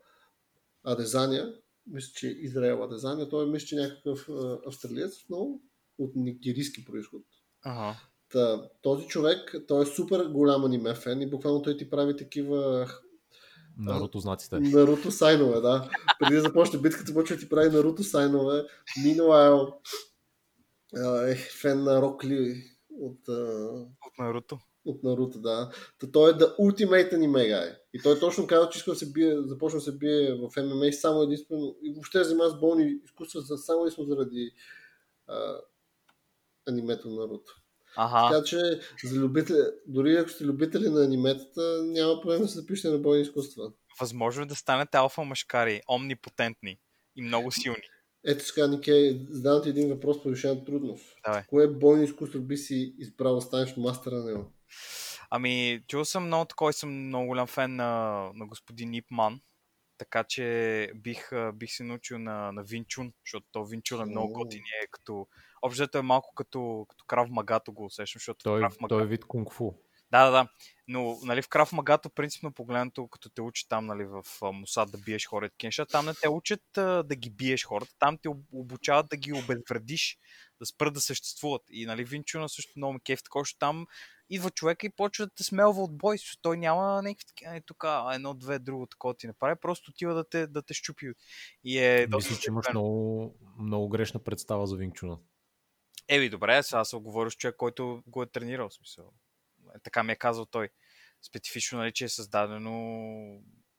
Адезания. 0.84 1.54
Мисля, 1.86 2.12
че 2.14 2.28
Израел 2.28 2.84
Адезания. 2.84 3.28
Той 3.28 3.44
е 3.44 3.50
мисля, 3.50 3.66
че 3.66 3.76
някакъв 3.76 4.28
а, 4.28 4.58
австралиец, 4.66 5.12
но 5.30 5.60
от 5.98 6.12
нигерийски 6.16 6.84
происход. 6.84 7.22
Ага. 7.64 7.96
Та, 8.28 8.70
този 8.82 9.06
човек, 9.06 9.54
той 9.68 9.82
е 9.82 9.86
супер 9.86 10.24
голям 10.26 10.64
аниме 10.64 10.94
фен 10.94 11.22
и 11.22 11.30
буквално 11.30 11.62
той 11.62 11.76
ти 11.76 11.90
прави 11.90 12.16
такива 12.16 12.90
Наруто 13.78 14.18
знаците. 14.18 14.60
Наруто 14.60 15.10
сайнове, 15.10 15.60
да. 15.60 15.90
Преди 16.18 16.34
да 16.34 16.40
започне 16.40 16.80
битката, 16.80 17.14
почва 17.14 17.36
да 17.36 17.42
ти 17.42 17.48
прави 17.48 17.70
Наруто 17.70 18.02
сайнове. 18.04 18.64
Meanwhile, 18.98 19.74
е 21.30 21.34
фен 21.34 21.82
на 21.82 22.02
Рок 22.02 22.24
Ли 22.24 22.64
от, 23.00 23.28
От 24.06 24.18
Наруто. 24.18 24.58
от 24.84 25.02
Наруто, 25.02 25.40
да. 25.40 25.70
Та 25.98 26.10
той 26.10 26.30
е 26.30 26.34
the 26.34 26.58
ultimate 26.58 27.14
anime 27.14 27.52
guy. 27.52 27.78
И 27.92 28.02
той 28.02 28.18
точно 28.18 28.46
казва, 28.46 28.70
че 28.70 28.78
иска 28.78 28.90
да 28.90 28.96
се 28.96 29.12
бие, 29.12 29.42
започна 29.42 29.78
да 29.78 29.84
се 29.84 29.98
бие 29.98 30.34
в 30.34 30.62
ММА 30.62 30.92
само 30.92 31.22
единствено 31.22 31.76
и 31.82 31.92
въобще 31.92 32.18
да 32.18 32.24
занимава 32.24 32.50
с 32.50 32.60
болни 32.60 32.98
изкуства 33.04 33.58
само 33.58 33.80
единствено 33.80 34.08
заради 34.08 34.50
а, 35.26 35.60
анимето 36.68 37.08
на 37.08 37.14
Наруто. 37.14 37.52
Ага. 37.96 38.28
Така 38.30 38.44
че 38.44 38.80
за 39.04 39.20
любители, 39.20 39.58
дори 39.86 40.16
ако 40.16 40.30
сте 40.30 40.44
любители 40.44 40.88
на 40.88 41.04
аниметата, 41.04 41.82
няма 41.84 42.20
проблем 42.20 42.40
да 42.40 42.48
се 42.48 42.60
запишете 42.60 42.88
на 42.88 42.98
бойни 42.98 43.22
изкуства. 43.22 43.72
Възможно 44.00 44.42
е 44.42 44.46
да 44.46 44.54
станете 44.54 44.96
алфа 44.96 45.24
мъжкари, 45.24 45.80
омнипотентни 45.90 46.78
и 47.16 47.22
много 47.22 47.52
силни. 47.52 47.82
Ето 48.24 48.44
сега, 48.44 48.66
Нике, 48.66 49.26
задавам 49.30 49.62
ти 49.62 49.68
един 49.68 49.88
въпрос 49.88 50.22
по 50.22 50.30
решена 50.30 50.64
трудност. 50.64 51.04
Давай. 51.24 51.42
Кое 51.46 51.68
бойно 51.68 52.02
изкуство 52.02 52.40
би 52.40 52.56
си 52.56 52.94
избрал 52.98 53.34
да 53.34 53.40
станеш 53.40 53.76
мастър 53.76 54.12
на 54.12 54.24
него? 54.24 54.52
Ами, 55.30 55.84
чул 55.88 56.04
съм 56.04 56.26
много 56.26 56.44
такой, 56.44 56.72
съм 56.72 57.06
много 57.06 57.26
голям 57.26 57.46
фен 57.46 57.76
на, 57.76 58.22
на 58.34 58.46
господин 58.46 58.94
Ипман. 58.94 59.40
Така 59.98 60.24
че 60.24 60.90
бих, 60.94 61.30
бих 61.54 61.70
се 61.70 61.84
научил 61.84 62.18
на, 62.18 62.52
на 62.52 62.62
Винчун, 62.62 63.12
защото 63.26 63.46
то 63.52 63.64
Винчун 63.64 64.00
е 64.00 64.04
много 64.04 64.32
готин 64.32 64.62
е 64.82 64.86
като... 64.90 65.26
Общо 65.62 65.98
е 65.98 66.02
малко 66.02 66.34
като, 66.34 66.86
като 66.88 67.04
крав 67.04 67.28
магато 67.30 67.72
го 67.72 67.84
усещам, 67.84 68.18
защото 68.18 68.44
Той, 68.44 68.60
крав 68.60 68.80
магато... 68.80 68.94
той 68.94 69.02
е 69.02 69.06
вид 69.06 69.24
кунг-фу. 69.24 69.74
Да, 70.10 70.24
да, 70.24 70.30
да. 70.30 70.48
Но 70.88 71.18
нали, 71.22 71.42
в 71.42 71.48
крав 71.48 71.72
магато, 71.72 72.10
принципно 72.10 72.52
погледнато, 72.52 73.08
като 73.08 73.28
те 73.30 73.42
учат 73.42 73.68
там 73.68 73.86
нали, 73.86 74.04
в 74.04 74.22
Мусад 74.52 74.90
да 74.90 74.98
биеш 74.98 75.26
хората, 75.26 75.54
неща, 75.62 75.86
там 75.86 76.06
не 76.06 76.14
те 76.14 76.28
учат 76.28 76.78
а, 76.78 77.02
да 77.02 77.16
ги 77.16 77.30
биеш 77.30 77.64
хората, 77.64 77.92
там 77.98 78.18
те 78.22 78.28
об- 78.28 78.52
обучават 78.52 79.08
да 79.08 79.16
ги 79.16 79.32
обезвредиш, 79.32 80.18
да 80.60 80.66
спрат 80.66 80.94
да 80.94 81.00
съществуват. 81.00 81.62
И 81.70 81.86
нали, 81.86 82.04
Винчуна 82.04 82.48
също 82.48 82.72
много 82.76 82.92
ме 82.92 83.00
кеф, 83.00 83.22
такова, 83.22 83.44
там 83.58 83.86
идва 84.30 84.50
човек 84.50 84.84
и 84.84 84.90
почва 84.96 85.26
да 85.26 85.34
те 85.34 85.42
смелва 85.42 85.82
от 85.82 85.96
бой, 85.96 86.16
той 86.42 86.56
няма 86.56 87.02
някакви 87.02 87.26
такива, 87.26 87.56
е, 87.56 87.60
тук 87.60 87.84
едно, 88.12 88.34
две, 88.34 88.58
друго 88.58 88.86
такова 88.86 89.14
ти 89.14 89.26
направи, 89.26 89.60
просто 89.60 89.90
отива 89.90 90.14
да 90.14 90.28
те, 90.28 90.46
да 90.46 90.62
те 90.62 90.74
щупи. 90.74 91.12
И 91.64 91.78
е 91.78 92.06
Мисля, 92.14 92.36
че 92.36 92.50
имаш 92.50 92.66
много, 92.70 93.34
много 93.58 93.88
грешна 93.88 94.24
представа 94.24 94.66
за 94.66 94.76
Винчуна. 94.76 95.18
Еми, 96.08 96.28
добре, 96.28 96.62
сега 96.62 96.84
се 96.84 96.96
оговоря 96.96 97.30
с 97.30 97.36
човек, 97.36 97.56
който 97.56 98.02
го 98.06 98.22
е 98.22 98.30
тренирал. 98.30 98.70
Смисъл. 98.70 99.12
Е, 99.76 99.78
така 99.82 100.02
ми 100.02 100.12
е 100.12 100.16
казал 100.16 100.46
той. 100.46 100.68
Специфично, 101.22 101.78
нали, 101.78 101.92
че 101.92 102.04
е 102.04 102.08
създадено 102.08 102.72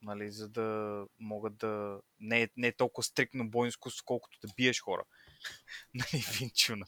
нали, 0.01 0.31
за 0.31 0.49
да 0.49 1.05
могат 1.19 1.57
да... 1.57 1.99
Не 2.19 2.41
е, 2.41 2.47
не 2.57 2.67
е 2.67 2.75
толкова 2.75 3.03
стрикно 3.03 3.49
бойно 3.49 3.67
изкуство, 3.67 4.05
колкото 4.05 4.39
да 4.43 4.53
биеш 4.57 4.81
хора. 4.81 5.03
нали, 5.93 6.23
Винчуна. 6.39 6.85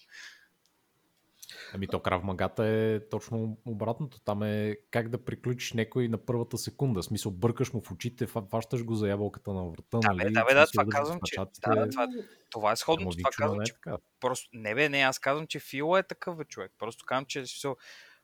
Ами 1.74 1.88
то 1.88 1.99
крав 1.99 2.24
магата 2.24 2.65
е 2.65 3.09
точно 3.09 3.57
обратното. 3.65 4.20
Там 4.20 4.43
е 4.43 4.78
как 4.91 5.09
да 5.09 5.24
приключиш 5.26 5.74
някой 5.74 6.07
на 6.07 6.17
първата 6.17 6.57
секунда. 6.57 7.01
В 7.01 7.05
смисъл, 7.05 7.32
бъркаш 7.32 7.74
му 7.74 7.82
в 7.82 7.91
очите, 7.91 8.28
фащаш 8.28 8.84
го 8.84 8.95
за 8.95 9.09
ябълката 9.09 9.53
на 9.53 9.63
врата. 9.63 9.99
Да, 9.99 10.13
нали? 10.13 10.34
да, 10.34 10.45
бе, 10.45 10.53
да, 10.53 10.67
това 10.67 10.86
казвам, 10.86 11.20
че... 11.26 11.36
Да, 11.36 11.76
да, 11.76 11.89
това, 11.89 12.07
това 12.49 12.72
е 12.72 12.76
сходно. 12.76 13.11
Това 13.11 13.30
казвам, 13.38 13.57
не 13.57 13.63
е 13.63 13.65
че 13.65 13.74
така. 13.74 13.97
просто... 14.20 14.49
Не, 14.53 14.76
бе, 14.76 14.89
не, 14.89 14.99
аз 14.99 15.20
казвам, 15.20 15.47
че 15.47 15.59
Фила 15.59 15.99
е 15.99 16.03
такъв 16.03 16.47
човек. 16.47 16.72
Просто 16.80 17.05
казвам, 17.05 17.26
че 17.26 17.41
все, 17.41 17.67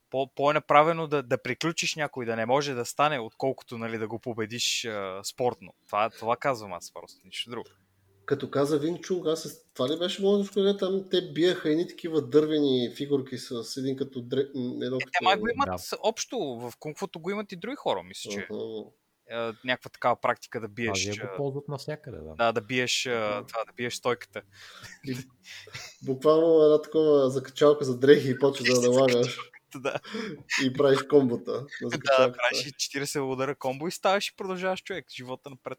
по, 0.10 0.34
по-е 0.36 0.54
направено 0.54 1.08
да, 1.08 1.24
да 1.24 1.42
приключиш 1.42 1.96
някой, 1.96 2.26
да 2.26 2.36
не 2.36 2.46
може 2.46 2.74
да 2.74 2.86
стане, 2.86 3.20
отколкото 3.20 3.78
нали, 3.78 3.98
да 3.98 4.08
го 4.08 4.20
победиш 4.20 4.86
а, 4.86 5.22
спортно. 5.24 5.74
Това, 5.88 6.10
това 6.10 6.38
казвам 6.38 6.74
аз 6.74 6.94
просто, 6.94 7.22
нищо 7.26 7.50
друго. 7.50 7.70
Като 8.26 8.50
каза 8.50 8.80
Винг 8.80 9.02
Чунг, 9.02 9.26
аз 9.26 9.66
това 9.74 9.90
ли 9.90 10.00
беше 10.00 10.22
модното, 10.22 10.52
където 10.54 10.78
там 10.78 11.06
те 11.12 11.32
биеха 11.34 11.70
едни 11.70 11.88
такива 11.88 12.22
дървени 12.22 12.94
фигурки 12.96 13.38
с 13.38 13.78
един 13.78 13.96
като 13.96 14.22
дре... 14.22 14.40
едно 14.82 14.98
Е, 14.98 15.00
като... 15.00 15.12
те 15.20 15.24
май 15.24 15.38
го 15.38 15.48
имат 15.48 15.68
Да. 15.92 15.98
общо, 16.00 16.38
в 16.40 16.74
кунфото 16.80 17.20
го 17.20 17.32
имат 17.32 17.52
и 17.52 17.56
други 17.56 17.76
хора, 17.76 18.04
мисля, 18.04 18.32
че 18.32 18.40
Аха. 18.40 18.54
е, 19.30 19.52
някаква 19.64 19.90
такава 19.90 20.16
практика 20.16 20.62
да 20.62 20.68
биеш. 20.68 20.92
Азия 20.92 21.16
го 21.16 21.30
а, 21.34 21.38
ползват 21.38 21.68
навсякъде, 21.68 22.18
да. 22.18 22.36
Да, 22.36 22.52
да 22.52 22.62
биеш, 22.62 23.06
а, 23.06 23.46
това, 23.48 23.66
да 23.66 23.74
биеш 23.74 23.94
стойката. 23.94 24.42
Буквално 26.04 26.64
една 26.64 26.82
такова 26.82 27.30
закачалка 27.30 27.86
за 27.86 27.98
дрехи 28.00 28.30
и 28.30 28.40
почва 28.40 28.66
да 28.66 28.82
налагаш 28.82 29.38
Да, 29.76 30.00
и 30.64 30.74
правиш 30.74 31.00
комбота 31.04 31.52
да, 31.82 31.90
закачалката. 31.90 32.38
правиш 32.38 32.66
и 32.66 32.72
40 32.72 33.34
удара 33.34 33.56
комбо 33.56 33.88
и 33.88 33.92
ставаш 33.92 34.28
и 34.28 34.36
продължаваш 34.36 34.84
човек, 34.84 35.06
живота 35.16 35.50
напред. 35.50 35.78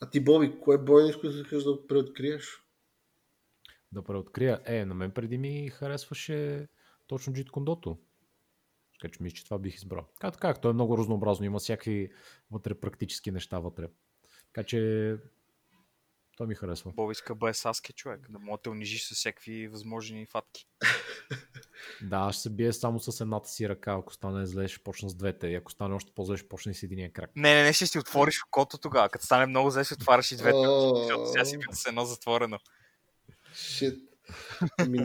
А 0.00 0.10
ти, 0.10 0.20
Боби, 0.20 0.60
кое 0.60 0.78
бойнишко 0.78 1.26
искаш 1.26 1.64
да 1.64 1.86
преоткриеш? 1.86 2.62
Да 3.92 4.02
преоткрия. 4.02 4.60
Е, 4.66 4.84
на 4.84 4.94
мен 4.94 5.10
преди 5.10 5.38
ми 5.38 5.70
харесваше 5.70 6.68
точно 7.06 7.32
Джит 7.32 7.50
Кондото. 7.50 7.98
Така 9.00 9.12
че 9.12 9.22
мисля, 9.22 9.36
че 9.36 9.44
това 9.44 9.58
бих 9.58 9.74
избрал. 9.74 10.06
Как 10.20 10.34
така, 10.34 10.54
то 10.54 10.70
е 10.70 10.72
много 10.72 10.98
разнообразно. 10.98 11.46
Има 11.46 11.58
всякакви 11.58 12.12
вътре 12.50 12.74
практически 12.74 13.30
неща 13.30 13.58
вътре. 13.58 13.88
Така 14.46 14.66
че 14.66 15.16
той 16.40 16.46
ми 16.46 16.54
харесва. 16.54 16.92
Боб 16.96 17.12
иска 17.12 17.34
да 17.34 17.38
бъде 17.38 17.54
Саске 17.54 17.92
човек, 17.92 18.30
да 18.30 18.38
може 18.38 18.58
да 18.58 18.62
те 18.62 18.68
унижиш 18.68 19.08
с 19.08 19.14
всякакви 19.14 19.68
възможни 19.68 20.26
фатки. 20.26 20.66
Да, 22.02 22.16
аз 22.16 22.34
ще 22.34 22.42
се 22.42 22.50
бие 22.50 22.72
само 22.72 23.00
с 23.00 23.20
едната 23.20 23.48
си 23.48 23.68
ръка. 23.68 23.92
Ако 23.92 24.14
стане 24.14 24.46
зле, 24.46 24.68
ще 24.68 24.82
почна 24.82 25.08
с 25.08 25.14
двете. 25.14 25.46
И 25.46 25.54
ако 25.54 25.72
стане 25.72 25.94
още 25.94 26.12
по-зле, 26.14 26.36
ще 26.36 26.48
почне 26.48 26.74
с 26.74 26.82
единия 26.82 27.12
крак. 27.12 27.30
Не, 27.36 27.54
не, 27.54 27.62
не, 27.62 27.72
ще 27.72 27.86
си 27.86 27.98
отвориш 27.98 28.42
окото 28.42 28.78
тогава. 28.78 29.08
Като 29.08 29.24
стане 29.24 29.46
много 29.46 29.70
зле, 29.70 29.84
ще 29.84 29.94
отваряш 29.94 30.32
и 30.32 30.36
двете. 30.36 30.58
Защото 30.96 31.26
сега 31.26 31.44
си 31.44 31.58
бил 31.58 31.68
с 31.72 31.86
едно 31.86 32.04
затворено. 32.04 32.58
Шит. 33.54 33.98
Ми, 34.88 35.00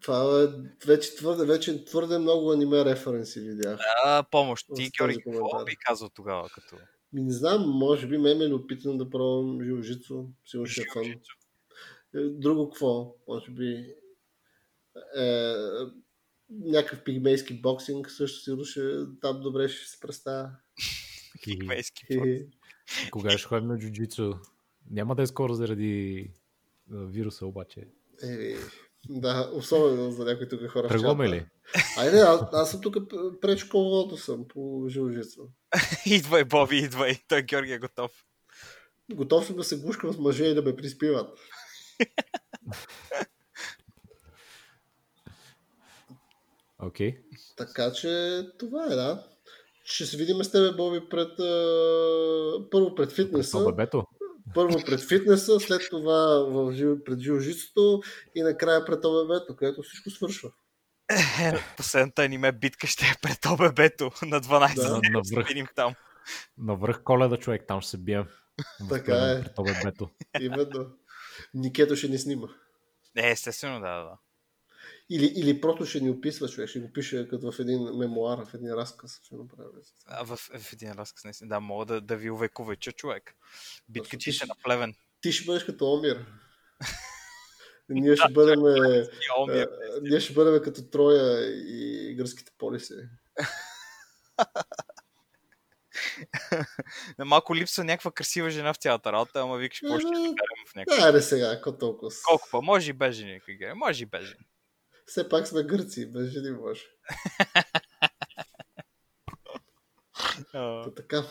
това 0.00 0.42
е 0.42 0.46
вече 0.86 1.16
твърде, 1.16 1.44
вече 1.44 1.84
твърде 1.84 2.18
много 2.18 2.52
аниме 2.52 2.84
референси 2.84 3.40
видях. 3.40 3.80
А, 4.04 4.22
помощ. 4.30 4.66
Ти, 4.76 4.90
Георги, 4.98 5.22
какво 5.22 5.64
би 5.64 5.76
казал 5.76 6.08
тогава? 6.08 6.48
Като... 6.54 6.76
Ми 7.12 7.22
не 7.22 7.32
знам, 7.32 7.68
може 7.68 8.06
би 8.06 8.18
ме 8.18 8.34
ме 8.34 8.54
опитам 8.54 8.98
да 8.98 9.10
пробвам 9.10 9.64
жилжицу. 9.64 10.28
Сигурно 10.44 10.66
ще 10.66 10.80
е 10.80 10.84
фан. 10.92 11.04
Е, 12.14 12.28
Друго 12.28 12.70
какво? 12.70 13.14
Може 13.28 13.50
би 13.50 13.94
е, 15.16 15.54
някакъв 16.50 17.04
пигмейски 17.04 17.60
боксинг 17.60 18.10
също 18.10 18.40
сигурно 18.40 18.64
ще 18.64 18.80
там 19.20 19.40
добре 19.40 19.68
ще 19.68 19.90
се 19.90 20.00
представя. 20.00 20.50
Пигмейски. 21.44 22.06
Хе-хе. 22.06 22.46
Кога 23.10 23.38
ще 23.38 23.48
ходим 23.48 23.68
на 23.68 23.78
джуджицу? 23.78 24.34
Няма 24.90 25.14
да 25.14 25.22
е 25.22 25.26
скоро 25.26 25.54
заради 25.54 26.30
вируса, 26.90 27.46
обаче. 27.46 27.88
Е, 28.22 28.56
да, 29.08 29.50
особено 29.54 30.10
за 30.10 30.24
някои 30.24 30.48
тук 30.48 30.66
хора. 30.66 30.88
Тръгваме 30.88 31.28
ли? 31.28 31.46
Айде, 31.98 32.18
аз, 32.18 32.40
аз 32.52 32.70
съм 32.70 32.80
тук 32.80 32.96
предшколото 33.40 34.16
съм 34.16 34.48
по 34.48 34.86
жилжицу. 34.88 35.48
идвай, 36.06 36.44
Боби, 36.44 36.76
идвай. 36.76 37.16
Той 37.28 37.42
Георги 37.42 37.72
е 37.72 37.78
готов. 37.78 38.12
Готов 39.14 39.46
съм 39.46 39.56
да 39.56 39.64
се 39.64 39.80
гушкам 39.80 40.12
с 40.12 40.18
мъже 40.18 40.44
и 40.44 40.54
да 40.54 40.62
ме 40.62 40.76
приспиват. 40.76 41.38
Окей. 46.78 47.18
Така 47.56 47.92
че 47.92 48.42
това 48.58 48.84
е, 48.84 48.94
да. 48.94 49.26
Ще 49.84 50.06
се 50.06 50.16
видим 50.16 50.44
с 50.44 50.50
тебе, 50.50 50.72
Боби, 50.76 51.08
пред, 51.10 51.40
а, 51.40 52.70
първо 52.70 52.94
пред 52.94 53.12
фитнеса. 53.12 53.64
Бебето? 53.64 54.04
Първо 54.54 54.78
пред 54.86 55.00
фитнеса, 55.00 55.60
след 55.60 55.82
това 55.90 56.44
в, 56.48 56.74
пред 57.04 57.20
жилжицото 57.20 58.02
и 58.34 58.42
накрая 58.42 58.84
пред 58.84 59.04
ОББ-то, 59.04 59.56
където 59.56 59.82
всичко 59.82 60.10
свършва. 60.10 60.52
Последната 61.76 62.24
аниме 62.24 62.52
битка 62.52 62.86
ще 62.86 63.04
е 63.04 63.14
пред 63.22 63.46
ОББ-то 63.46 64.04
на 64.22 64.40
12. 64.40 64.74
Да. 64.74 64.82
Да, 64.82 65.10
На 65.10 65.20
връх. 65.34 65.48
видим 65.48 65.66
там. 65.74 65.94
Навръх 66.58 67.02
коледа 67.02 67.36
човек, 67.36 67.64
там 67.68 67.80
ще 67.80 67.90
се 67.90 67.98
бием. 67.98 68.24
Така 68.88 69.14
е. 69.30 69.42
Пред 69.42 69.58
ОББ-то. 69.58 70.10
Именно. 70.40 70.90
Никето 71.54 71.96
ще 71.96 72.08
ни 72.08 72.18
снима. 72.18 72.46
Не, 73.16 73.30
естествено, 73.30 73.80
да, 73.80 73.86
да. 73.94 74.18
Или, 75.10 75.24
или 75.26 75.60
просто 75.60 75.86
ще 75.86 76.00
ни 76.00 76.10
описва 76.10 76.48
човек, 76.48 76.68
ще 76.70 76.80
го 76.80 76.92
пише 76.92 77.28
като 77.28 77.52
в 77.52 77.58
един 77.58 77.82
мемуар, 77.94 78.44
в 78.44 78.54
един 78.54 78.70
разказ. 78.70 79.20
Ще 79.24 79.34
направи. 79.34 79.68
А 80.06 80.24
в, 80.24 80.36
в 80.36 80.72
един 80.72 80.92
разказ, 80.92 81.24
наистина, 81.24 81.48
да, 81.48 81.60
мога 81.60 81.84
да, 81.86 82.00
да 82.00 82.16
ви 82.16 82.30
увековеча 82.30 82.92
човек. 82.92 83.34
Битка 83.88 84.04
Точно, 84.04 84.18
ти 84.18 84.24
ти 84.24 84.32
ще 84.32 84.36
ще- 84.36 84.46
на 84.46 84.54
плевен. 84.64 84.94
Ти 85.20 85.32
ще 85.32 85.44
бъдеш 85.46 85.64
като 85.64 85.92
Омир. 85.92 86.26
Ние 87.88 88.16
ще 88.16 88.32
бъдем, 88.32 88.66
е, 88.66 88.98
е, 89.60 89.66
ние 90.02 90.20
ще 90.20 90.32
бъдем 90.32 90.62
като 90.62 90.82
Троя 90.82 91.46
и 91.46 92.14
гръцките 92.14 92.52
полиси. 92.58 92.94
На 97.18 97.24
малко 97.24 97.56
липсва 97.56 97.84
някаква 97.84 98.10
красива 98.10 98.50
жена 98.50 98.72
в 98.72 98.76
цялата 98.76 99.12
работа, 99.12 99.40
ама 99.40 99.56
викаш, 99.56 99.80
какво 99.80 99.98
ще 99.98 100.08
Ами, 100.08 100.16
карам 100.16 100.66
в 100.68 100.74
някакъв. 100.74 101.04
Айде 101.04 101.22
сега, 101.22 101.52
ако 101.52 101.78
толкова. 101.78 102.10
Колко 102.28 102.48
па? 102.50 102.62
Може 102.62 102.90
и 102.90 102.92
без 102.92 103.14
жени. 103.14 103.40
Може 103.74 104.02
и 104.02 104.06
без 104.06 104.24
жени. 104.24 104.46
Все 105.06 105.28
пак 105.28 105.46
сме 105.46 105.62
гърци, 105.62 106.12
без 106.12 106.30
жени 106.30 106.50
може. 106.50 106.82
Така. 110.96 111.24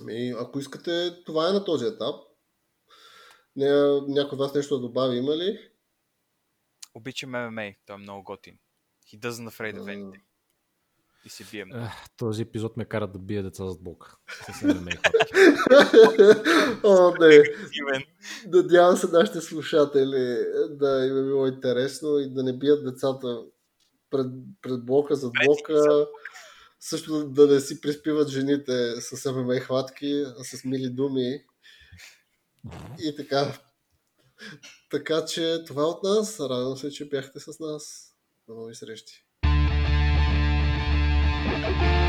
Ами, 0.00 0.34
ако 0.38 0.58
искате, 0.58 1.22
това 1.26 1.48
е 1.48 1.52
на 1.52 1.64
този 1.64 1.86
етап. 1.86 2.14
Не, 3.56 4.00
някой 4.08 4.36
от 4.36 4.38
вас 4.38 4.54
нещо 4.54 4.74
да 4.74 4.80
добави, 4.86 5.16
има 5.16 5.36
ли? 5.36 5.58
Обичам 6.94 7.30
ММА, 7.30 7.72
той 7.86 7.94
е 7.94 7.98
много 7.98 8.22
готин. 8.22 8.58
He 9.06 9.18
doesn't 9.18 9.48
afraid 9.48 9.78
of 9.78 9.84
anything. 9.84 10.20
И 11.24 11.28
се 11.28 11.44
бием. 11.44 11.68
Този 12.16 12.42
епизод 12.42 12.76
ме 12.76 12.84
кара 12.84 13.06
да 13.06 13.18
бия 13.18 13.42
деца 13.42 13.66
зад 13.66 13.82
блока. 13.82 14.16
С 14.58 14.62
ММА. 14.62 14.90
О, 16.84 17.14
не. 17.20 17.44
Надявам 18.46 18.96
се 18.96 19.06
нашите 19.06 19.40
слушатели 19.40 20.44
да 20.70 21.06
им 21.06 21.18
е 21.18 21.22
било 21.22 21.46
интересно 21.46 22.18
и 22.18 22.30
да 22.30 22.42
не 22.42 22.58
бият 22.58 22.84
децата 22.84 23.42
пред, 24.10 24.26
пред 24.62 24.84
блока, 24.84 25.14
зад 25.14 25.32
блока. 25.44 26.06
Също 26.80 27.28
да 27.28 27.46
не 27.46 27.60
си 27.60 27.80
приспиват 27.80 28.28
жените 28.28 29.00
с 29.00 29.32
ММА 29.32 29.60
хватки, 29.60 30.24
а 30.38 30.44
с 30.44 30.64
мили 30.64 30.90
думи. 30.90 31.44
И 32.98 33.16
така. 33.16 33.58
Така 34.90 35.24
че 35.24 35.64
това 35.66 35.82
е 35.82 35.86
от 35.86 36.02
нас. 36.02 36.40
Радвам 36.40 36.76
се, 36.76 36.90
че 36.90 37.08
бяхте 37.08 37.40
с 37.40 37.60
нас. 37.60 38.14
До 38.48 38.54
нови 38.54 38.74
срещи. 38.74 39.26
thank 41.62 41.96
you 41.96 42.01